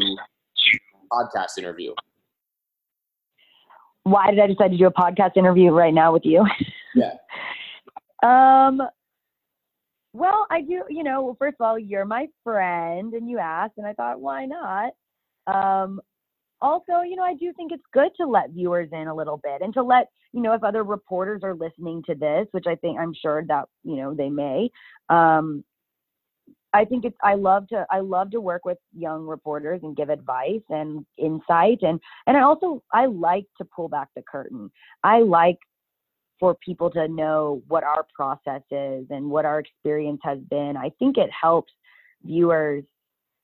podcast 1.12 1.58
interview? 1.58 1.94
Why 4.04 4.32
did 4.32 4.40
I 4.40 4.48
decide 4.48 4.72
to 4.72 4.78
do 4.78 4.88
a 4.88 4.94
podcast 4.94 5.38
interview 5.38 5.72
right 5.72 5.94
now 5.94 6.14
with 6.14 6.26
you? 6.26 6.46
Yeah. 6.96 7.14
um. 8.24 8.82
Well, 10.14 10.48
I 10.50 10.62
do. 10.62 10.84
You 10.90 11.04
know, 11.04 11.36
first 11.40 11.58
of 11.60 11.66
all, 11.66 11.78
you're 11.78 12.06
my 12.06 12.28
friend, 12.44 13.14
and 13.14 13.30
you 13.30 13.38
asked, 13.38 13.74
and 13.78 13.86
I 13.86 13.94
thought, 13.94 14.22
why 14.22 14.46
not? 14.46 14.92
Um. 15.48 16.02
Also, 16.62 17.02
you 17.08 17.16
know, 17.16 17.24
I 17.24 17.36
do 17.36 17.54
think 17.54 17.72
it's 17.72 17.84
good 17.94 18.12
to 18.18 18.28
let 18.28 18.50
viewers 18.52 18.90
in 18.92 19.08
a 19.08 19.16
little 19.16 19.38
bit, 19.38 19.62
and 19.62 19.74
to 19.76 19.82
let 19.84 20.08
you 20.34 20.42
know 20.42 20.54
if 20.54 20.64
other 20.64 20.84
reporters 20.84 21.42
are 21.44 21.56
listening 21.56 22.04
to 22.08 22.16
this, 22.16 22.48
which 22.52 22.66
I 22.68 22.76
think 22.76 23.00
I'm 23.00 23.14
sure 23.14 23.44
that 23.48 23.66
you 23.84 23.96
know 23.96 24.14
they 24.14 24.30
may. 24.30 24.70
Um, 25.10 25.64
I 26.74 26.86
think 26.86 27.06
it's 27.06 27.18
I 27.24 27.36
love 27.36 27.68
to 27.70 27.86
I 27.90 28.00
love 28.00 28.32
to 28.32 28.42
work 28.42 28.66
with 28.66 28.78
young 28.96 29.26
reporters 29.26 29.80
and 29.84 29.96
give 29.96 30.10
advice 30.10 30.62
and 30.70 31.06
insight 31.18 31.80
and 31.82 32.00
and 32.28 32.38
I 32.38 32.42
also 32.42 32.84
I 32.94 33.08
like 33.08 33.46
to 33.58 33.66
pull 33.66 33.90
back 33.90 34.10
the 34.16 34.22
curtain. 34.30 34.70
I 35.04 35.20
like 35.22 35.58
for 36.40 36.56
people 36.56 36.90
to 36.92 37.08
know 37.08 37.62
what 37.68 37.84
our 37.84 38.06
process 38.14 38.62
is 38.72 39.06
and 39.10 39.30
what 39.30 39.46
our 39.46 39.60
experience 39.60 40.22
has 40.24 40.40
been. 40.50 40.76
I 40.78 40.92
think 41.00 41.18
it 41.18 41.30
helps 41.32 41.74
viewers 42.24 42.84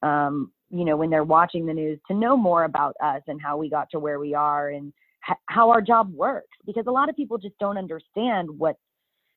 um, 0.02 0.52
you 0.70 0.86
know, 0.86 0.98
when 0.98 1.10
they're 1.10 1.24
watching 1.24 1.66
the 1.66 1.74
news 1.74 2.00
to 2.08 2.14
know 2.14 2.36
more 2.36 2.64
about 2.64 2.96
us 3.04 3.22
and 3.28 3.42
how 3.42 3.58
we 3.58 3.70
got 3.70 3.90
to 3.92 4.00
where 4.00 4.20
we 4.20 4.34
are 4.34 4.70
and 4.70 4.92
h- 5.30 5.38
how 5.48 5.70
our 5.70 5.82
job 5.82 6.14
works 6.14 6.58
because 6.66 6.86
a 6.88 6.92
lot 6.92 7.10
of 7.10 7.16
people 7.16 7.38
just 7.38 7.58
don't 7.60 7.78
understand 7.78 8.50
what 8.50 8.76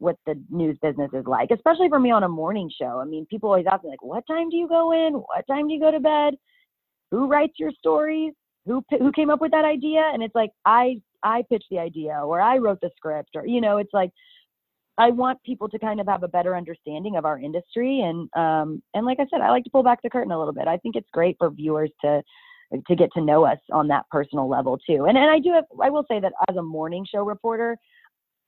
what 0.01 0.17
the 0.27 0.41
news 0.49 0.79
business 0.81 1.11
is 1.13 1.27
like, 1.27 1.51
especially 1.51 1.89
for 1.89 1.99
me 1.99 2.13
on 2.13 2.23
a 2.23 2.29
morning 2.29 2.71
show. 2.81 3.01
I 3.01 3.05
mean, 3.05 3.27
people 3.27 3.51
always 3.51 3.67
ask 3.71 3.83
me 3.83 3.91
like, 3.91 4.03
"What 4.03 4.25
time 4.29 4.49
do 4.49 4.57
you 4.57 4.69
go 4.69 4.93
in? 4.93 5.15
What 5.15 5.45
time 5.49 5.67
do 5.67 5.75
you 5.75 5.81
go 5.81 5.91
to 5.91 5.99
bed? 5.99 6.35
Who 7.11 7.27
writes 7.27 7.55
your 7.59 7.73
stories? 7.73 8.33
Who 8.67 8.85
who 8.91 9.11
came 9.13 9.29
up 9.29 9.41
with 9.41 9.51
that 9.51 9.65
idea?" 9.65 10.09
And 10.13 10.23
it's 10.23 10.35
like, 10.35 10.51
I 10.65 11.01
I 11.23 11.43
pitched 11.49 11.69
the 11.71 11.79
idea 11.79 12.21
or 12.25 12.41
I 12.41 12.59
wrote 12.59 12.81
the 12.81 12.91
script 12.97 13.31
or 13.35 13.47
you 13.47 13.61
know, 13.61 13.79
it's 13.79 13.93
like 13.93 14.11
I 14.99 15.11
want 15.11 15.43
people 15.45 15.69
to 15.69 15.79
kind 15.79 16.01
of 16.01 16.09
have 16.09 16.25
a 16.25 16.29
better 16.29 16.57
understanding 16.57 17.17
of 17.17 17.25
our 17.25 17.39
industry 17.39 18.01
and 18.01 18.29
um 18.37 18.83
and 18.95 19.07
like 19.07 19.21
I 19.21 19.27
said, 19.31 19.41
I 19.41 19.51
like 19.51 19.65
to 19.65 19.71
pull 19.71 19.83
back 19.83 20.03
the 20.03 20.11
curtain 20.11 20.33
a 20.33 20.39
little 20.39 20.55
bit. 20.55 20.69
I 20.69 20.77
think 20.79 20.97
it's 20.97 21.09
great 21.13 21.37
for 21.39 21.51
viewers 21.51 21.91
to 22.03 22.23
to 22.87 22.95
get 22.95 23.11
to 23.15 23.23
know 23.23 23.47
us 23.47 23.59
on 23.73 23.89
that 23.89 24.05
personal 24.11 24.49
level 24.49 24.79
too. 24.79 25.07
And 25.07 25.17
and 25.17 25.31
I 25.31 25.39
do 25.39 25.53
have 25.53 25.65
I 25.83 25.91
will 25.91 26.05
say 26.11 26.21
that 26.21 26.33
as 26.49 26.57
a 26.57 26.63
morning 26.63 27.07
show 27.11 27.25
reporter, 27.25 27.77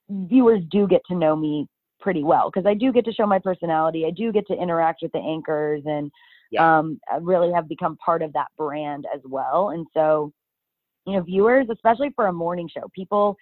viewers 0.08 0.62
do 0.70 0.86
get 0.86 1.02
to 1.08 1.14
know 1.14 1.36
me 1.36 1.66
pretty 2.00 2.22
well 2.22 2.50
because 2.52 2.66
I 2.66 2.74
do 2.74 2.92
get 2.92 3.04
to 3.04 3.12
show 3.12 3.26
my 3.26 3.38
personality. 3.38 4.04
I 4.06 4.10
do 4.10 4.32
get 4.32 4.46
to 4.48 4.54
interact 4.54 5.00
with 5.02 5.12
the 5.12 5.18
anchors 5.18 5.82
and 5.86 6.10
yeah. 6.50 6.78
um, 6.78 6.98
really 7.20 7.52
have 7.52 7.68
become 7.68 7.96
part 7.98 8.22
of 8.22 8.32
that 8.32 8.48
brand 8.56 9.06
as 9.14 9.20
well. 9.24 9.70
And 9.70 9.86
so, 9.94 10.32
you 11.06 11.14
know, 11.14 11.22
viewers, 11.22 11.66
especially 11.72 12.10
for 12.14 12.26
a 12.26 12.32
morning 12.32 12.68
show, 12.72 12.88
people, 12.94 13.36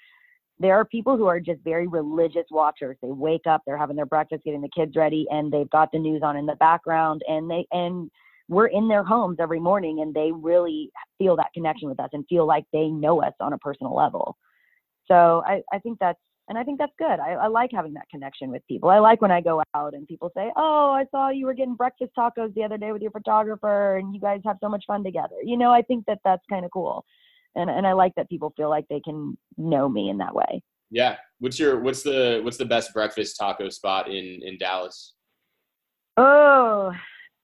there 0.58 0.74
are 0.74 0.84
people 0.84 1.16
who 1.16 1.26
are 1.26 1.40
just 1.40 1.60
very 1.62 1.86
religious 1.86 2.46
watchers. 2.50 2.96
They 3.02 3.10
wake 3.10 3.46
up, 3.46 3.62
they're 3.66 3.78
having 3.78 3.96
their 3.96 4.06
breakfast, 4.06 4.44
getting 4.44 4.60
the 4.60 4.70
kids 4.74 4.96
ready, 4.96 5.26
and 5.30 5.52
they've 5.52 5.70
got 5.70 5.90
the 5.92 5.98
news 5.98 6.22
on 6.22 6.36
in 6.36 6.46
the 6.46 6.56
background, 6.56 7.22
and 7.28 7.50
they 7.50 7.66
and 7.72 8.10
we're 8.48 8.66
in 8.68 8.88
their 8.88 9.04
homes 9.04 9.36
every 9.40 9.60
morning, 9.60 10.00
and 10.00 10.14
they 10.14 10.32
really 10.32 10.90
feel 11.18 11.36
that 11.36 11.52
connection 11.54 11.88
with 11.88 12.00
us 12.00 12.08
and 12.12 12.24
feel 12.28 12.46
like 12.46 12.64
they 12.72 12.88
know 12.88 13.22
us 13.22 13.34
on 13.40 13.52
a 13.52 13.58
personal 13.58 13.94
level. 13.94 14.36
So 15.06 15.42
I, 15.46 15.62
I 15.72 15.78
think 15.78 15.98
that's 16.00 16.18
and 16.48 16.56
I 16.56 16.64
think 16.64 16.78
that's 16.78 16.92
good. 16.98 17.20
I, 17.20 17.32
I, 17.32 17.46
like 17.46 17.70
having 17.72 17.92
that 17.94 18.08
connection 18.10 18.50
with 18.50 18.66
people. 18.66 18.88
I 18.88 18.98
like 18.98 19.20
when 19.20 19.30
I 19.30 19.42
go 19.42 19.62
out 19.74 19.92
and 19.92 20.06
people 20.06 20.30
say, 20.34 20.50
"Oh, 20.56 20.92
I 20.92 21.04
saw 21.10 21.28
you 21.28 21.44
were 21.44 21.54
getting 21.54 21.74
breakfast 21.74 22.12
tacos 22.18 22.54
the 22.54 22.64
other 22.64 22.78
day 22.78 22.90
with 22.90 23.02
your 23.02 23.10
photographer, 23.10 23.98
and 23.98 24.14
you 24.14 24.20
guys 24.20 24.40
have 24.46 24.56
so 24.60 24.68
much 24.68 24.84
fun 24.86 25.04
together." 25.04 25.36
You 25.44 25.58
know, 25.58 25.70
I 25.70 25.82
think 25.82 26.06
that 26.06 26.20
that's 26.24 26.42
kind 26.48 26.64
of 26.64 26.70
cool, 26.70 27.04
and 27.58 27.68
and 27.68 27.86
I 27.86 27.92
like 27.92 28.14
that 28.16 28.28
people 28.28 28.52
feel 28.56 28.70
like 28.70 28.86
they 28.88 29.00
can 29.00 29.36
know 29.56 29.88
me 29.88 30.08
in 30.08 30.18
that 30.18 30.34
way. 30.34 30.62
Yeah. 30.90 31.16
What's 31.40 31.58
your 31.58 31.80
what's 31.80 32.02
the 32.02 32.40
what's 32.42 32.56
the 32.56 32.64
best 32.64 32.94
breakfast 32.94 33.36
taco 33.38 33.68
spot 33.68 34.08
in 34.08 34.40
in 34.42 34.58
Dallas? 34.58 35.14
Oh, 36.16 36.92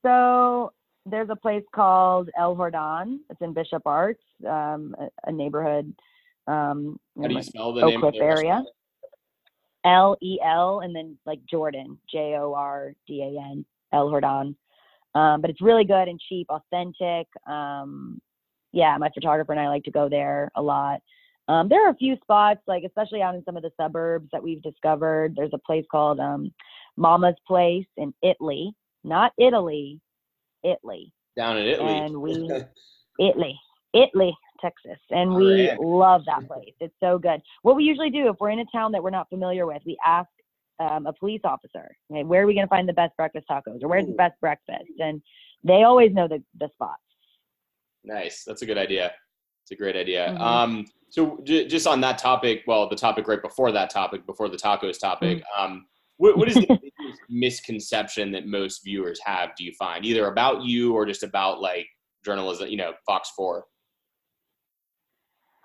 so 0.05 0.73
there's 1.07 1.29
a 1.31 1.37
place 1.37 1.63
called 1.75 2.31
El 2.39 2.57
Jordan. 2.57 3.21
It's 3.31 3.41
in 3.41 3.53
Bishop 3.53 3.83
Arts, 3.87 4.23
um, 4.49 4.97
a, 4.99 5.09
a 5.29 5.33
neighborhood. 5.33 5.95
Um, 6.47 6.99
How 7.21 7.29
do 7.29 7.35
you 7.35 7.43
spell 7.43 7.73
the 7.73 7.83
Oak 7.83 7.91
name 7.91 8.01
Cliff 8.01 8.15
area? 8.19 8.63
L 9.85 10.17
E 10.23 10.39
L 10.43 10.81
and 10.81 10.97
then 10.97 11.19
like 11.27 11.41
Jordan, 11.49 11.99
J 12.11 12.37
O 12.39 12.55
R 12.55 12.95
D 13.07 13.23
A 13.23 13.41
N, 13.51 13.65
El 13.93 14.11
Jordan. 14.11 14.57
Um, 15.15 15.41
but 15.41 15.51
it's 15.51 15.61
really 15.61 15.85
good 15.85 16.09
and 16.09 16.21
cheap, 16.29 16.49
authentic. 16.51 17.29
Um, 17.47 18.21
yeah, 18.75 18.97
my 18.99 19.11
photographer 19.15 19.53
and 19.53 19.61
I 19.61 19.69
like 19.69 19.85
to 19.85 19.91
go 19.91 20.09
there 20.09 20.51
a 20.57 20.63
lot. 20.63 21.01
Um, 21.49 21.69
there 21.69 21.87
are 21.87 21.91
a 21.91 21.97
few 21.97 22.17
spots, 22.23 22.61
like 22.67 22.85
especially 22.85 23.23
out 23.23 23.35
in 23.35 23.45
some 23.45 23.57
of 23.57 23.63
the 23.63 23.71
suburbs 23.79 24.29
that 24.33 24.43
we've 24.43 24.63
discovered. 24.63 25.35
There's 25.37 25.53
a 25.53 25.59
place 25.59 25.85
called 25.91 26.19
um, 26.19 26.53
Mama's 26.97 27.37
Place 27.47 27.87
in 27.97 28.15
Italy, 28.23 28.73
not 29.05 29.33
Italy, 29.39 30.01
Italy. 30.63 31.13
Down 31.37 31.59
in 31.59 31.67
Italy. 31.67 31.93
And 31.93 32.21
we, 32.21 32.33
Italy, 33.21 33.59
Italy. 33.93 34.35
Texas, 34.61 34.99
and 35.11 35.35
we 35.35 35.71
love 35.79 36.23
that 36.25 36.47
place. 36.49 36.73
It's 36.81 36.95
so 36.99 37.19
good. 37.19 37.43
What 37.63 37.77
we 37.77 37.85
usually 37.85 38.09
do 38.09 38.31
if 38.31 38.37
we're 38.41 38.51
in 38.51 38.61
a 38.61 38.65
town 38.73 38.93
that 38.93 39.03
we're 39.03 39.11
not 39.11 39.29
familiar 39.29 39.67
with, 39.67 39.83
we 39.85 39.99
ask 40.07 40.29
um, 40.79 41.07
a 41.07 41.13
police 41.13 41.43
officer, 41.45 41.95
okay, 42.11 42.25
where 42.25 42.43
are 42.43 42.47
we 42.47 42.55
going 42.55 42.67
to 42.67 42.71
find 42.71 42.89
the 42.89 42.95
best 42.95 43.15
breakfast 43.17 43.47
tacos, 43.51 43.83
or 43.83 43.89
where's 43.89 44.07
the 44.07 44.13
best 44.13 44.41
breakfast? 44.41 44.91
And 44.99 45.21
they 45.65 45.83
always 45.83 46.13
know 46.13 46.29
the 46.29 46.43
the 46.59 46.69
spots. 46.75 47.03
Nice, 48.05 48.45
that's 48.47 48.63
a 48.63 48.67
good 48.67 48.79
idea. 48.79 49.13
It's 49.63 49.71
a 49.71 49.77
great 49.77 49.97
idea. 49.97 50.29
Mm-hmm. 50.29 50.43
Um, 50.43 50.87
so 51.09 51.39
j- 51.45 51.67
just 51.67 51.87
on 51.87 52.01
that 52.03 52.19
topic, 52.19 52.63
well, 52.67 52.89
the 52.89 52.97
topic 52.97 53.27
right 53.29 53.41
before 53.41 53.73
that 53.73 53.89
topic, 53.91 54.27
before 54.27 54.49
the 54.49 54.57
tacos 54.57 54.99
topic, 54.99 55.39
mm-hmm. 55.39 55.65
um, 55.65 55.87
what, 56.19 56.37
what 56.37 56.49
is 56.49 56.55
the 56.55 56.67
biggest 56.67 57.21
misconception 57.29 58.31
that 58.33 58.47
most 58.47 58.85
viewers 58.85 59.21
have? 59.25 59.51
Do 59.57 59.65
you 59.65 59.73
find 59.79 60.05
either 60.05 60.29
about 60.29 60.63
you 60.63 60.95
or 60.95 61.07
just 61.07 61.23
about 61.23 61.61
like 61.61 61.87
journalism? 62.25 62.69
You 62.69 62.77
know, 62.77 62.93
Fox 63.07 63.31
Four. 63.37 63.65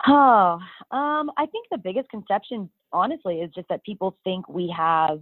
Oh, 0.07 0.59
um, 0.91 1.29
I 1.37 1.45
think 1.51 1.67
the 1.69 1.77
biggest 1.77 2.09
conception, 2.09 2.69
honestly, 2.93 3.41
is 3.41 3.51
just 3.53 3.67
that 3.69 3.83
people 3.83 4.17
think 4.23 4.47
we 4.47 4.73
have 4.75 5.19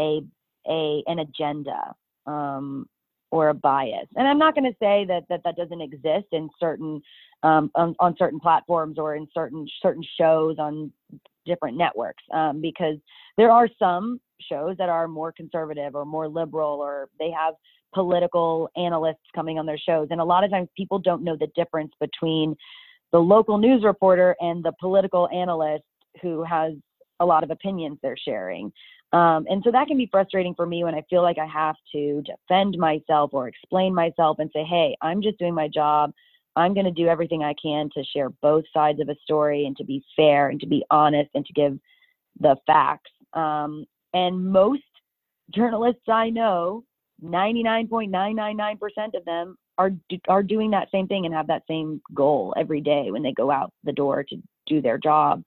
a 0.00 0.20
a 0.66 1.02
an 1.06 1.18
agenda 1.18 1.94
um, 2.26 2.86
or 3.30 3.50
a 3.50 3.54
bias. 3.54 4.06
And 4.16 4.26
I'm 4.26 4.38
not 4.38 4.54
going 4.54 4.70
to 4.70 4.76
say 4.80 5.04
that, 5.06 5.24
that 5.28 5.42
that 5.44 5.56
doesn't 5.56 5.80
exist 5.80 6.26
in 6.32 6.48
certain 6.58 7.02
um, 7.42 7.70
on, 7.74 7.94
on, 8.00 8.16
certain 8.18 8.40
platforms 8.40 8.98
or 8.98 9.14
in 9.14 9.28
certain 9.32 9.66
certain 9.80 10.04
shows 10.18 10.56
on 10.58 10.90
different 11.46 11.76
networks, 11.76 12.22
um, 12.32 12.60
because 12.60 12.96
there 13.36 13.50
are 13.50 13.68
some 13.78 14.20
shows 14.40 14.76
that 14.78 14.88
are 14.88 15.06
more 15.06 15.30
conservative 15.30 15.94
or 15.94 16.04
more 16.04 16.28
liberal, 16.28 16.80
or 16.80 17.08
they 17.18 17.30
have 17.30 17.54
political 17.94 18.68
analysts 18.76 19.16
coming 19.34 19.58
on 19.58 19.66
their 19.66 19.78
shows, 19.78 20.08
and 20.10 20.20
a 20.20 20.24
lot 20.24 20.42
of 20.42 20.50
times 20.50 20.68
people 20.76 20.98
don't 20.98 21.22
know 21.22 21.36
the 21.36 21.46
difference 21.54 21.92
between 22.00 22.56
the 23.12 23.18
local 23.18 23.56
news 23.56 23.84
reporter 23.84 24.34
and 24.40 24.64
the 24.64 24.72
political 24.80 25.28
analyst 25.28 25.84
who 26.20 26.42
has 26.42 26.72
a 27.20 27.26
lot 27.26 27.42
of 27.42 27.50
opinions 27.50 27.98
they're 28.02 28.16
sharing. 28.16 28.72
Um, 29.12 29.46
and 29.48 29.62
so 29.64 29.70
that 29.70 29.86
can 29.86 29.96
be 29.96 30.08
frustrating 30.10 30.54
for 30.54 30.66
me 30.66 30.84
when 30.84 30.94
I 30.94 31.02
feel 31.08 31.22
like 31.22 31.38
I 31.38 31.46
have 31.46 31.76
to 31.92 32.22
defend 32.22 32.76
myself 32.76 33.30
or 33.32 33.48
explain 33.48 33.94
myself 33.94 34.38
and 34.38 34.50
say, 34.52 34.64
hey, 34.64 34.96
I'm 35.00 35.22
just 35.22 35.38
doing 35.38 35.54
my 35.54 35.68
job. 35.68 36.12
I'm 36.56 36.74
going 36.74 36.86
to 36.86 36.92
do 36.92 37.06
everything 37.06 37.42
I 37.42 37.54
can 37.60 37.88
to 37.94 38.04
share 38.04 38.30
both 38.30 38.64
sides 38.74 39.00
of 39.00 39.08
a 39.08 39.16
story 39.22 39.64
and 39.64 39.76
to 39.78 39.84
be 39.84 40.04
fair 40.14 40.48
and 40.48 40.60
to 40.60 40.66
be 40.66 40.84
honest 40.90 41.30
and 41.34 41.46
to 41.46 41.52
give 41.52 41.78
the 42.40 42.56
facts. 42.66 43.10
Um, 43.32 43.86
and 44.12 44.52
most 44.52 44.82
journalists 45.54 46.08
I 46.08 46.30
know, 46.30 46.84
99.999% 47.24 48.78
of 49.14 49.24
them 49.24 49.56
are 49.78 49.92
are 50.28 50.42
doing 50.42 50.72
that 50.72 50.90
same 50.90 51.06
thing 51.06 51.24
and 51.24 51.34
have 51.34 51.46
that 51.46 51.62
same 51.68 52.02
goal 52.12 52.52
every 52.56 52.80
day 52.80 53.10
when 53.10 53.22
they 53.22 53.32
go 53.32 53.50
out 53.50 53.72
the 53.84 53.92
door 53.92 54.24
to 54.24 54.36
do 54.66 54.82
their 54.82 54.98
job. 54.98 55.42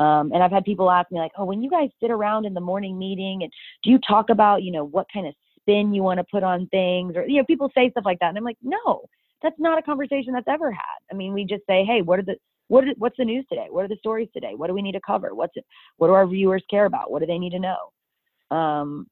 Um, 0.00 0.32
and 0.32 0.42
I've 0.42 0.50
had 0.50 0.64
people 0.64 0.90
ask 0.90 1.10
me 1.12 1.18
like, 1.18 1.32
"Oh, 1.36 1.44
when 1.44 1.62
you 1.62 1.70
guys 1.70 1.90
sit 2.00 2.10
around 2.10 2.46
in 2.46 2.54
the 2.54 2.60
morning 2.60 2.98
meeting, 2.98 3.42
and 3.42 3.52
do 3.82 3.90
you 3.90 3.98
talk 3.98 4.30
about, 4.30 4.62
you 4.62 4.72
know, 4.72 4.84
what 4.84 5.06
kind 5.12 5.26
of 5.26 5.34
spin 5.60 5.92
you 5.92 6.02
want 6.02 6.18
to 6.18 6.24
put 6.30 6.42
on 6.42 6.66
things?" 6.68 7.14
Or 7.16 7.26
you 7.26 7.36
know, 7.36 7.44
people 7.44 7.70
say 7.74 7.90
stuff 7.90 8.06
like 8.06 8.18
that, 8.20 8.30
and 8.30 8.38
I'm 8.38 8.44
like, 8.44 8.56
"No, 8.62 9.02
that's 9.42 9.58
not 9.58 9.78
a 9.78 9.82
conversation 9.82 10.32
that's 10.32 10.48
ever 10.48 10.72
had. 10.72 10.98
I 11.12 11.14
mean, 11.14 11.34
we 11.34 11.44
just 11.44 11.66
say, 11.66 11.84
"Hey, 11.84 12.00
what 12.00 12.18
are 12.18 12.22
the 12.22 12.36
what 12.68 12.84
what's 12.96 13.16
the 13.18 13.24
news 13.24 13.44
today? 13.48 13.66
What 13.68 13.84
are 13.84 13.88
the 13.88 13.96
stories 13.96 14.28
today? 14.32 14.54
What 14.56 14.68
do 14.68 14.74
we 14.74 14.82
need 14.82 14.92
to 14.92 15.00
cover? 15.06 15.34
What's 15.34 15.56
it, 15.56 15.66
what 15.98 16.08
do 16.08 16.14
our 16.14 16.26
viewers 16.26 16.64
care 16.70 16.86
about? 16.86 17.10
What 17.10 17.20
do 17.20 17.26
they 17.26 17.38
need 17.38 17.52
to 17.52 17.58
know?" 17.58 18.56
Um, 18.56 19.06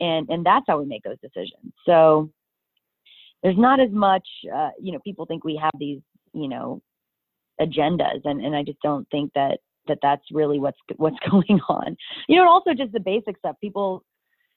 and 0.00 0.28
and 0.30 0.44
that's 0.44 0.64
how 0.66 0.80
we 0.80 0.86
make 0.86 1.04
those 1.04 1.20
decisions. 1.22 1.72
So 1.86 2.30
there's 3.42 3.58
not 3.58 3.78
as 3.78 3.90
much 3.90 4.26
uh, 4.52 4.70
you 4.80 4.92
know 4.92 4.98
people 5.04 5.26
think 5.26 5.44
we 5.44 5.56
have 5.56 5.72
these 5.78 6.00
you 6.32 6.48
know 6.48 6.82
agendas 7.60 8.20
and 8.24 8.44
and 8.44 8.54
I 8.54 8.62
just 8.62 8.80
don't 8.82 9.08
think 9.10 9.32
that 9.34 9.58
that 9.88 9.98
that's 10.02 10.24
really 10.32 10.58
what's 10.58 10.78
what's 10.96 11.18
going 11.30 11.60
on. 11.68 11.96
You 12.28 12.36
know 12.36 12.42
and 12.42 12.50
also 12.50 12.74
just 12.74 12.92
the 12.92 13.00
basic 13.00 13.38
stuff. 13.38 13.56
People 13.60 14.04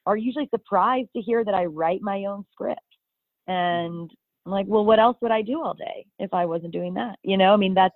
are 0.06 0.18
usually 0.18 0.50
surprised 0.50 1.10
to 1.16 1.22
hear 1.22 1.44
that 1.44 1.54
I 1.54 1.66
write 1.66 2.02
my 2.02 2.26
own 2.26 2.46
script. 2.52 2.80
And 3.48 4.12
I'm 4.46 4.52
like 4.52 4.66
well 4.68 4.86
what 4.86 5.00
else 5.00 5.18
would 5.22 5.32
I 5.32 5.42
do 5.42 5.62
all 5.62 5.74
day 5.74 6.06
if 6.20 6.34
I 6.34 6.46
wasn't 6.46 6.74
doing 6.74 6.94
that? 6.96 7.18
You 7.24 7.38
know 7.38 7.54
I 7.54 7.58
mean 7.58 7.74
that's 7.74 7.96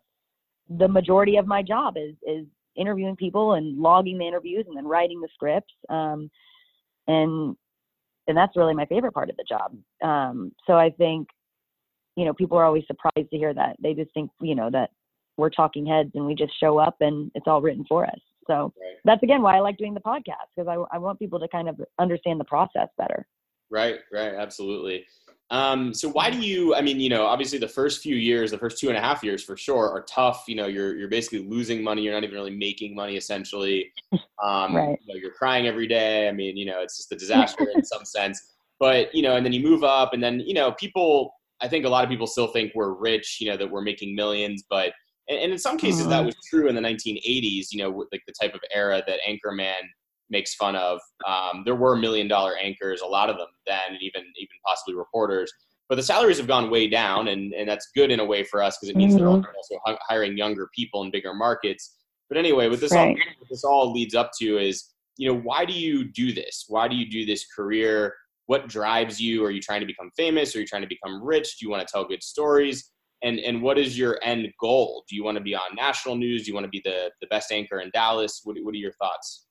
the 0.70 0.88
majority 0.88 1.38
of 1.38 1.48
my 1.48 1.62
job 1.62 1.96
is 1.98 2.16
is 2.26 2.46
interviewing 2.76 3.16
people 3.16 3.54
and 3.54 3.78
logging 3.78 4.18
the 4.18 4.28
interviews 4.28 4.66
and 4.68 4.76
then 4.76 4.86
writing 4.86 5.22
the 5.22 5.30
scripts 5.34 5.74
um, 5.90 6.30
and 7.08 7.56
and 8.28 8.38
that's 8.38 8.56
really 8.56 8.74
my 8.74 8.86
favorite 8.86 9.14
part 9.14 9.30
of 9.30 9.38
the 9.38 9.46
job. 9.48 9.76
Um, 10.04 10.52
so 10.66 10.74
I 10.74 10.90
think, 10.90 11.28
you 12.16 12.26
know, 12.26 12.34
people 12.34 12.58
are 12.58 12.66
always 12.66 12.86
surprised 12.88 13.30
to 13.30 13.38
hear 13.38 13.54
that. 13.54 13.76
They 13.80 13.94
just 13.94 14.14
think, 14.14 14.32
you 14.42 14.56
know, 14.56 14.70
that 14.72 14.90
we're 15.38 15.50
talking 15.50 15.86
heads 15.86 16.12
and 16.16 16.26
we 16.26 16.36
just 16.36 16.54
show 16.60 16.78
up 16.78 16.96
and 17.02 17.32
it's 17.36 17.48
all 17.48 17.62
written 17.62 17.86
for 17.88 18.06
us. 18.06 18.20
So 18.48 18.74
right. 18.80 18.96
that's 19.04 19.24
again 19.24 19.42
why 19.42 19.58
I 19.58 19.60
like 19.60 19.78
doing 19.78 19.94
the 19.94 20.00
podcast 20.00 20.48
because 20.56 20.68
I, 20.68 20.96
I 20.96 21.00
want 21.00 21.20
people 21.20 21.40
to 21.40 21.48
kind 21.48 21.68
of 21.68 21.80
understand 22.00 22.40
the 22.40 22.46
process 22.46 22.90
better. 22.98 23.26
Right, 23.72 24.00
right, 24.14 24.36
absolutely. 24.36 25.06
Um, 25.52 25.94
so 25.94 26.10
why 26.10 26.32
do 26.32 26.40
you? 26.40 26.74
I 26.74 26.82
mean, 26.82 27.00
you 27.00 27.10
know, 27.10 27.26
obviously 27.26 27.60
the 27.60 27.68
first 27.68 28.02
few 28.02 28.16
years, 28.16 28.52
the 28.52 28.58
first 28.58 28.80
two 28.80 28.90
and 28.90 28.98
a 28.98 29.02
half 29.02 29.24
years 29.24 29.44
for 29.44 29.56
sure, 29.56 29.90
are 29.92 30.04
tough. 30.04 30.44
You 30.48 30.56
know, 30.56 30.68
you're 30.68 30.96
you're 30.96 31.08
basically 31.08 31.48
losing 31.48 31.84
money. 31.84 32.02
You're 32.02 32.14
not 32.14 32.24
even 32.24 32.36
really 32.36 32.56
making 32.56 32.96
money 32.96 33.18
essentially. 33.18 33.92
Um, 34.44 34.76
right. 34.76 35.00
You 35.02 35.14
know, 35.14 35.20
you're 35.20 35.32
crying 35.32 35.66
every 35.66 35.88
day. 35.88 36.28
I 36.28 36.32
mean, 36.34 36.58
you 36.58 36.66
know, 36.66 36.82
it's 36.82 36.98
just 36.98 37.12
a 37.14 37.16
disaster 37.16 37.66
in 37.74 37.86
some 37.86 38.04
sense. 38.06 38.54
But 38.82 39.16
you 39.16 39.22
know, 39.24 39.38
and 39.38 39.46
then 39.46 39.54
you 39.54 39.64
move 39.64 39.84
up, 39.84 40.14
and 40.14 40.22
then 40.22 40.42
you 40.42 40.54
know, 40.54 40.74
people 40.74 41.34
I 41.62 41.68
think 41.68 41.86
a 41.86 41.90
lot 41.90 42.04
of 42.04 42.10
people 42.10 42.28
still 42.28 42.48
think 42.48 42.74
we're 42.76 42.94
rich, 42.94 43.38
you 43.40 43.50
know, 43.50 43.58
that 43.58 43.70
we're 43.70 43.82
making 43.82 44.14
millions, 44.16 44.64
but 44.70 44.94
and, 45.30 45.40
and 45.40 45.52
in 45.52 45.58
some 45.58 45.78
cases 45.78 46.02
mm-hmm. 46.02 46.10
that 46.12 46.26
was 46.26 46.36
true 46.50 46.68
in 46.68 46.76
the 46.76 46.82
1980s, 46.82 47.68
you 47.72 47.80
know, 47.80 48.06
like 48.12 48.22
the 48.28 48.34
type 48.40 48.54
of 48.54 48.62
era 48.74 49.02
that 49.08 49.20
Anchorman 49.28 49.74
makes 50.30 50.56
fun 50.56 50.76
of. 50.76 51.00
Um, 51.28 51.64
there 51.66 51.76
were 51.76 51.96
million 51.96 52.28
dollar 52.28 52.56
anchors, 52.58 53.02
a 53.02 53.06
lot 53.06 53.30
of 53.30 53.38
them 53.38 53.48
then, 53.68 53.90
and 53.90 54.02
even 54.02 54.24
even 54.38 54.56
possibly 54.66 54.96
reporters. 54.96 55.52
But 55.88 55.96
the 55.96 56.04
salaries 56.04 56.38
have 56.38 56.48
gone 56.48 56.72
way 56.72 56.88
down, 56.88 57.28
and, 57.28 57.54
and 57.54 57.70
that's 57.70 57.90
good 57.96 58.10
in 58.10 58.20
a 58.20 58.26
way 58.26 58.44
for 58.44 58.64
us 58.64 58.78
because 58.78 58.90
it 58.90 58.98
means 58.98 59.14
mm-hmm. 59.14 59.24
they're 59.24 59.54
also 59.56 59.98
hiring 60.10 60.36
younger 60.36 60.68
people 60.76 61.04
in 61.04 61.12
bigger 61.12 61.34
markets. 61.34 61.96
But 62.28 62.40
anyway, 62.40 62.70
what 62.70 62.80
this 62.80 62.92
right. 62.92 63.10
all 63.10 63.16
what 63.40 63.50
this 63.50 63.64
all 63.64 63.94
leads 63.94 64.16
up 64.16 64.32
to 64.40 64.58
is, 64.58 64.94
you 65.18 65.32
know, 65.32 65.40
why 65.40 65.64
do 65.64 65.74
you 65.74 66.06
do 66.06 66.34
this? 66.34 66.66
Why 66.68 66.88
do 66.88 66.96
you 66.96 67.10
do 67.10 67.26
this 67.26 67.46
career? 67.56 68.14
What 68.48 68.68
drives 68.68 69.20
you? 69.20 69.44
Are 69.44 69.52
you 69.52 69.62
trying 69.62 69.82
to 69.82 69.86
become 69.86 70.10
famous? 70.18 70.56
Are 70.56 70.60
you 70.60 70.68
trying 70.68 70.82
to 70.82 70.88
become 70.88 71.24
rich? 71.24 71.58
Do 71.60 71.66
you 71.66 71.70
want 71.70 71.88
to 71.88 71.92
tell 71.92 72.04
good 72.04 72.24
stories? 72.24 72.92
And 73.26 73.40
and 73.40 73.62
what 73.62 73.78
is 73.78 73.98
your 73.98 74.20
end 74.24 74.48
goal? 74.62 75.04
Do 75.10 75.16
you 75.16 75.24
want 75.24 75.38
to 75.38 75.44
be 75.44 75.56
on 75.56 75.76
national 75.76 76.16
news? 76.16 76.44
Do 76.44 76.52
you 76.52 76.54
want 76.54 76.66
to 76.66 76.70
be 76.70 76.82
the 76.86 77.12
the 77.22 77.28
best 77.28 77.52
anchor 77.52 77.80
in 77.80 77.90
Dallas? 77.92 78.42
What 78.46 78.56
what 78.62 78.74
are 78.74 78.78
your 78.78 78.94
thoughts? 78.94 79.48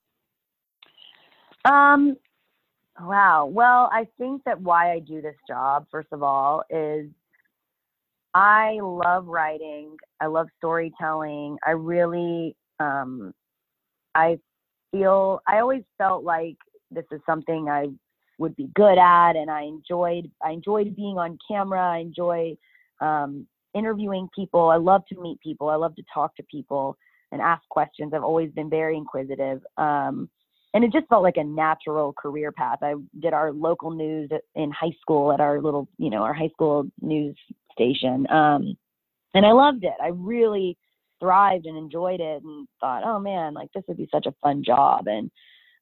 Um, 1.65 2.17
wow. 3.01 3.47
Well, 3.47 3.91
I 3.93 4.07
think 4.19 4.45
that 4.45 4.61
why 4.61 4.93
I 4.93 4.99
do 5.01 5.21
this 5.21 5.37
job, 5.49 5.87
first 5.91 6.09
of 6.13 6.23
all, 6.23 6.63
is 6.71 7.11
I 8.35 8.79
love 8.83 9.27
writing. 9.27 9.97
I 10.21 10.27
love 10.27 10.49
storytelling. 10.59 11.57
I 11.65 11.71
really, 11.71 12.57
um, 12.81 13.33
I 14.15 14.39
feel, 14.91 15.41
I 15.47 15.61
always 15.61 15.85
felt 15.99 16.25
like 16.25 16.57
this 16.91 17.05
is 17.13 17.21
something 17.27 17.69
I 17.69 17.87
would 18.39 18.57
be 18.57 18.69
good 18.75 18.99
at, 18.99 19.37
and 19.37 19.51
I 19.51 19.63
enjoyed, 19.63 20.31
I 20.43 20.51
enjoyed 20.51 20.97
being 20.97 21.17
on 21.17 21.39
camera. 21.49 21.81
I 21.81 21.99
enjoy 21.99 22.57
um, 23.01 23.47
interviewing 23.75 24.29
people. 24.35 24.69
I 24.69 24.77
love 24.77 25.03
to 25.09 25.21
meet 25.21 25.41
people. 25.41 25.69
I 25.69 25.77
love 25.77 25.95
to 25.97 26.03
talk 26.13 26.35
to 26.37 26.43
people 26.45 26.97
and 27.33 27.41
ask 27.41 27.63
questions. 27.69 28.13
I've 28.15 28.23
always 28.23 28.51
been 28.53 28.71
very 28.71 28.97
inquisitive. 28.97 29.61
Um, 29.77 30.29
and 30.73 30.83
it 30.83 30.93
just 30.93 31.09
felt 31.09 31.23
like 31.23 31.37
a 31.37 31.45
natural 31.45 32.13
career 32.13 32.51
path. 32.51 32.79
I 32.83 32.95
did 33.21 33.33
our 33.33 33.53
local 33.53 33.93
news 33.93 34.31
in 34.57 34.73
high 34.73 34.95
school 35.01 35.33
at 35.33 35.41
our 35.41 35.61
little, 35.61 35.89
you 35.99 36.11
know, 36.11 36.23
our 36.23 36.35
high 36.35 36.49
school 36.49 36.87
news 37.01 37.37
station. 37.73 38.27
Um, 38.31 38.77
and 39.35 39.47
I 39.47 39.53
loved 39.53 39.85
it. 39.85 39.95
I 40.03 40.09
really 40.09 40.77
thrived 41.21 41.67
and 41.67 41.77
enjoyed 41.79 42.21
it 42.21 42.43
and 42.43 42.69
thought, 42.81 43.03
oh 43.05 43.19
man, 43.19 43.55
like 43.55 43.71
this 43.73 43.85
would 43.89 43.97
be 43.97 44.09
such 44.13 44.27
a 44.27 44.35
fun 44.43 44.63
job. 44.65 45.07
And 45.07 45.31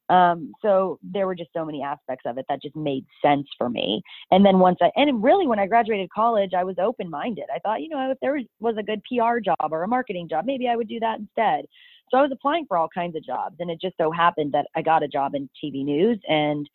um, 0.09 0.53
so 0.61 0.99
there 1.03 1.27
were 1.27 1.35
just 1.35 1.51
so 1.55 1.65
many 1.65 1.83
aspects 1.83 2.25
of 2.27 2.39
it 2.39 2.45
that 2.49 2.61
just 2.61 2.77
made 2.77 3.07
sense 3.25 3.47
for 3.57 3.71
me. 3.71 4.03
And 4.31 4.45
then 4.45 4.59
once 4.59 4.79
I, 4.83 4.91
and 4.97 5.23
really 5.23 5.47
when 5.47 5.59
I 5.59 5.67
graduated 5.67 6.11
college, 6.11 6.53
I 6.57 6.65
was 6.65 6.77
open 6.79 7.09
minded. 7.09 7.45
I 7.55 7.59
thought, 7.61 7.81
you 7.81 7.89
know, 7.89 8.11
if 8.11 8.19
there 8.21 8.35
was, 8.35 8.45
was 8.61 8.77
a 8.79 8.83
good 8.83 9.01
PR 9.05 9.39
job 9.39 9.73
or 9.73 9.83
a 9.83 9.89
marketing 9.89 10.29
job, 10.29 10.45
maybe 10.45 10.69
I 10.69 10.77
would 10.77 10.89
do 10.89 11.01
that 11.01 11.21
instead. 11.21 11.65
So 12.11 12.19
I 12.19 12.23
was 12.23 12.31
applying 12.33 12.67
for 12.67 12.77
all 12.77 12.89
kinds 12.93 13.17
of 13.17 13.25
jobs, 13.25 13.57
and 13.59 13.71
it 13.71 13.81
just 13.81 13.97
so 13.97 14.11
happened 14.11 14.53
that 14.53 14.67
I 14.77 14.83
got 14.83 15.03
a 15.03 15.09
job 15.09 15.35
in 15.35 15.49
TV 15.63 15.83
news 15.83 16.19
and 16.29 16.69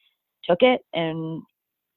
took 0.44 0.64
it, 0.64 0.82
and 0.94 1.44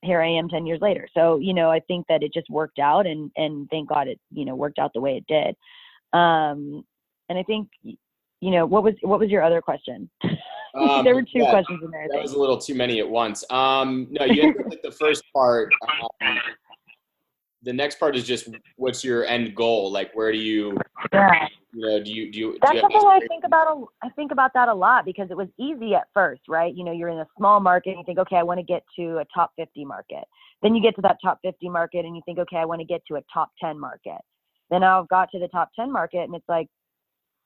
here 0.03 0.21
I 0.21 0.29
am 0.29 0.49
10 0.49 0.67
years 0.67 0.81
later. 0.83 1.09
So, 1.15 1.39
you 1.39 1.55
know, 1.55 1.71
I 1.71 1.81
think 1.81 2.07
that 2.09 2.23
it 2.23 2.35
just 2.35 2.51
worked 2.51 2.79
out, 2.79 3.07
and 3.07 3.31
and 3.37 3.67
thank 3.71 3.89
God 3.89 4.09
it, 4.09 4.21
you 4.31 4.45
know, 4.45 4.55
worked 4.55 4.79
out 4.79 4.93
the 4.93 5.01
way 5.01 5.17
it 5.17 5.27
did. 5.27 5.57
Um, 6.13 6.85
and 7.31 7.39
I 7.39 7.43
think, 7.43 7.69
you 7.83 8.51
know, 8.51 8.67
what 8.67 8.83
was 8.83 8.95
what 9.01 9.21
was 9.21 9.31
your 9.31 9.43
other 9.43 9.63
question? 9.63 10.11
Um, 10.75 11.05
there 11.05 11.15
were 11.15 11.23
two 11.23 11.41
yeah, 11.41 11.51
questions 11.51 11.81
in 11.83 11.91
there. 11.91 12.07
That 12.11 12.23
was 12.23 12.33
a 12.33 12.39
little 12.39 12.59
too 12.59 12.75
many 12.75 13.01
at 13.01 13.09
once. 13.09 13.45
Um, 13.51 14.07
no, 14.11 14.25
you 14.25 14.43
answered 14.43 14.79
the 14.83 14.93
first 14.93 15.23
part. 15.35 15.73
Um, 16.21 16.39
the 17.63 17.73
next 17.73 17.99
part 17.99 18.17
is 18.17 18.25
just 18.25 18.49
what's 18.77 19.05
your 19.05 19.25
end 19.27 19.55
goal? 19.55 19.91
Like, 19.91 20.15
where 20.15 20.33
do 20.33 20.39
you? 20.39 20.79
Yeah 21.13 21.49
you 21.73 21.87
know, 21.87 22.03
do 22.03 22.13
you 22.13 22.33
do 22.33 22.39
you? 22.39 22.59
That's 22.61 22.73
do 22.73 22.77
you 22.77 22.83
something 22.83 23.01
I 23.01 23.21
think 23.29 23.45
about. 23.45 23.67
A, 23.69 24.07
I 24.07 24.11
think 24.11 24.33
about 24.33 24.53
that 24.55 24.69
a 24.69 24.75
lot 24.75 25.05
because 25.05 25.29
it 25.31 25.37
was 25.37 25.49
easy 25.59 25.95
at 25.95 26.09
first, 26.13 26.43
right? 26.49 26.75
You 26.75 26.85
know, 26.85 26.93
you're 26.93 27.09
in 27.09 27.19
a 27.19 27.27
small 27.37 27.61
market 27.61 27.91
and 27.91 27.99
you 27.99 28.05
think, 28.05 28.19
okay, 28.19 28.37
I 28.37 28.43
want 28.43 28.59
to 28.59 28.65
get 28.65 28.83
to 28.99 29.19
a 29.19 29.25
top 29.33 29.53
50 29.57 29.85
market. 29.85 30.25
Then 30.63 30.75
you 30.75 30.83
get 30.83 30.95
to 30.97 31.03
that 31.03 31.19
top 31.23 31.39
50 31.43 31.69
market 31.69 32.05
and 32.05 32.17
you 32.17 32.23
think, 32.25 32.39
okay, 32.39 32.57
I 32.57 32.65
want 32.65 32.81
to 32.81 32.87
get 32.87 33.03
to 33.09 33.17
a 33.17 33.23
top 33.33 33.51
10 33.61 33.79
market. 33.79 34.21
Then 34.71 34.83
I've 34.83 35.09
got 35.09 35.31
to 35.31 35.39
the 35.39 35.49
top 35.49 35.71
10 35.77 35.93
market 35.93 36.25
and 36.25 36.35
it's 36.35 36.49
like, 36.49 36.69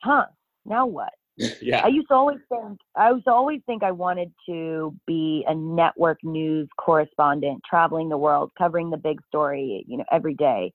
huh, 0.03 0.27
now 0.65 0.87
what? 0.87 1.13
yeah. 1.61 1.83
I 1.85 1.89
used 1.89 2.09
to 2.09 2.15
always 2.15 2.39
think 2.49 2.79
I 2.97 3.11
to 3.11 3.31
always 3.31 3.61
think 3.67 3.83
I 3.83 3.91
wanted 3.91 4.33
to 4.49 4.95
be 5.07 5.45
a 5.49 5.55
network 5.55 6.19
news 6.23 6.69
correspondent, 6.79 7.61
traveling 7.69 8.09
the 8.09 8.19
world, 8.19 8.53
covering 8.57 8.91
the 8.91 8.97
big 8.97 9.19
story, 9.27 9.85
you 9.89 9.97
know, 9.97 10.05
every 10.13 10.35
day. 10.35 10.73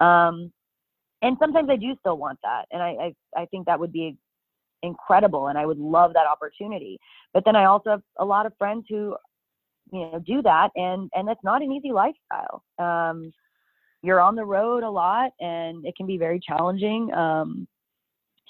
Um, 0.00 0.52
and 1.22 1.36
sometimes 1.40 1.70
I 1.70 1.76
do 1.76 1.96
still 2.00 2.18
want 2.18 2.38
that, 2.42 2.66
and 2.70 2.82
I, 2.82 3.14
I 3.36 3.42
I 3.42 3.46
think 3.46 3.66
that 3.66 3.80
would 3.80 3.92
be 3.92 4.18
incredible, 4.82 5.48
and 5.48 5.56
I 5.56 5.64
would 5.64 5.78
love 5.78 6.12
that 6.12 6.26
opportunity. 6.26 6.98
But 7.32 7.44
then 7.46 7.56
I 7.56 7.64
also 7.64 7.90
have 7.90 8.02
a 8.18 8.24
lot 8.24 8.44
of 8.44 8.52
friends 8.58 8.84
who, 8.90 9.16
you 9.90 10.00
know, 10.00 10.22
do 10.26 10.42
that, 10.42 10.68
and 10.76 11.10
and 11.14 11.26
that's 11.26 11.42
not 11.42 11.62
an 11.62 11.72
easy 11.72 11.92
lifestyle. 11.92 12.62
Um, 12.78 13.32
you're 14.02 14.20
on 14.20 14.34
the 14.34 14.44
road 14.44 14.82
a 14.82 14.90
lot, 14.90 15.30
and 15.40 15.86
it 15.86 15.96
can 15.96 16.06
be 16.06 16.18
very 16.18 16.38
challenging. 16.38 17.10
Um, 17.14 17.66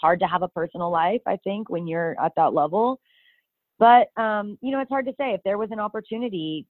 hard 0.05 0.21
to 0.21 0.27
have 0.27 0.43
a 0.43 0.49
personal 0.49 0.91
life, 0.91 1.23
I 1.27 1.39
think, 1.45 1.71
when 1.71 1.87
you're 1.87 2.15
at 2.23 2.33
that 2.37 2.53
level. 2.53 3.01
But 3.79 4.09
um, 4.21 4.59
you 4.61 4.71
know, 4.71 4.81
it's 4.81 4.91
hard 4.91 5.07
to 5.07 5.15
say 5.19 5.33
if 5.33 5.41
there 5.45 5.57
was 5.57 5.71
an 5.73 5.81
opportunity 5.81 6.67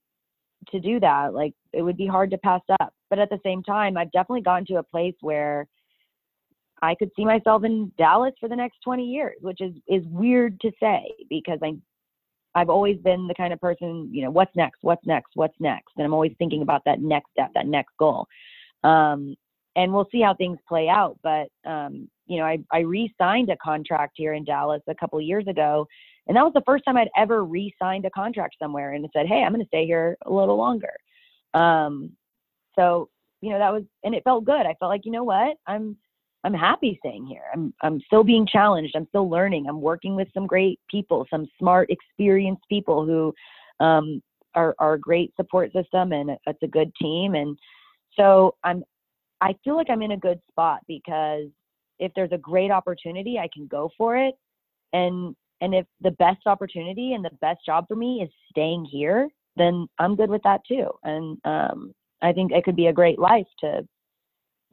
to 0.71 0.79
do 0.79 1.01
that, 1.01 1.33
like 1.33 1.53
it 1.73 1.81
would 1.81 1.97
be 1.97 2.07
hard 2.07 2.31
to 2.31 2.37
pass 2.37 2.61
up. 2.79 2.93
But 3.09 3.19
at 3.19 3.29
the 3.29 3.39
same 3.43 3.61
time, 3.61 3.97
I've 3.97 4.11
definitely 4.13 4.41
gotten 4.41 4.65
to 4.67 4.77
a 4.77 4.83
place 4.83 5.15
where 5.19 5.67
I 6.81 6.95
could 6.95 7.11
see 7.17 7.25
myself 7.25 7.65
in 7.65 7.91
Dallas 7.97 8.33
for 8.39 8.47
the 8.47 8.55
next 8.55 8.77
20 8.85 9.03
years, 9.03 9.35
which 9.41 9.59
is 9.59 9.73
is 9.87 10.03
weird 10.05 10.57
to 10.61 10.71
say 10.79 11.03
because 11.29 11.59
I 11.61 11.73
I've 12.57 12.69
always 12.69 12.97
been 12.99 13.27
the 13.27 13.35
kind 13.35 13.51
of 13.51 13.59
person, 13.59 14.09
you 14.13 14.23
know, 14.23 14.31
what's 14.31 14.55
next, 14.55 14.79
what's 14.81 15.05
next, 15.05 15.31
what's 15.33 15.59
next, 15.59 15.91
and 15.97 16.05
I'm 16.05 16.13
always 16.13 16.33
thinking 16.39 16.61
about 16.61 16.83
that 16.85 17.01
next 17.01 17.31
step, 17.31 17.51
that 17.53 17.67
next 17.67 17.91
goal. 17.99 18.27
Um, 18.85 19.35
and 19.75 19.91
we'll 19.91 20.07
see 20.09 20.21
how 20.21 20.33
things 20.33 20.57
play 20.69 20.87
out. 20.87 21.19
But 21.21 21.49
um, 21.69 22.07
you 22.25 22.37
know, 22.37 22.43
I 22.43 22.59
I 22.71 22.79
re-signed 22.79 23.49
a 23.49 23.57
contract 23.57 24.13
here 24.15 24.33
in 24.33 24.43
Dallas 24.43 24.81
a 24.87 24.95
couple 24.95 25.19
of 25.19 25.25
years 25.25 25.47
ago, 25.47 25.87
and 26.27 26.35
that 26.35 26.43
was 26.43 26.53
the 26.53 26.63
first 26.65 26.83
time 26.85 26.97
I'd 26.97 27.09
ever 27.17 27.43
re-signed 27.43 28.05
a 28.05 28.09
contract 28.09 28.55
somewhere 28.61 28.93
and 28.93 29.07
said, 29.13 29.27
hey, 29.27 29.43
I'm 29.43 29.51
going 29.51 29.63
to 29.63 29.67
stay 29.67 29.85
here 29.85 30.17
a 30.25 30.31
little 30.31 30.57
longer. 30.57 30.93
Um, 31.53 32.11
so 32.75 33.09
you 33.41 33.51
know 33.51 33.59
that 33.59 33.71
was 33.73 33.83
and 34.03 34.15
it 34.15 34.23
felt 34.23 34.45
good. 34.45 34.65
I 34.65 34.75
felt 34.79 34.89
like 34.89 35.05
you 35.05 35.11
know 35.11 35.23
what, 35.23 35.57
I'm 35.67 35.97
I'm 36.43 36.53
happy 36.53 36.97
staying 36.99 37.25
here. 37.25 37.43
I'm 37.53 37.73
I'm 37.81 37.99
still 38.01 38.23
being 38.23 38.45
challenged. 38.45 38.95
I'm 38.95 39.07
still 39.07 39.29
learning. 39.29 39.67
I'm 39.67 39.81
working 39.81 40.15
with 40.15 40.27
some 40.33 40.45
great 40.45 40.79
people, 40.89 41.25
some 41.29 41.47
smart, 41.57 41.89
experienced 41.89 42.63
people 42.69 43.05
who 43.05 43.33
um, 43.83 44.21
are 44.53 44.75
are 44.79 44.93
a 44.93 44.99
great 44.99 45.33
support 45.35 45.71
system, 45.73 46.11
and 46.11 46.29
it's 46.45 46.63
a 46.63 46.67
good 46.67 46.91
team. 47.01 47.35
And 47.35 47.57
so 48.15 48.55
I'm 48.63 48.83
I 49.41 49.55
feel 49.63 49.75
like 49.75 49.89
I'm 49.89 50.01
in 50.01 50.11
a 50.11 50.17
good 50.17 50.39
spot 50.49 50.81
because 50.87 51.49
if 51.99 52.11
there's 52.15 52.31
a 52.31 52.37
great 52.37 52.71
opportunity, 52.71 53.37
I 53.39 53.49
can 53.53 53.67
go 53.67 53.89
for 53.97 54.17
it. 54.17 54.35
And 54.93 55.35
and 55.61 55.73
if 55.73 55.85
the 56.01 56.11
best 56.11 56.45
opportunity 56.45 57.13
and 57.13 57.23
the 57.23 57.31
best 57.41 57.59
job 57.65 57.85
for 57.87 57.95
me 57.95 58.21
is 58.21 58.29
staying 58.49 58.85
here, 58.85 59.29
then 59.55 59.87
I'm 59.99 60.15
good 60.15 60.29
with 60.29 60.43
that 60.43 60.61
too. 60.67 60.89
And 61.03 61.37
um, 61.45 61.93
I 62.21 62.33
think 62.33 62.51
it 62.51 62.63
could 62.63 62.75
be 62.75 62.87
a 62.87 62.93
great 62.93 63.19
life 63.19 63.47
to 63.61 63.87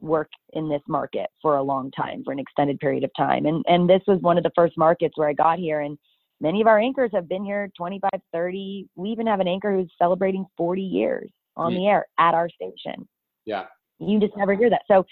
work 0.01 0.29
in 0.51 0.67
this 0.67 0.81
market 0.87 1.27
for 1.41 1.55
a 1.55 1.63
long 1.63 1.89
time, 1.91 2.23
for 2.25 2.33
an 2.33 2.39
extended 2.39 2.79
period 2.79 3.03
of 3.03 3.11
time. 3.17 3.45
And 3.45 3.63
and 3.67 3.89
this 3.89 4.01
was 4.07 4.21
one 4.21 4.37
of 4.37 4.43
the 4.43 4.51
first 4.55 4.77
markets 4.77 5.17
where 5.17 5.29
I 5.29 5.33
got 5.33 5.59
here 5.59 5.81
and 5.81 5.97
many 6.41 6.61
of 6.61 6.67
our 6.67 6.79
anchors 6.79 7.11
have 7.13 7.29
been 7.29 7.45
here 7.45 7.71
25, 7.77 8.09
30. 8.33 8.87
We 8.95 9.09
even 9.09 9.25
have 9.27 9.39
an 9.39 9.47
anchor 9.47 9.73
who's 9.73 9.91
celebrating 9.97 10.45
40 10.57 10.81
years 10.81 11.31
on 11.55 11.73
the 11.73 11.87
air 11.87 12.05
at 12.19 12.33
our 12.33 12.49
station. 12.49 13.07
Yeah. 13.45 13.65
You 13.99 14.19
just 14.19 14.35
never 14.35 14.55
hear 14.55 14.69
that. 14.69 14.81
So 14.87 15.05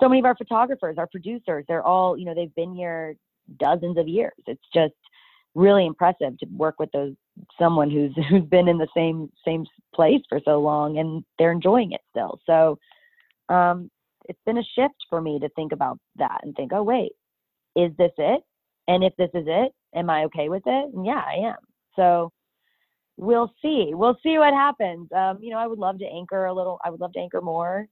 so 0.00 0.08
many 0.08 0.20
of 0.20 0.24
our 0.24 0.36
photographers, 0.36 0.96
our 0.98 1.06
producers, 1.06 1.64
they're 1.68 1.82
all, 1.82 2.16
you 2.16 2.24
know, 2.24 2.34
they've 2.34 2.54
been 2.54 2.74
here 2.74 3.16
dozens 3.58 3.98
of 3.98 4.08
years. 4.08 4.32
It's 4.46 4.62
just 4.72 4.94
really 5.54 5.86
impressive 5.86 6.38
to 6.38 6.46
work 6.52 6.76
with 6.78 6.90
those 6.92 7.14
someone 7.58 7.90
who's 7.90 8.14
who's 8.28 8.44
been 8.44 8.68
in 8.68 8.78
the 8.78 8.88
same 8.94 9.30
same 9.44 9.64
place 9.94 10.22
for 10.28 10.40
so 10.44 10.60
long 10.60 10.98
and 10.98 11.24
they're 11.38 11.52
enjoying 11.52 11.92
it 11.92 12.00
still. 12.10 12.40
So 12.46 12.78
um, 13.48 13.90
it's 14.28 14.40
been 14.44 14.58
a 14.58 14.64
shift 14.74 14.94
for 15.08 15.20
me 15.20 15.38
to 15.40 15.48
think 15.50 15.72
about 15.72 15.98
that 16.16 16.40
and 16.42 16.54
think, 16.54 16.72
oh 16.72 16.82
wait, 16.82 17.12
is 17.76 17.92
this 17.96 18.12
it? 18.18 18.42
And 18.86 19.04
if 19.04 19.14
this 19.16 19.30
is 19.34 19.44
it, 19.46 19.72
am 19.94 20.10
I 20.10 20.24
okay 20.24 20.48
with 20.48 20.62
it? 20.66 20.94
And 20.94 21.04
yeah, 21.04 21.22
I 21.26 21.48
am. 21.48 21.56
So 21.96 22.32
we'll 23.16 23.52
see. 23.60 23.90
We'll 23.92 24.18
see 24.22 24.38
what 24.38 24.54
happens. 24.54 25.08
Um, 25.14 25.38
you 25.40 25.50
know, 25.50 25.58
I 25.58 25.66
would 25.66 25.78
love 25.78 25.98
to 25.98 26.06
anchor 26.06 26.46
a 26.46 26.54
little. 26.54 26.78
I 26.84 26.90
would 26.90 27.00
love 27.00 27.12
to 27.14 27.20
anchor 27.20 27.40
more. 27.40 27.86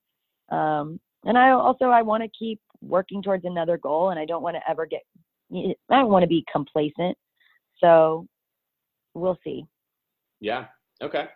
Um, 0.50 1.00
and 1.26 1.36
I 1.36 1.50
also 1.50 1.86
I 1.86 2.02
want 2.02 2.22
to 2.22 2.30
keep 2.38 2.60
working 2.80 3.22
towards 3.22 3.44
another 3.44 3.76
goal, 3.78 4.10
and 4.10 4.18
I 4.18 4.24
don't 4.24 4.42
want 4.42 4.56
to 4.56 4.70
ever 4.70 4.86
get. 4.86 5.02
I 5.52 5.74
don't 5.90 6.10
want 6.10 6.22
to 6.22 6.28
be 6.28 6.44
complacent. 6.50 7.16
So 7.78 8.26
we'll 9.14 9.38
see. 9.44 9.64
Yeah. 10.40 10.66
Okay. 11.02 11.26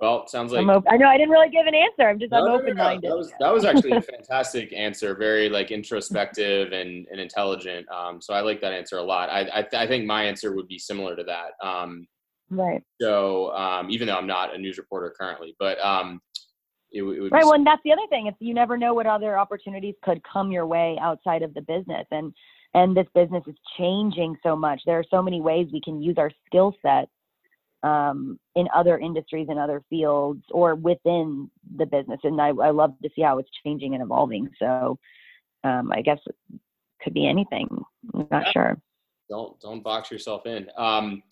Well, 0.00 0.26
sounds 0.26 0.52
like 0.52 0.66
op- 0.66 0.84
i 0.88 0.96
know 0.96 1.06
i 1.06 1.16
didn't 1.16 1.30
really 1.30 1.48
give 1.50 1.66
an 1.66 1.74
answer 1.74 2.08
i'm 2.08 2.18
just 2.18 2.32
no, 2.32 2.38
i'm 2.38 2.44
no, 2.46 2.56
no, 2.56 2.62
open-minded 2.62 3.08
That 3.08 3.16
was 3.16 3.32
that 3.38 3.54
was 3.54 3.64
actually 3.64 3.92
a 3.92 4.02
fantastic 4.02 4.72
answer. 4.72 5.14
Very 5.14 5.48
like 5.48 5.70
introspective 5.70 6.72
and, 6.72 7.06
and 7.12 7.20
intelligent. 7.20 7.86
Um, 7.90 8.20
so 8.20 8.34
I 8.34 8.40
like 8.40 8.60
that 8.60 8.72
answer 8.72 8.98
a 8.98 9.02
lot. 9.02 9.30
I 9.30 9.42
I, 9.42 9.62
th- 9.62 9.74
I 9.74 9.86
think 9.86 10.04
my 10.04 10.24
answer 10.24 10.52
would 10.54 10.66
be 10.66 10.80
similar 10.80 11.14
to 11.14 11.22
that. 11.24 11.66
Um, 11.66 12.08
right 12.50 12.82
so 13.00 13.52
um, 13.54 13.88
even 13.88 14.08
though 14.08 14.16
I'm 14.16 14.26
not 14.26 14.52
a 14.54 14.58
news 14.58 14.78
reporter 14.78 15.14
currently, 15.16 15.54
but 15.60 15.78
um, 15.82 16.20
it, 16.94 17.02
it 17.02 17.20
would 17.20 17.32
right 17.32 17.40
be 17.40 17.44
well 17.44 17.54
and 17.54 17.66
that's 17.66 17.82
the 17.84 17.92
other 17.92 18.06
thing 18.08 18.26
it's 18.26 18.36
you 18.40 18.54
never 18.54 18.78
know 18.78 18.94
what 18.94 19.06
other 19.06 19.36
opportunities 19.38 19.94
could 20.02 20.20
come 20.24 20.50
your 20.50 20.66
way 20.66 20.96
outside 21.00 21.42
of 21.42 21.52
the 21.54 21.60
business 21.60 22.06
and 22.10 22.32
and 22.72 22.96
this 22.96 23.06
business 23.14 23.42
is 23.46 23.54
changing 23.76 24.36
so 24.42 24.56
much 24.56 24.80
there 24.86 24.98
are 24.98 25.04
so 25.10 25.20
many 25.20 25.40
ways 25.40 25.66
we 25.72 25.80
can 25.80 26.00
use 26.00 26.16
our 26.16 26.30
skill 26.46 26.74
set 26.80 27.08
um, 27.82 28.40
in 28.56 28.66
other 28.74 28.98
industries 28.98 29.48
and 29.50 29.58
other 29.58 29.82
fields 29.90 30.42
or 30.50 30.74
within 30.74 31.50
the 31.76 31.84
business 31.84 32.20
and 32.24 32.40
I, 32.40 32.48
I 32.48 32.70
love 32.70 32.94
to 33.02 33.10
see 33.14 33.20
how 33.22 33.38
it's 33.38 33.50
changing 33.64 33.92
and 33.94 34.02
evolving 34.02 34.48
so 34.58 34.98
um, 35.64 35.92
i 35.92 36.00
guess 36.00 36.18
it 36.26 36.36
could 37.02 37.12
be 37.12 37.26
anything 37.26 37.68
i'm 38.14 38.26
not 38.30 38.44
Yeah. 38.46 38.52
sure 38.52 38.78
don't 39.28 39.58
don't 39.60 39.82
box 39.82 40.10
yourself 40.10 40.46
in. 40.46 40.68
Um, 40.76 41.22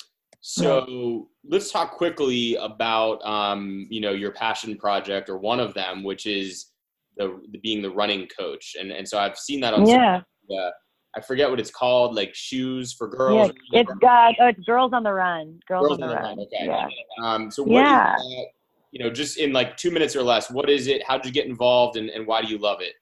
so 0.42 1.28
let's 1.48 1.70
talk 1.70 1.92
quickly 1.92 2.56
about 2.56 3.24
um, 3.24 3.86
you 3.90 4.00
know 4.00 4.10
your 4.10 4.32
passion 4.32 4.76
project 4.76 5.28
or 5.30 5.38
one 5.38 5.60
of 5.60 5.72
them, 5.72 6.02
which 6.02 6.26
is 6.26 6.72
the, 7.16 7.40
the 7.52 7.58
being 7.58 7.80
the 7.80 7.90
running 7.90 8.26
coach. 8.36 8.74
And 8.78 8.90
and 8.90 9.08
so 9.08 9.18
I've 9.18 9.38
seen 9.38 9.60
that 9.60 9.72
on 9.72 9.86
yeah 9.86 10.20
uh, 10.50 10.70
I 11.16 11.20
forget 11.20 11.48
what 11.48 11.60
it's 11.60 11.70
called, 11.70 12.14
like 12.16 12.34
shoes 12.34 12.92
for 12.92 13.06
yeah 13.06 13.16
girls. 13.16 13.50
it's 13.72 13.92
got 14.00 14.34
oh, 14.40 14.46
it's 14.48 14.60
girls 14.60 14.92
on 14.92 15.04
the 15.04 15.12
run 15.12 15.60
girls, 15.68 15.86
Girls 15.86 16.00
on 16.00 16.08
the 16.08 16.14
run, 16.16 16.38
Okay. 16.40 16.66
yeah 16.66 16.88
Um, 17.22 17.50
so 17.50 17.62
what 17.62 17.84
is 17.84 17.92
Yeah. 17.92 18.16
that, 18.16 18.46
you 18.90 19.02
know, 19.04 19.10
just 19.10 19.38
in 19.38 19.52
like 19.52 19.76
two 19.76 19.90
minutes 19.90 20.16
or 20.16 20.22
less, 20.22 20.50
what 20.50 20.68
is 20.68 20.86
it? 20.88 21.02
How 21.06 21.16
did 21.16 21.26
you 21.26 21.32
get 21.32 21.46
involved, 21.46 21.96
and, 21.96 22.10
and 22.10 22.26
why 22.26 22.42
do 22.42 22.48
you 22.48 22.58
love 22.58 22.80
it? 22.80 22.94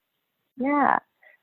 Yeah. 0.57 0.99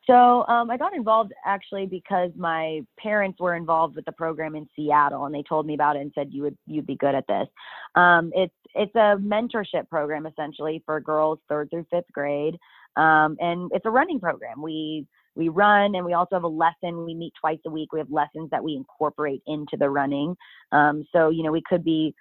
So 0.08 0.46
um, 0.46 0.70
I 0.70 0.78
got 0.78 0.94
involved 0.94 1.32
actually 1.44 1.84
because 1.84 2.30
my 2.34 2.80
parents 2.98 3.38
were 3.38 3.54
involved 3.54 3.94
with 3.94 4.06
the 4.06 4.12
program 4.12 4.54
in 4.54 4.66
Seattle, 4.74 5.26
and 5.26 5.34
they 5.34 5.42
told 5.42 5.66
me 5.66 5.74
about 5.74 5.96
it 5.96 6.00
and 6.00 6.12
said 6.14 6.28
you 6.32 6.42
would 6.42 6.56
you'd 6.66 6.86
be 6.86 6.96
good 6.96 7.14
at 7.14 7.26
this. 7.26 7.46
Um, 7.94 8.32
it's 8.34 8.54
it's 8.74 8.94
a 8.94 9.16
mentorship 9.18 9.88
program 9.90 10.24
essentially 10.26 10.82
for 10.86 10.98
girls 11.00 11.38
third 11.48 11.68
through 11.70 11.86
fifth 11.90 12.10
grade, 12.12 12.56
um, 12.96 13.36
and 13.40 13.70
it's 13.74 13.84
a 13.84 13.90
running 13.90 14.18
program. 14.18 14.62
We 14.62 15.06
we 15.34 15.50
run 15.50 15.94
and 15.94 16.04
we 16.04 16.14
also 16.14 16.36
have 16.36 16.44
a 16.44 16.48
lesson. 16.48 17.04
We 17.04 17.14
meet 17.14 17.34
twice 17.38 17.60
a 17.66 17.70
week. 17.70 17.92
We 17.92 18.00
have 18.00 18.10
lessons 18.10 18.48
that 18.50 18.64
we 18.64 18.74
incorporate 18.74 19.42
into 19.46 19.76
the 19.78 19.90
running. 19.90 20.36
Um, 20.72 21.06
so 21.12 21.28
you 21.28 21.42
know 21.42 21.52
we 21.52 21.62
could 21.68 21.84
be 21.84 22.14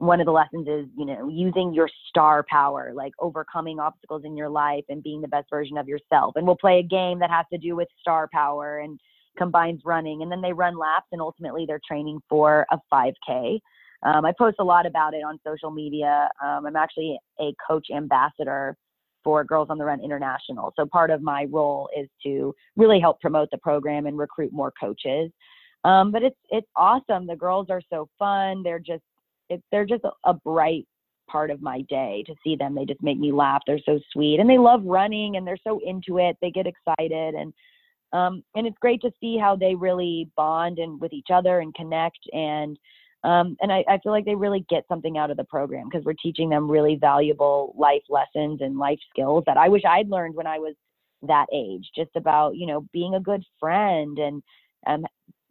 one 0.00 0.18
of 0.18 0.24
the 0.24 0.32
lessons 0.32 0.66
is 0.66 0.86
you 0.96 1.04
know 1.04 1.28
using 1.28 1.74
your 1.74 1.88
star 2.08 2.44
power 2.48 2.92
like 2.94 3.12
overcoming 3.18 3.78
obstacles 3.78 4.22
in 4.24 4.34
your 4.34 4.48
life 4.48 4.84
and 4.88 5.02
being 5.02 5.20
the 5.20 5.28
best 5.28 5.48
version 5.50 5.76
of 5.76 5.86
yourself. 5.86 6.34
And 6.36 6.46
we'll 6.46 6.56
play 6.56 6.78
a 6.78 6.82
game 6.82 7.18
that 7.18 7.30
has 7.30 7.44
to 7.52 7.58
do 7.58 7.76
with 7.76 7.86
star 8.00 8.28
power 8.32 8.78
and 8.78 8.98
combines 9.36 9.82
running 9.84 10.22
and 10.22 10.32
then 10.32 10.40
they 10.40 10.52
run 10.52 10.76
laps 10.76 11.06
and 11.12 11.20
ultimately 11.20 11.64
they're 11.66 11.80
training 11.86 12.18
for 12.28 12.66
a 12.72 12.78
5k 12.92 13.60
um, 14.02 14.24
i 14.24 14.32
post 14.36 14.56
a 14.58 14.64
lot 14.64 14.86
about 14.86 15.14
it 15.14 15.22
on 15.24 15.38
social 15.46 15.70
media. 15.70 16.28
Um, 16.42 16.66
i'm 16.66 16.76
actually 16.76 17.16
a 17.38 17.54
coach 17.68 17.86
ambassador 17.94 18.76
for 19.22 19.44
girls 19.44 19.68
on 19.70 19.78
the 19.78 19.84
run 19.84 20.02
international. 20.02 20.72
So 20.76 20.86
part 20.86 21.10
of 21.10 21.22
my 21.22 21.46
role 21.50 21.88
is 21.96 22.08
to 22.24 22.54
really 22.76 23.00
help 23.00 23.20
promote 23.20 23.50
the 23.50 23.58
program 23.58 24.06
and 24.06 24.18
recruit 24.18 24.52
more 24.52 24.72
coaches. 24.80 25.30
Um, 25.84 26.10
but 26.10 26.22
it's 26.22 26.36
it's 26.50 26.66
awesome. 26.76 27.26
The 27.26 27.36
girls 27.36 27.68
are 27.70 27.82
so 27.90 28.08
fun. 28.18 28.62
They're 28.62 28.78
just 28.78 29.02
it, 29.50 29.62
they're 29.70 29.86
just 29.86 30.04
a, 30.04 30.10
a 30.24 30.34
bright 30.34 30.86
part 31.28 31.50
of 31.50 31.62
my 31.62 31.82
day 31.82 32.24
to 32.26 32.34
see 32.42 32.56
them. 32.56 32.74
They 32.74 32.84
just 32.84 33.02
make 33.02 33.18
me 33.18 33.32
laugh. 33.32 33.62
They're 33.66 33.78
so 33.84 34.00
sweet 34.12 34.40
and 34.40 34.48
they 34.48 34.58
love 34.58 34.82
running 34.84 35.36
and 35.36 35.46
they're 35.46 35.56
so 35.62 35.80
into 35.84 36.18
it. 36.18 36.36
They 36.40 36.50
get 36.50 36.66
excited 36.66 37.34
and 37.34 37.52
um, 38.12 38.42
and 38.56 38.66
it's 38.66 38.78
great 38.80 39.00
to 39.02 39.12
see 39.20 39.38
how 39.38 39.54
they 39.54 39.76
really 39.76 40.28
bond 40.36 40.80
and 40.80 41.00
with 41.00 41.12
each 41.12 41.28
other 41.32 41.60
and 41.60 41.72
connect 41.74 42.18
and 42.32 42.76
um, 43.22 43.56
and 43.60 43.70
I, 43.70 43.84
I 43.86 43.98
feel 43.98 44.12
like 44.12 44.24
they 44.24 44.34
really 44.34 44.64
get 44.70 44.84
something 44.88 45.18
out 45.18 45.30
of 45.30 45.36
the 45.36 45.44
program 45.44 45.88
because 45.88 46.04
we're 46.06 46.14
teaching 46.14 46.48
them 46.48 46.70
really 46.70 46.96
valuable 46.96 47.74
life 47.78 48.02
lessons 48.08 48.62
and 48.62 48.78
life 48.78 48.98
skills 49.10 49.44
that 49.46 49.58
I 49.58 49.68
wish 49.68 49.82
I'd 49.86 50.08
learned 50.08 50.34
when 50.34 50.46
I 50.46 50.58
was 50.58 50.74
that 51.22 51.46
age, 51.52 51.90
just 51.94 52.10
about 52.16 52.56
you 52.56 52.66
know 52.66 52.86
being 52.92 53.14
a 53.14 53.20
good 53.20 53.44
friend 53.60 54.18
and 54.18 54.42
um, 54.86 55.06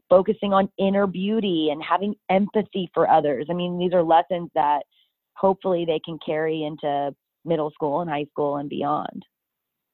focusing 0.10 0.54
on 0.54 0.70
inner 0.78 1.08
beauty 1.08 1.70
and 1.72 1.82
having 1.84 2.16
empathy 2.30 2.90
for 2.94 3.10
others. 3.10 3.48
I 3.50 3.54
mean, 3.54 3.78
these 3.78 3.94
are 3.94 4.04
lessons 4.04 4.50
that 4.56 4.84
hopefully 5.34 5.86
they 5.86 6.00
can 6.04 6.18
carry 6.26 6.64
into 6.64 7.14
middle 7.46 7.72
school 7.72 8.02
and 8.02 8.10
high 8.10 8.26
school 8.32 8.58
and 8.58 8.70
beyond. 8.70 9.24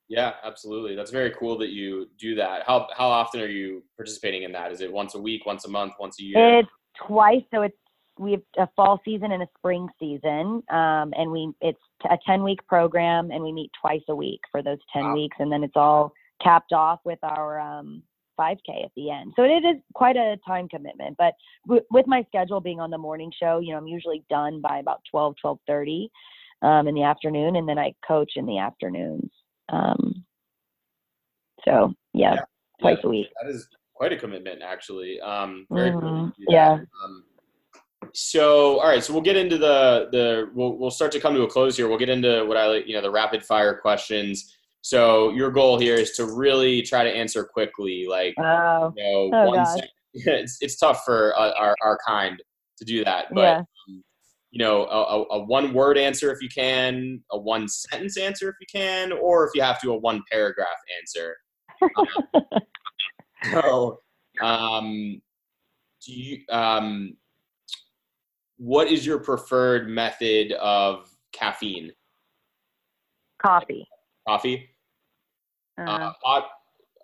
Yeah, 0.08 0.34
absolutely. 0.44 0.96
That's 0.96 1.12
very 1.12 1.32
cool 1.32 1.58
that 1.60 1.70
you 1.70 2.10
do 2.20 2.36
that. 2.36 2.64
How 2.68 2.88
how 2.96 3.08
often 3.08 3.42
are 3.42 3.48
you 3.48 3.84
participating 3.98 4.44
in 4.44 4.52
that? 4.52 4.72
Is 4.72 4.82
it 4.82 4.92
once 4.92 5.16
a 5.16 5.20
week, 5.20 5.46
once 5.46 5.66
a 5.66 5.70
month, 5.70 5.94
once 6.00 6.20
a 6.20 6.24
year? 6.24 6.60
It's 6.60 6.70
twice, 7.08 7.42
so 7.54 7.64
it's 7.64 7.76
we 8.18 8.32
have 8.32 8.42
a 8.58 8.70
fall 8.76 9.02
season 9.04 9.32
and 9.32 9.44
a 9.44 9.48
spring 9.58 9.90
season, 10.00 10.64
um, 10.70 11.12
and 11.18 11.32
we 11.32 11.52
it's 11.60 11.80
a 12.10 12.18
ten 12.26 12.44
week 12.44 12.60
program, 12.68 13.32
and 13.32 13.44
we 13.44 13.52
meet 13.52 13.72
twice 13.82 14.04
a 14.10 14.16
week 14.16 14.42
for 14.52 14.62
those 14.62 14.78
ten 14.94 15.06
Wow. 15.06 15.14
weeks, 15.16 15.38
and 15.40 15.52
then 15.52 15.64
it's 15.64 15.76
all 15.76 16.14
capped 16.42 16.72
off 16.72 17.00
with 17.04 17.20
our 17.24 17.60
um, 17.60 18.04
5K 18.40 18.84
at 18.84 18.92
the 18.96 19.10
end. 19.12 19.34
So 19.36 19.44
it 19.44 19.64
is 19.66 19.78
quite 19.94 20.16
a 20.18 20.38
time 20.48 20.68
commitment, 20.68 21.16
but 21.18 21.34
w- 21.66 21.86
with 21.92 22.08
my 22.08 22.24
schedule 22.28 22.60
being 22.62 22.80
on 22.80 22.90
the 22.92 22.98
morning 22.98 23.32
show, 23.38 23.60
you 23.60 23.72
know, 23.72 23.78
I'm 23.78 23.88
usually 23.88 24.24
done 24.30 24.62
by 24.62 24.80
about 24.80 25.02
12, 25.12 25.36
12:30 25.44 26.10
um, 26.62 26.88
in 26.88 26.96
the 26.96 27.04
afternoon, 27.04 27.56
and 27.56 27.68
then 27.68 27.78
I 27.78 27.94
coach 28.08 28.34
in 28.36 28.46
the 28.46 28.60
afternoons. 28.60 29.32
Um, 29.70 30.26
so 31.64 31.94
yeah, 32.14 32.36
Yeah. 32.36 32.42
twice 32.82 32.98
Yeah, 33.04 33.08
a 33.08 33.10
week. 33.10 33.28
That 33.42 33.50
is 33.50 33.68
quite 33.94 34.14
a 34.14 34.18
commitment, 34.18 34.62
actually. 34.62 35.20
Um, 35.22 35.66
very 35.72 35.92
cool. 35.92 36.02
that 36.02 36.08
Mhm. 36.08 36.34
you. 36.38 36.46
Yeah. 36.50 36.80
Um, 37.04 37.24
so, 38.14 38.80
all 38.80 38.88
right. 38.88 39.04
So 39.04 39.14
we'll 39.14 39.22
get 39.24 39.36
into 39.36 39.58
the 39.58 40.10
the 40.12 40.52
we'll 40.54 40.78
we'll 40.78 40.92
start 40.92 41.12
to 41.14 41.20
come 41.20 41.34
to 41.34 41.42
a 41.44 41.48
close 41.50 41.76
here. 41.76 41.88
We'll 41.88 41.98
get 41.98 42.10
into 42.10 42.46
what 42.46 42.56
I 42.58 42.68
like, 42.68 42.88
you 42.88 42.94
know, 42.94 43.02
the 43.02 43.10
rapid 43.12 43.44
fire 43.44 43.76
questions. 43.78 44.55
So 44.86 45.32
your 45.32 45.50
goal 45.50 45.80
here 45.80 45.96
is 45.96 46.12
to 46.12 46.28
really 46.28 46.84
try 46.84 47.04
to 47.04 47.10
answer 47.10 47.44
quickly, 47.44 48.06
like 48.08 48.36
Oh, 48.38 48.94
you 48.96 49.04
know, 49.04 49.32
Oh, 49.34 49.48
one. 49.48 49.58
God. 49.58 49.80
sec- 49.80 49.90
it's 50.14 50.60
it's 50.62 50.76
tough 50.76 51.04
for 51.04 51.36
uh, 51.36 51.54
our 51.58 51.76
our 51.82 51.98
kind 52.08 52.38
to 52.78 52.86
do 52.86 53.04
that, 53.04 53.34
but 53.34 53.42
yeah. 53.42 53.58
um, 53.58 54.04
you 54.52 54.60
know, 54.60 54.86
a, 54.86 55.02
a, 55.02 55.24
a 55.40 55.44
one 55.46 55.74
word 55.74 55.98
answer 55.98 56.32
if 56.32 56.40
you 56.40 56.50
can, 56.50 57.20
a 57.32 57.40
one 57.40 57.68
sentence 57.68 58.16
answer 58.16 58.48
if 58.48 58.56
you 58.62 58.68
can, 58.72 59.12
or 59.12 59.48
if 59.48 59.56
you 59.56 59.64
have 59.64 59.82
to, 59.82 59.92
a 59.92 59.98
one 59.98 60.22
paragraph 60.32 60.78
answer. 61.02 61.36
So, 63.52 64.00
um, 64.42 65.22
do 66.06 66.14
you, 66.14 66.40
um, 66.50 67.16
what 68.58 68.88
is 68.88 69.06
your 69.06 69.20
preferred 69.20 69.90
method 69.90 70.52
of 70.54 71.10
caffeine? 71.32 71.92
Coffee. 73.40 73.88
Coffee, 74.28 74.75
Uh, 75.78 75.82
uh, 75.82 76.14
hot, 76.24 76.48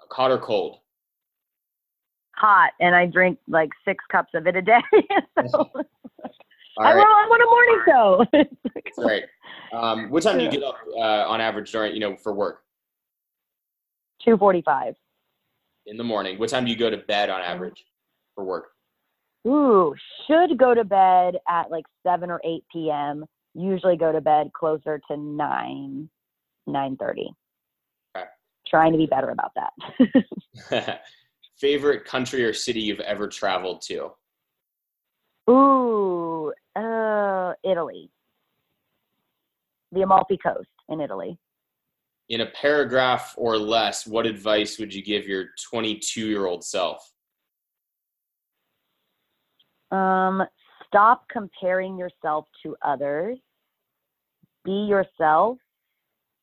hot 0.10 0.32
or 0.32 0.38
cold? 0.38 0.82
hot, 2.42 2.72
and 2.80 2.96
I 2.96 3.06
drink 3.06 3.38
like 3.48 3.70
six 3.86 4.04
cups 4.12 4.32
of 4.34 4.48
it 4.48 4.56
a 4.56 4.62
day. 4.62 4.82
so 5.48 5.70
I'm, 6.80 6.98
right, 6.98 7.04
on 7.04 7.42
a 7.42 7.46
morning 7.46 7.82
show. 7.88 8.26
that's 8.74 8.98
right. 8.98 9.24
Um, 9.74 10.10
what 10.10 10.24
time 10.24 10.38
do 10.38 10.44
you 10.44 10.52
get 10.52 10.64
up 10.64 10.76
uh, 10.96 11.30
on 11.30 11.40
average 11.40 11.72
during, 11.72 11.94
you 11.94 12.00
know, 12.00 12.18
for 12.18 12.34
work? 12.34 12.64
Two 14.26 14.38
forty-five. 14.38 14.96
In 15.86 15.98
the 15.98 16.04
morning. 16.04 16.40
What 16.40 16.50
time 16.50 16.66
do 16.66 16.72
you 16.72 16.78
go 16.78 16.90
to 16.90 16.98
bed 16.98 17.30
on 17.30 17.42
average 17.42 17.86
for 18.36 18.44
work? 18.44 18.70
Ooh, 19.48 19.96
should 20.28 20.58
go 20.58 20.74
to 20.76 20.84
bed 20.84 21.36
at 21.50 21.72
like 21.72 21.86
seven 22.04 22.30
or 22.30 22.42
eight 22.44 22.64
p.m. 22.72 23.26
Usually 23.54 23.98
go 23.98 24.12
to 24.12 24.22
bed 24.22 24.52
closer 24.54 25.02
to 25.10 25.18
nine, 25.18 26.10
nine 26.68 26.98
thirty. 26.98 27.30
Trying 28.72 28.94
to 28.94 28.98
be 28.98 29.06
better 29.06 29.32
about 29.32 29.52
that. 29.56 30.26
Favorite 31.60 32.06
country 32.06 32.44
or 32.46 32.54
city 32.54 32.80
you've 32.80 33.02
ever 33.02 33.28
traveled 33.28 33.82
to? 33.82 34.12
Ooh, 35.50 36.54
uh, 36.78 37.54
Italy. 37.66 38.10
The 39.92 40.04
Amalfi 40.04 40.38
Coast 40.38 40.70
in 40.88 41.02
Italy. 41.02 41.38
In 42.30 42.42
a 42.42 42.46
paragraph 42.46 43.36
or 43.38 43.58
less, 43.58 44.08
what 44.08 44.26
advice 44.26 44.80
would 44.80 44.94
you 44.94 45.04
give 45.04 45.28
your 45.28 45.48
22 45.70 46.28
year 46.28 46.46
old 46.46 46.64
self? 46.64 47.12
Um, 49.92 50.44
stop 50.88 51.26
comparing 51.30 51.98
yourself 51.98 52.46
to 52.64 52.78
others. 52.82 53.38
Be 54.64 54.88
yourself, 54.88 55.58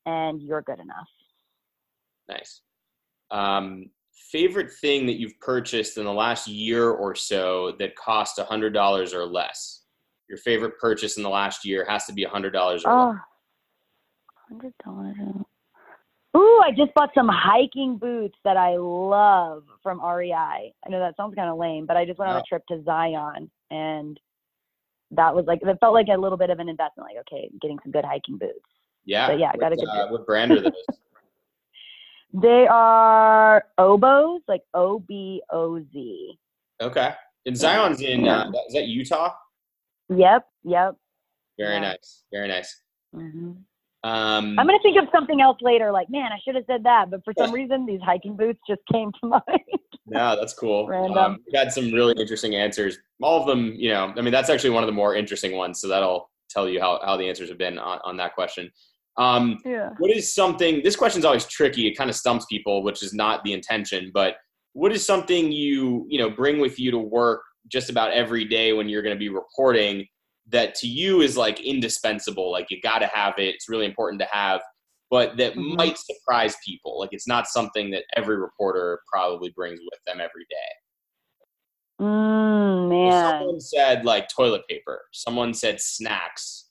and 0.05 0.39
you're 0.43 0.61
good 0.61 0.79
enough. 0.79 1.07
Nice. 2.29 2.61
Um, 3.31 3.89
favorite 4.31 4.71
thing 4.71 5.05
that 5.07 5.19
you've 5.19 5.37
purchased 5.39 5.97
in 5.97 6.05
the 6.05 6.13
last 6.13 6.47
year 6.47 6.89
or 6.91 7.15
so 7.15 7.73
that 7.79 7.95
cost 7.95 8.37
$100 8.37 9.13
or 9.13 9.25
less? 9.25 9.75
your 10.29 10.37
favorite 10.37 10.77
purchase 10.79 11.17
in 11.17 11.23
the 11.23 11.29
last 11.29 11.65
year 11.65 11.83
has 11.89 12.05
to 12.05 12.13
be 12.13 12.23
a 12.23 12.29
hundred 12.29 12.51
dollars 12.51 12.85
or 12.85 12.91
Oh, 12.91 13.15
hundred 14.47 14.73
dollars. 14.85 15.15
Ooh, 16.37 16.61
I 16.63 16.69
just 16.77 16.93
bought 16.93 17.09
some 17.15 17.27
hiking 17.27 17.97
boots 17.97 18.37
that 18.45 18.55
I 18.55 18.75
love 18.77 19.63
from 19.81 19.99
REI. 19.99 20.31
I 20.31 20.89
know 20.89 20.99
that 20.99 21.17
sounds 21.17 21.33
kind 21.33 21.49
of 21.49 21.57
lame, 21.57 21.87
but 21.87 21.97
I 21.97 22.05
just 22.05 22.19
went 22.19 22.29
on 22.29 22.37
Oh. 22.37 22.39
a 22.41 22.43
trip 22.47 22.61
to 22.67 22.83
Zion, 22.83 23.49
and 23.71 24.19
that 25.09 25.33
was 25.33 25.45
like 25.47 25.63
it 25.63 25.77
felt 25.79 25.95
like 25.95 26.09
a 26.13 26.15
little 26.19 26.37
bit 26.37 26.51
of 26.51 26.59
an 26.59 26.69
investment. 26.69 27.09
Like, 27.09 27.25
okay, 27.27 27.49
getting 27.59 27.79
some 27.81 27.91
good 27.91 28.05
hiking 28.05 28.37
boots. 28.37 28.59
Yeah. 29.05 29.29
But 29.29 29.39
yeah, 29.39 29.49
I 29.51 29.57
got 29.57 29.73
a 29.73 29.77
good 29.77 29.87
uh, 29.89 30.09
what 30.09 30.27
brand 30.27 30.51
are 30.51 30.61
those? 30.61 30.73
They 32.33 32.67
are 32.69 33.63
Oboz, 33.79 34.39
like 34.47 34.61
O 34.73 34.99
B 34.99 35.41
O 35.51 35.79
Z. 35.91 36.37
okay. 36.81 37.13
And 37.45 37.57
Zion's 37.57 38.01
in 38.01 38.25
Yeah. 38.25 38.41
uh, 38.43 38.51
is 38.67 38.73
that 38.73 38.85
Utah? 38.87 39.33
Yep, 40.09 40.45
yep. 40.63 40.95
Very 41.57 41.75
Yeah. 41.75 41.79
nice. 41.79 42.25
Very 42.31 42.47
nice. 42.47 42.81
hmm 43.13 43.51
Um, 44.03 44.57
I'm 44.57 44.65
gonna 44.67 44.79
think 44.83 44.97
of 44.97 45.07
something 45.11 45.41
else 45.41 45.57
later. 45.61 45.91
Like, 45.91 46.09
man, 46.09 46.31
I 46.31 46.37
should 46.43 46.55
have 46.55 46.63
said 46.67 46.83
that, 46.83 47.09
but 47.09 47.23
for 47.25 47.33
some 47.37 47.51
reason, 47.59 47.85
these 47.85 48.01
hiking 48.01 48.35
boots 48.37 48.59
just 48.67 48.81
came 48.91 49.11
to 49.21 49.27
mind. 49.27 49.43
No, 50.05 50.35
that's 50.35 50.53
cool. 50.53 50.87
Random. 50.87 51.17
Um, 51.17 51.37
we've 51.45 51.59
had 51.59 51.71
some 51.73 51.91
really 51.91 52.13
interesting 52.19 52.55
answers. 52.55 52.97
All 53.21 53.41
of 53.41 53.47
them, 53.47 53.73
you 53.75 53.89
know, 53.89 54.13
I 54.15 54.21
mean, 54.21 54.31
that's 54.31 54.49
actually 54.49 54.69
one 54.71 54.83
of 54.83 54.87
the 54.87 54.93
more 54.93 55.15
interesting 55.15 55.55
ones. 55.57 55.81
So 55.81 55.87
that'll 55.87 56.29
tell 56.49 56.67
you 56.69 56.79
how, 56.79 56.99
how 57.03 57.17
the 57.17 57.27
answers 57.27 57.49
have 57.49 57.57
been 57.57 57.77
on, 57.77 57.99
on 58.03 58.17
that 58.17 58.33
question. 58.35 58.71
Um, 59.17 59.59
yeah. 59.65 59.89
what 59.97 60.11
is 60.11 60.33
something, 60.33 60.81
this 60.83 60.95
question's 60.95 61.25
always 61.25 61.45
tricky. 61.45 61.87
It 61.87 61.95
kind 61.97 62.09
of 62.09 62.15
stumps 62.15 62.45
people, 62.45 62.83
which 62.83 63.03
is 63.03 63.13
not 63.13 63.43
the 63.43 63.51
intention, 63.53 64.11
but 64.13 64.35
what 64.73 64.91
is 64.93 65.05
something 65.05 65.51
you, 65.51 66.05
you 66.09 66.19
know, 66.19 66.29
bring 66.29 66.59
with 66.59 66.79
you 66.79 66.91
to 66.91 66.97
work 66.99 67.41
just 67.67 67.89
about 67.89 68.11
every 68.11 68.45
day 68.45 68.71
when 68.73 68.87
you're 68.87 69.01
going 69.01 69.15
to 69.15 69.19
be 69.19 69.29
reporting 69.29 70.05
that 70.47 70.73
to 70.75 70.87
you 70.87 71.21
is 71.21 71.35
like 71.35 71.59
indispensable? 71.59 72.51
Like 72.51 72.67
you 72.69 72.79
got 72.81 72.99
to 72.99 73.07
have 73.07 73.33
it. 73.37 73.55
It's 73.55 73.67
really 73.67 73.85
important 73.85 74.21
to 74.21 74.27
have 74.31 74.61
but 75.11 75.37
that 75.37 75.55
Mhm. 75.55 75.75
might 75.75 75.97
surprise 75.97 76.55
people. 76.63 76.99
Like 76.99 77.09
it's 77.13 77.27
not 77.27 77.47
something 77.47 77.89
that 77.91 78.03
every 78.15 78.37
reporter 78.37 79.01
probably 79.11 79.49
brings 79.49 79.79
with 79.79 79.99
them 80.05 80.21
every 80.21 80.45
day. 80.49 80.71
Mm, 81.99 82.89
man. 82.89 83.39
Someone 83.39 83.59
said 83.59 84.05
like 84.05 84.29
toilet 84.29 84.67
paper. 84.69 85.01
Someone 85.11 85.53
said 85.53 85.81
snacks. 85.81 86.68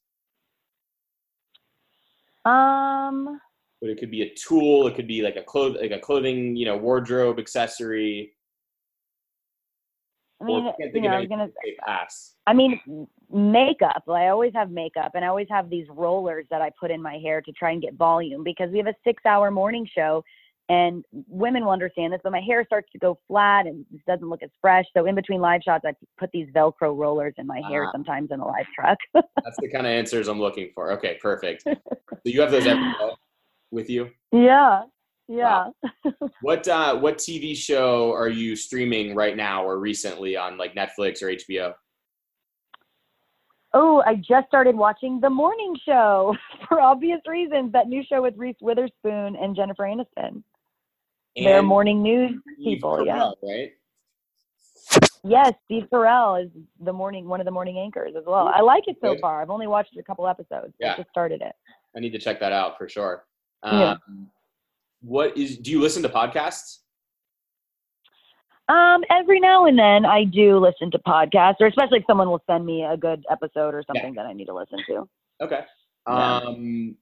Um. 2.49 3.41
But 3.81 3.91
it 3.91 3.99
could 3.99 4.11
be 4.11 4.23
a 4.23 4.35
tool. 4.35 4.89
It 4.89 4.97
could 4.97 5.07
be 5.07 5.23
like 5.23 5.37
a 5.37 5.43
cloth, 5.43 5.77
like 5.81 5.93
a 5.93 5.99
clothing, 5.99 6.57
you 6.57 6.67
know, 6.67 6.77
wardrobe 6.77 7.39
accessory. 7.39 8.35
I 10.41 10.45
mean, 10.45 10.65
you 10.65 10.73
can't 10.79 10.79
you 10.79 10.93
think 10.93 11.05
know, 11.05 11.11
I 11.11 11.21
was 11.21 11.29
gonna. 11.29 11.49
pass. 11.87 12.35
I 12.47 12.55
mean, 12.55 12.81
makeup. 13.31 14.03
I 14.09 14.29
always 14.29 14.53
have 14.55 14.71
makeup, 14.71 15.13
and 15.15 15.25
I 15.25 15.29
always 15.29 15.49
have 15.51 15.69
these 15.69 15.87
rollers 15.91 16.47
that 16.51 16.63
I 16.63 16.71
put 16.79 16.91
in 16.91 17.03
my 17.03 17.19
hair 17.19 17.41
to 17.41 17.53
try 17.53 17.73
and 17.73 17.83
get 17.83 17.95
volume 17.95 18.43
because 18.43 18.71
we 18.71 18.79
have 18.79 18.87
a 18.87 18.95
six-hour 19.05 19.51
morning 19.51 19.89
show, 19.95 20.25
and 20.69 21.05
women 21.29 21.65
will 21.65 21.73
understand 21.73 22.13
this. 22.13 22.21
But 22.23 22.33
my 22.33 22.41
hair 22.41 22.65
starts 22.65 22.91
to 22.93 22.99
go 22.99 23.19
flat 23.27 23.67
and 23.67 23.87
it 23.93 24.01
doesn't 24.07 24.29
look 24.29 24.43
as 24.43 24.51
fresh. 24.61 24.85
So 24.97 25.07
in 25.07 25.15
between 25.15 25.41
live 25.41 25.63
shots, 25.65 25.85
I 25.87 25.93
put 26.19 26.31
these 26.33 26.49
Velcro 26.55 26.97
rollers 26.97 27.35
in 27.39 27.47
my 27.47 27.61
hair 27.69 27.85
Ah. 27.87 27.93
sometimes 27.93 28.31
in 28.31 28.41
a 28.41 28.47
live 28.47 28.67
truck. 28.75 28.99
That's 29.15 29.57
the 29.61 29.71
kind 29.71 29.87
of 29.87 29.91
answers 29.93 30.29
I'm 30.29 30.41
looking 30.41 30.71
for. 30.75 30.93
Okay, 30.93 31.19
perfect. 31.23 31.63
So 31.65 31.75
you 32.25 32.41
have 32.43 32.51
those 32.51 32.67
every 32.67 32.83
day 32.83 33.11
with 33.71 33.89
you. 33.91 34.11
yeah. 34.33 34.83
Yeah. 35.31 35.67
What 36.41 36.67
uh, 36.69 36.97
what 36.97 37.19
TV 37.19 37.55
show 37.55 38.15
are 38.15 38.31
you 38.31 38.57
streaming 38.57 39.15
right 39.15 39.37
now 39.37 39.63
or 39.63 39.79
recently 39.79 40.39
on 40.39 40.57
like 40.57 40.75
Netflix 40.75 41.21
or 41.23 41.27
HBO? 41.27 41.75
Oh, 43.75 44.03
I 44.07 44.15
just 44.15 44.47
started 44.49 44.75
watching 44.75 45.21
The 45.21 45.29
Morning 45.29 45.75
Show 45.85 46.35
for 46.69 46.81
obvious 46.81 47.21
reasons. 47.27 47.73
That 47.73 47.89
new 47.89 48.03
show 48.09 48.23
with 48.23 48.35
Reese 48.39 48.57
Witherspoon 48.63 49.37
and 49.37 49.55
Jennifer 49.55 49.83
Aniston. 49.85 50.43
They're 51.45 51.63
morning 51.63 52.03
news 52.03 52.33
people, 52.63 53.05
yeah. 53.05 53.31
Right? 53.43 53.73
Yes, 55.25 55.53
Steve 55.65 55.85
Carell 55.93 56.45
is 56.45 56.51
the 56.81 56.93
morning 56.93 57.29
one 57.29 57.41
of 57.41 57.45
the 57.45 57.51
morning 57.51 57.79
anchors 57.79 58.15
as 58.17 58.25
well. 58.27 58.49
I 58.49 58.61
like 58.61 58.85
it 58.87 58.97
so 59.03 59.13
Good. 59.15 59.21
far. 59.21 59.43
I've 59.43 59.51
only 59.51 59.67
watched 59.67 59.97
a 59.97 60.03
couple 60.03 60.27
episodes. 60.27 60.73
Yeah. 60.81 60.95
I 60.95 60.97
just 60.97 61.11
started 61.11 61.43
it. 61.43 61.53
I 61.97 62.01
need 62.01 62.13
to 62.13 62.19
check 62.19 62.41
that 62.41 62.53
out 62.53 62.79
for 62.79 62.89
sure. 62.89 63.25
Yeah. 63.65 63.97
Um, 64.09 64.31
What 65.01 65.37
is? 65.37 65.59
Do 65.59 65.71
you 65.71 65.81
listen 65.81 66.03
to 66.05 66.09
podcasts? 66.09 66.79
Um, 68.69 69.03
every 69.11 69.41
now 69.41 69.65
and 69.65 69.79
then 69.79 70.05
I 70.05 70.25
do 70.25 70.59
listen 70.59 70.91
to 70.91 70.99
podcasts, 70.99 71.57
or 71.61 71.67
especially 71.67 71.99
if 72.01 72.05
someone 72.07 72.29
will 72.29 72.43
send 72.47 72.67
me 72.67 72.85
a 72.85 72.97
good 72.97 73.25
episode 73.31 73.75
or 73.75 73.83
something 73.87 74.15
that 74.15 74.27
I 74.27 74.33
need 74.35 74.45
to 74.45 74.55
listen 74.55 74.79
to. 74.89 75.09
Okay. 75.41 75.61
Yeah. 76.07 76.37
Um, 76.37 76.97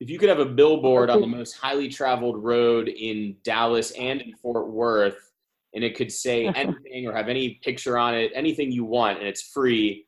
if 0.00 0.08
you 0.08 0.18
could 0.18 0.30
have 0.30 0.38
a 0.38 0.46
billboard 0.46 1.10
on 1.10 1.20
the 1.20 1.26
most 1.26 1.52
highly 1.52 1.88
traveled 1.88 2.42
road 2.42 2.88
in 2.88 3.36
Dallas 3.44 3.90
and 3.92 4.22
in 4.22 4.34
Fort 4.36 4.70
Worth, 4.70 5.32
and 5.74 5.84
it 5.84 5.94
could 5.94 6.10
say 6.10 6.46
anything 6.54 7.06
or 7.06 7.14
have 7.14 7.28
any 7.28 7.60
picture 7.62 7.98
on 7.98 8.14
it, 8.14 8.32
anything 8.34 8.72
you 8.72 8.84
want, 8.84 9.18
and 9.18 9.28
it's 9.28 9.42
free, 9.42 10.06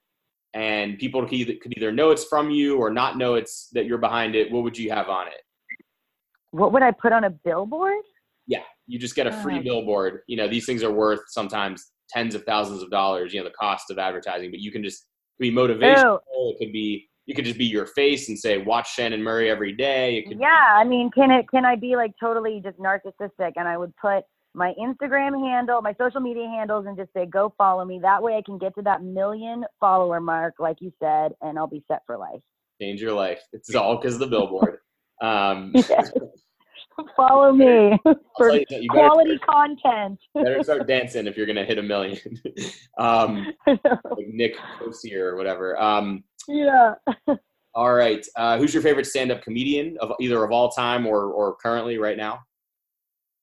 and 0.54 0.98
people 0.98 1.22
could 1.22 1.34
either, 1.34 1.54
could 1.62 1.76
either 1.76 1.92
know 1.92 2.10
it's 2.10 2.24
from 2.24 2.50
you 2.50 2.78
or 2.78 2.90
not 2.90 3.18
know 3.18 3.34
it's 3.34 3.68
that 3.72 3.84
you're 3.84 3.98
behind 3.98 4.34
it, 4.34 4.50
what 4.50 4.62
would 4.62 4.78
you 4.78 4.90
have 4.90 5.08
on 5.08 5.26
it? 5.26 5.42
What 6.52 6.72
would 6.72 6.82
I 6.82 6.90
put 6.90 7.12
on 7.12 7.24
a 7.24 7.30
billboard? 7.30 8.02
Yeah, 8.46 8.62
you 8.86 8.98
just 8.98 9.14
get 9.14 9.26
a 9.26 9.32
free 9.32 9.58
Oh. 9.58 9.62
billboard. 9.62 10.20
You 10.26 10.38
know, 10.38 10.48
these 10.48 10.64
things 10.64 10.82
are 10.82 10.92
worth 10.92 11.20
sometimes 11.28 11.92
tens 12.08 12.34
of 12.34 12.44
thousands 12.44 12.82
of 12.82 12.90
dollars. 12.90 13.32
You 13.32 13.40
know, 13.40 13.44
the 13.44 13.54
cost 13.54 13.90
of 13.90 13.98
advertising, 13.98 14.50
but 14.50 14.60
you 14.60 14.72
can 14.72 14.82
just 14.82 15.06
be 15.38 15.50
oh. 15.50 15.52
motivational. 15.52 16.18
It 16.30 16.58
could 16.58 16.72
be 16.72 17.10
you 17.26 17.34
could 17.34 17.44
just 17.44 17.58
be 17.58 17.64
your 17.66 17.86
face 17.86 18.28
and 18.28 18.38
say, 18.38 18.58
"Watch 18.58 18.94
Shannon 18.94 19.22
Murray 19.22 19.50
every 19.50 19.72
day." 19.72 20.24
Yeah, 20.28 20.74
I 20.74 20.84
mean, 20.84 21.10
can 21.10 21.30
it 21.30 21.48
can 21.50 21.64
I 21.64 21.76
be 21.76 21.96
like 21.96 22.12
totally 22.20 22.60
just 22.62 22.78
narcissistic 22.78 23.52
and 23.56 23.68
I 23.68 23.76
would 23.78 23.94
put 23.96 24.24
my 24.54 24.74
Instagram 24.78 25.40
handle, 25.48 25.80
my 25.80 25.94
social 25.98 26.20
media 26.20 26.46
handles 26.46 26.86
and 26.86 26.96
just 26.96 27.12
say 27.14 27.24
go 27.26 27.54
follow 27.56 27.84
me. 27.84 27.98
That 28.00 28.22
way 28.22 28.36
I 28.36 28.42
can 28.44 28.58
get 28.58 28.74
to 28.74 28.82
that 28.82 29.02
million 29.02 29.64
follower 29.80 30.20
mark 30.20 30.54
like 30.58 30.76
you 30.80 30.92
said 31.00 31.32
and 31.40 31.58
I'll 31.58 31.66
be 31.66 31.82
set 31.88 32.02
for 32.06 32.18
life. 32.18 32.42
change 32.80 33.00
your 33.00 33.12
life. 33.14 33.40
It's 33.52 33.74
all 33.74 33.96
because 33.96 34.14
of 34.14 34.20
the 34.20 34.26
billboard. 34.28 34.78
Um, 35.22 35.72
follow 37.16 37.52
me 37.52 37.96
for 38.36 38.50
you 38.52 38.64
you 38.70 38.88
better, 38.88 39.08
quality 39.08 39.38
content. 39.38 40.18
better 40.34 40.62
start 40.64 40.88
dancing 40.88 41.28
if 41.28 41.36
you're 41.36 41.46
gonna 41.46 41.64
hit 41.64 41.78
a 41.78 41.82
million. 41.82 42.18
um, 42.98 43.46
like 43.66 44.26
Nick 44.26 44.56
Kosir 44.80 45.20
or 45.20 45.36
whatever. 45.36 45.80
Um, 45.80 46.24
yeah. 46.48 46.94
all 47.74 47.94
right, 47.94 48.26
uh, 48.36 48.58
who's 48.58 48.74
your 48.74 48.82
favorite 48.82 49.06
stand-up 49.06 49.42
comedian 49.42 49.96
of 50.00 50.12
either 50.20 50.42
of 50.44 50.52
all 50.52 50.70
time 50.70 51.06
or 51.06 51.26
or 51.32 51.56
currently 51.56 51.98
right 51.98 52.16
now? 52.16 52.40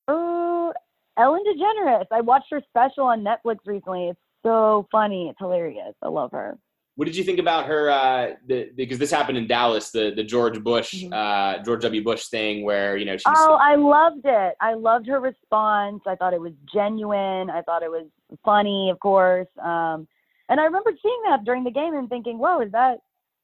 Oh, 0.08 0.74
Ellen 1.18 1.44
DeGeneres. 1.46 2.06
I 2.12 2.22
watched 2.22 2.48
her 2.52 2.62
special 2.70 3.06
on 3.06 3.24
Netflix 3.24 3.58
recently. 3.66 4.10
It's 4.10 4.20
so 4.44 4.88
funny. 4.92 5.30
It's 5.30 5.38
hilarious. 5.40 5.94
I 6.02 6.08
love 6.08 6.32
her. 6.32 6.58
What 6.96 7.06
did 7.06 7.16
you 7.16 7.24
think 7.24 7.40
about 7.40 7.66
her? 7.68 7.90
Uh, 7.90 8.32
the, 8.48 8.72
because 8.76 8.98
this 9.00 9.10
happened 9.10 9.38
in 9.38 9.48
Dallas, 9.48 9.90
the 9.92 10.12
the 10.14 10.24
George 10.24 10.62
Bush, 10.62 10.96
Mhm. 11.06 11.14
uh, 11.14 11.64
George 11.64 11.82
W. 11.84 12.04
Bush 12.04 12.26
thing, 12.28 12.64
where 12.66 12.98
you 12.98 13.06
know 13.06 13.16
she. 13.16 13.24
Oh, 13.28 13.54
I 13.54 13.76
loved 13.76 14.26
it. 14.26 14.56
I 14.60 14.74
loved 14.74 15.08
her 15.08 15.20
response. 15.22 16.02
I 16.06 16.16
thought 16.16 16.34
it 16.34 16.42
was 16.42 16.52
genuine. 16.74 17.50
I 17.50 17.62
thought 17.62 17.84
it 17.84 17.92
was 17.92 18.06
funny, 18.44 18.90
of 18.90 19.00
course. 19.00 19.48
Um, 19.64 20.08
and 20.50 20.60
I 20.60 20.64
remember 20.66 20.92
seeing 21.02 21.22
that 21.28 21.44
during 21.46 21.64
the 21.64 21.72
game 21.72 21.94
and 21.96 22.10
thinking, 22.10 22.38
"Whoa, 22.40 22.62
is 22.62 22.72
that 22.72 22.98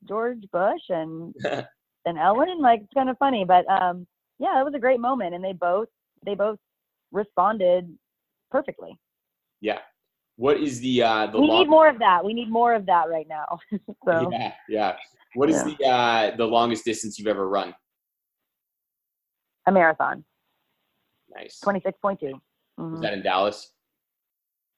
George 0.07 0.41
Bush 0.51 0.81
and 0.89 1.33
and 2.05 2.17
Ellen?" 2.17 2.59
Like 2.61 2.81
it's 2.81 2.93
kind 2.93 3.09
of 3.09 3.17
funny, 3.17 3.45
but 3.45 3.67
um, 3.69 4.05
yeah, 4.39 4.59
it 4.59 4.63
was 4.65 4.73
a 4.75 4.79
great 4.79 4.99
moment, 4.99 5.33
and 5.35 5.43
they 5.43 5.53
both 5.53 5.87
they 6.25 6.35
both 6.35 6.59
responded 7.11 7.95
perfectly. 8.51 8.99
yeah. 9.61 9.79
What 10.37 10.59
is 10.59 10.81
the 10.81 11.01
uh, 11.01 11.27
the 11.27 11.39
we 11.39 11.47
long- 11.47 11.59
need 11.59 11.69
more 11.69 11.87
of 11.87 11.97
that. 11.99 12.25
We 12.25 12.33
need 12.33 12.49
more 12.51 12.73
of 12.73 12.85
that 12.87 13.07
right 13.09 13.25
now. 13.27 13.57
so 14.05 14.29
Yeah, 14.31 14.51
yeah. 14.67 14.95
What 15.35 15.49
is 15.49 15.63
the 15.63 15.77
uh, 15.85 16.35
the 16.35 16.45
longest 16.45 16.83
distance 16.83 17.17
you've 17.17 17.27
ever 17.29 17.47
run? 17.47 17.73
a 19.67 19.71
marathon, 19.71 20.23
Nice. 21.33 21.59
twenty 21.61 21.79
six 21.85 21.97
point 22.01 22.19
two. 22.19 22.33
Is 22.95 23.01
that 23.01 23.13
in 23.13 23.23
Dallas? 23.23 23.71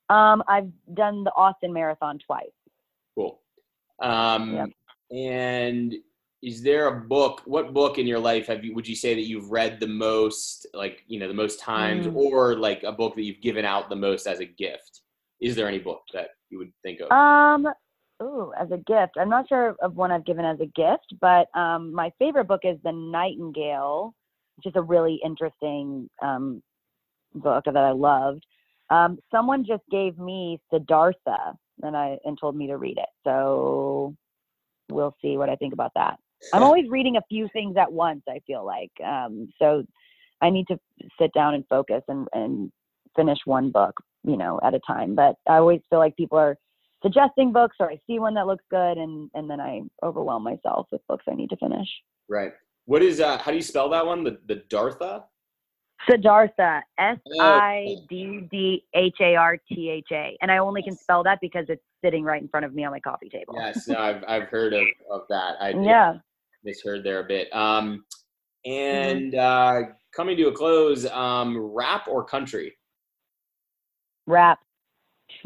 Um, 0.10 0.44
I've 0.48 0.72
done 0.94 1.24
the 1.24 1.32
Austin 1.36 1.74
Marathon 1.74 2.20
twice. 2.26 2.46
Cool. 3.16 3.40
Um, 4.02 4.54
Yep. 4.54 4.70
And 5.12 5.96
is 6.42 6.62
there 6.62 6.88
a 6.88 7.00
book? 7.02 7.42
What 7.46 7.74
book 7.74 7.98
in 7.98 8.06
your 8.06 8.20
life 8.20 8.48
have 8.48 8.64
you? 8.64 8.76
Would 8.76 8.88
you 8.88 8.96
say 8.96 9.16
that 9.16 9.28
you've 9.28 9.50
read 9.50 9.80
the 9.80 9.88
most, 9.88 10.68
like 10.74 11.04
you 11.08 11.20
know, 11.20 11.28
the 11.28 11.34
most 11.34 11.60
times, 11.60 12.06
Mm. 12.08 12.16
or 12.16 12.56
like 12.56 12.84
a 12.84 12.92
book 12.92 13.16
that 13.16 13.24
you've 13.24 13.42
given 13.42 13.66
out 13.66 13.90
the 13.90 13.96
most 13.96 14.28
as 14.28 14.40
a 14.40 14.46
gift? 14.46 15.02
Is 15.40 15.56
there 15.56 15.68
any 15.68 15.80
book 15.80 16.04
that 16.14 16.30
you 16.50 16.58
would 16.60 16.72
think 16.84 17.00
of? 17.00 17.12
Um, 17.12 17.68
ooh, 18.22 18.52
as 18.58 18.70
a 18.72 18.78
gift. 18.78 19.14
I'm 19.18 19.30
not 19.30 19.48
sure 19.48 19.76
of 19.82 19.96
one 19.96 20.12
I've 20.12 20.26
given 20.26 20.46
as 20.46 20.60
a 20.60 20.66
gift, 20.68 21.16
but 21.22 21.48
um, 21.56 21.94
my 21.94 22.12
favorite 22.20 22.46
book 22.48 22.62
is 22.64 22.78
The 22.84 22.92
Nightingale, 22.92 24.14
which 24.58 24.68
is 24.68 24.74
a 24.76 24.82
really 24.82 25.20
interesting 25.24 26.10
um, 26.22 26.62
book 27.34 27.66
that 27.66 27.78
I 27.78 27.92
loved. 27.92 28.46
Um, 28.90 29.20
someone 29.32 29.66
just 29.66 29.84
gave 29.92 30.18
me 30.18 30.60
Siddhartha, 30.72 31.58
and 31.84 31.96
I 31.96 32.18
and 32.26 32.38
told 32.40 32.56
me 32.56 32.68
to 32.68 32.78
read 32.78 32.98
it. 32.98 33.10
So 33.24 34.16
we'll 34.90 35.16
see 35.22 35.38
what 35.38 35.50
I 35.50 35.56
think 35.56 35.74
about 35.74 35.92
that. 35.96 36.18
I'm 36.54 36.64
always 36.64 36.90
reading 36.90 37.18
a 37.18 37.22
few 37.30 37.50
things 37.52 37.76
at 37.78 37.92
once. 37.92 38.22
I 38.30 38.40
feel 38.46 38.66
like 38.66 38.92
um, 39.06 39.50
so 39.60 39.84
I 40.42 40.50
need 40.50 40.68
to 40.68 40.80
sit 41.20 41.34
down 41.34 41.56
and 41.56 41.66
focus 41.68 42.04
and 42.08 42.28
and 42.34 42.72
finish 43.16 43.40
one 43.46 43.72
book, 43.72 43.96
you 44.24 44.38
know, 44.38 44.60
at 44.64 44.76
a 44.76 44.80
time. 44.86 45.16
But 45.16 45.36
I 45.48 45.56
always 45.56 45.82
feel 45.90 46.00
like 46.00 46.16
people 46.16 46.38
are 46.38 46.58
suggesting 47.04 47.52
books 47.52 47.76
or 47.80 47.92
I 47.92 48.00
see 48.08 48.20
one 48.20 48.34
that 48.36 48.48
looks 48.48 48.64
good 48.70 48.98
and 48.98 49.30
and 49.34 49.50
then 49.50 49.60
I 49.60 49.82
overwhelm 50.04 50.44
myself 50.44 50.88
with 50.92 51.06
books 51.08 51.26
I 51.30 51.36
need 51.36 51.50
to 51.50 51.58
finish. 51.58 51.88
Right. 52.30 52.54
What 52.86 53.02
is 53.04 53.20
uh 53.20 53.38
how 53.38 53.52
do 53.52 53.58
you 53.58 53.64
spell 53.64 53.90
that 53.90 54.06
one? 54.06 54.24
The 54.24 54.40
the 54.48 54.64
Dartha? 54.70 55.24
Siddhartha, 56.10 56.84
S 56.98 57.18
I 57.40 57.96
D 58.10 58.48
D 58.52 58.84
H 58.94 59.18
A 59.22 59.36
R 59.36 59.58
T 59.68 59.90
H 59.90 60.08
A. 60.12 60.38
And 60.42 60.52
I 60.52 60.58
only 60.58 60.82
can 60.82 60.96
spell 60.96 61.24
that 61.24 61.40
because 61.42 61.66
it's 61.70 61.84
sitting 62.04 62.24
right 62.24 62.42
in 62.42 62.48
front 62.48 62.66
of 62.66 62.74
me 62.74 62.84
on 62.86 62.92
my 62.92 63.00
coffee 63.00 63.30
table. 63.30 63.56
Yes, 63.58 63.88
no, 63.88 63.98
I've 63.98 64.24
I've 64.28 64.48
heard 64.50 64.74
of, 64.74 64.84
of 65.12 65.22
that. 65.30 65.56
I 65.60 65.70
yeah. 65.70 66.16
misheard 66.64 67.04
there 67.04 67.20
a 67.22 67.24
bit. 67.24 67.54
Um 67.54 68.06
and 68.66 69.36
uh 69.36 69.82
coming 70.18 70.36
to 70.36 70.48
a 70.48 70.52
close, 70.52 71.06
um, 71.06 71.58
rap 71.58 72.08
or 72.08 72.24
country? 72.26 72.76
Rap. 74.26 74.60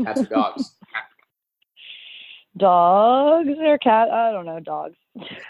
Cats 0.03 0.21
or 0.21 0.25
dogs? 0.25 0.75
dogs 2.57 3.49
or 3.59 3.77
cat? 3.79 4.09
I 4.09 4.31
don't 4.31 4.45
know. 4.45 4.59
Dogs. 4.59 4.95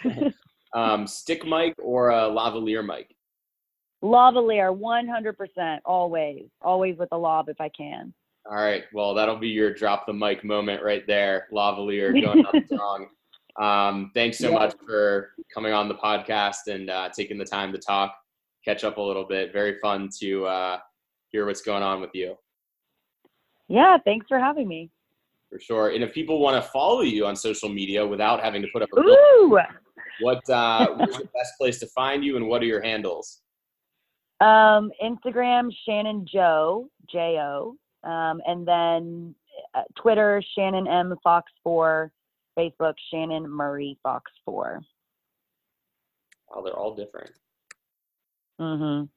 um, 0.73 1.05
stick 1.05 1.45
mic 1.45 1.75
or 1.77 2.09
a 2.09 2.23
lavalier 2.23 2.85
mic? 2.85 3.15
Lavalier, 4.03 4.75
100%. 4.77 5.79
Always. 5.85 6.45
Always 6.61 6.97
with 6.97 7.09
a 7.11 7.17
lav 7.17 7.49
if 7.49 7.59
I 7.59 7.69
can. 7.69 8.13
All 8.49 8.57
right. 8.57 8.83
Well, 8.93 9.13
that'll 9.13 9.37
be 9.37 9.49
your 9.49 9.73
drop 9.73 10.07
the 10.07 10.13
mic 10.13 10.43
moment 10.43 10.83
right 10.83 11.05
there. 11.05 11.47
Lavalier 11.53 12.11
going 12.25 12.45
up 12.45 12.55
strong. 12.65 13.07
Um, 13.59 14.11
thanks 14.13 14.37
so 14.39 14.49
yeah. 14.49 14.55
much 14.55 14.75
for 14.85 15.31
coming 15.53 15.73
on 15.73 15.87
the 15.87 15.95
podcast 15.95 16.67
and 16.67 16.89
uh, 16.89 17.09
taking 17.15 17.37
the 17.37 17.45
time 17.45 17.71
to 17.73 17.77
talk, 17.77 18.15
catch 18.65 18.83
up 18.83 18.97
a 18.97 19.01
little 19.01 19.25
bit. 19.25 19.53
Very 19.53 19.77
fun 19.79 20.09
to 20.19 20.45
uh, 20.45 20.77
hear 21.29 21.45
what's 21.45 21.61
going 21.61 21.83
on 21.83 22.01
with 22.01 22.11
you. 22.13 22.35
Yeah, 23.67 23.97
thanks 24.03 24.25
for 24.27 24.39
having 24.39 24.67
me. 24.67 24.89
For 25.49 25.59
sure. 25.59 25.89
And 25.89 26.03
if 26.03 26.13
people 26.13 26.39
want 26.39 26.61
to 26.63 26.69
follow 26.71 27.01
you 27.01 27.25
on 27.25 27.35
social 27.35 27.69
media 27.69 28.05
without 28.05 28.41
having 28.41 28.61
to 28.61 28.67
put 28.73 28.81
up 28.81 28.89
a 28.95 28.99
Ooh. 28.99 29.59
what 30.21 30.49
uh, 30.49 30.87
what's 30.95 31.17
the 31.17 31.29
best 31.33 31.53
place 31.59 31.77
to 31.79 31.87
find 31.87 32.23
you 32.23 32.37
and 32.37 32.47
what 32.47 32.61
are 32.61 32.65
your 32.65 32.81
handles? 32.81 33.41
Um, 34.41 34.91
Instagram 35.03 35.69
Shannon 35.85 36.25
Joe 36.31 36.89
J 37.09 37.37
O, 37.39 37.77
um, 38.03 38.41
and 38.47 38.67
then 38.67 39.35
uh, 39.75 39.83
Twitter 40.01 40.41
Shannon 40.55 40.87
M 40.87 41.15
Fox 41.23 41.51
Four, 41.63 42.11
Facebook 42.57 42.95
Shannon 43.11 43.47
Murray 43.47 43.99
Fox 44.01 44.31
Four. 44.43 44.81
Well, 46.49 46.63
they're 46.63 46.77
all 46.77 46.95
different. 46.95 47.31
Mhm. 48.59 49.09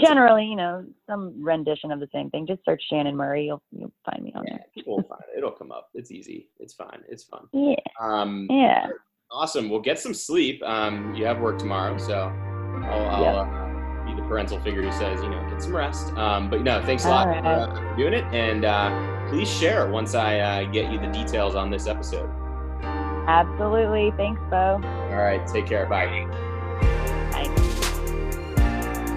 Generally, 0.00 0.46
you 0.46 0.56
know, 0.56 0.84
some 1.08 1.34
rendition 1.44 1.92
of 1.92 2.00
the 2.00 2.08
same 2.12 2.30
thing. 2.30 2.46
Just 2.46 2.64
search 2.64 2.82
Shannon 2.88 3.14
Murray. 3.14 3.46
You'll 3.46 3.62
you'll 3.70 3.92
find 4.04 4.24
me 4.24 4.32
on 4.34 4.44
yeah, 4.46 4.56
there. 4.56 4.84
Will 4.86 5.02
find 5.02 5.20
it. 5.32 5.38
It'll 5.38 5.52
come 5.52 5.70
up. 5.70 5.90
It's 5.94 6.10
easy. 6.10 6.48
It's 6.58 6.72
fine. 6.72 7.02
It's 7.08 7.24
fun. 7.24 7.46
Yeah. 7.52 7.76
Um, 8.00 8.46
yeah. 8.50 8.88
Awesome. 9.30 9.68
Well, 9.68 9.80
get 9.80 9.98
some 9.98 10.14
sleep. 10.14 10.62
Um, 10.64 11.14
you 11.14 11.26
have 11.26 11.40
work 11.40 11.58
tomorrow, 11.58 11.98
so 11.98 12.32
I'll, 12.84 13.08
I'll 13.08 13.22
yep. 13.22 13.34
uh, 13.46 13.75
parental 14.26 14.60
figure 14.60 14.82
who 14.82 14.92
says, 14.92 15.22
you 15.22 15.28
know, 15.28 15.48
get 15.48 15.62
some 15.62 15.74
rest. 15.74 16.12
Um, 16.14 16.50
but 16.50 16.62
no, 16.62 16.82
thanks 16.82 17.04
a 17.04 17.08
lot 17.08 17.28
right. 17.28 17.42
for, 17.42 17.48
uh, 17.48 17.74
for, 17.74 17.96
doing 17.96 18.14
it, 18.14 18.24
and 18.32 18.64
uh, 18.64 19.28
please 19.28 19.48
share 19.48 19.88
once 19.88 20.14
I 20.14 20.38
uh, 20.38 20.64
get 20.64 20.90
you 20.92 20.98
the 20.98 21.08
details 21.08 21.54
on 21.54 21.70
this 21.70 21.86
episode. 21.86 22.30
Absolutely. 23.26 24.12
Thanks, 24.16 24.40
Beau. 24.50 24.80
All 24.82 25.16
right. 25.16 25.44
Take 25.46 25.66
care. 25.66 25.86
Bye. 25.86 26.26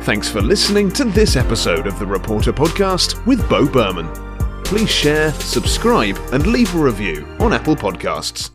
Thanks 0.04 0.28
for 0.28 0.42
listening 0.42 0.92
to 0.94 1.04
this 1.04 1.36
episode 1.36 1.86
of 1.86 2.00
the 2.00 2.06
Reporter 2.06 2.52
Podcast 2.52 3.24
with 3.28 3.48
Beau 3.48 3.68
Berman. 3.68 4.10
Please 4.64 4.90
share, 4.90 5.32
subscribe, 5.34 6.18
and 6.32 6.48
leave 6.48 6.74
a 6.74 6.80
review 6.80 7.28
on 7.40 7.54
Apple 7.54 7.76
Podcasts. 7.76 8.50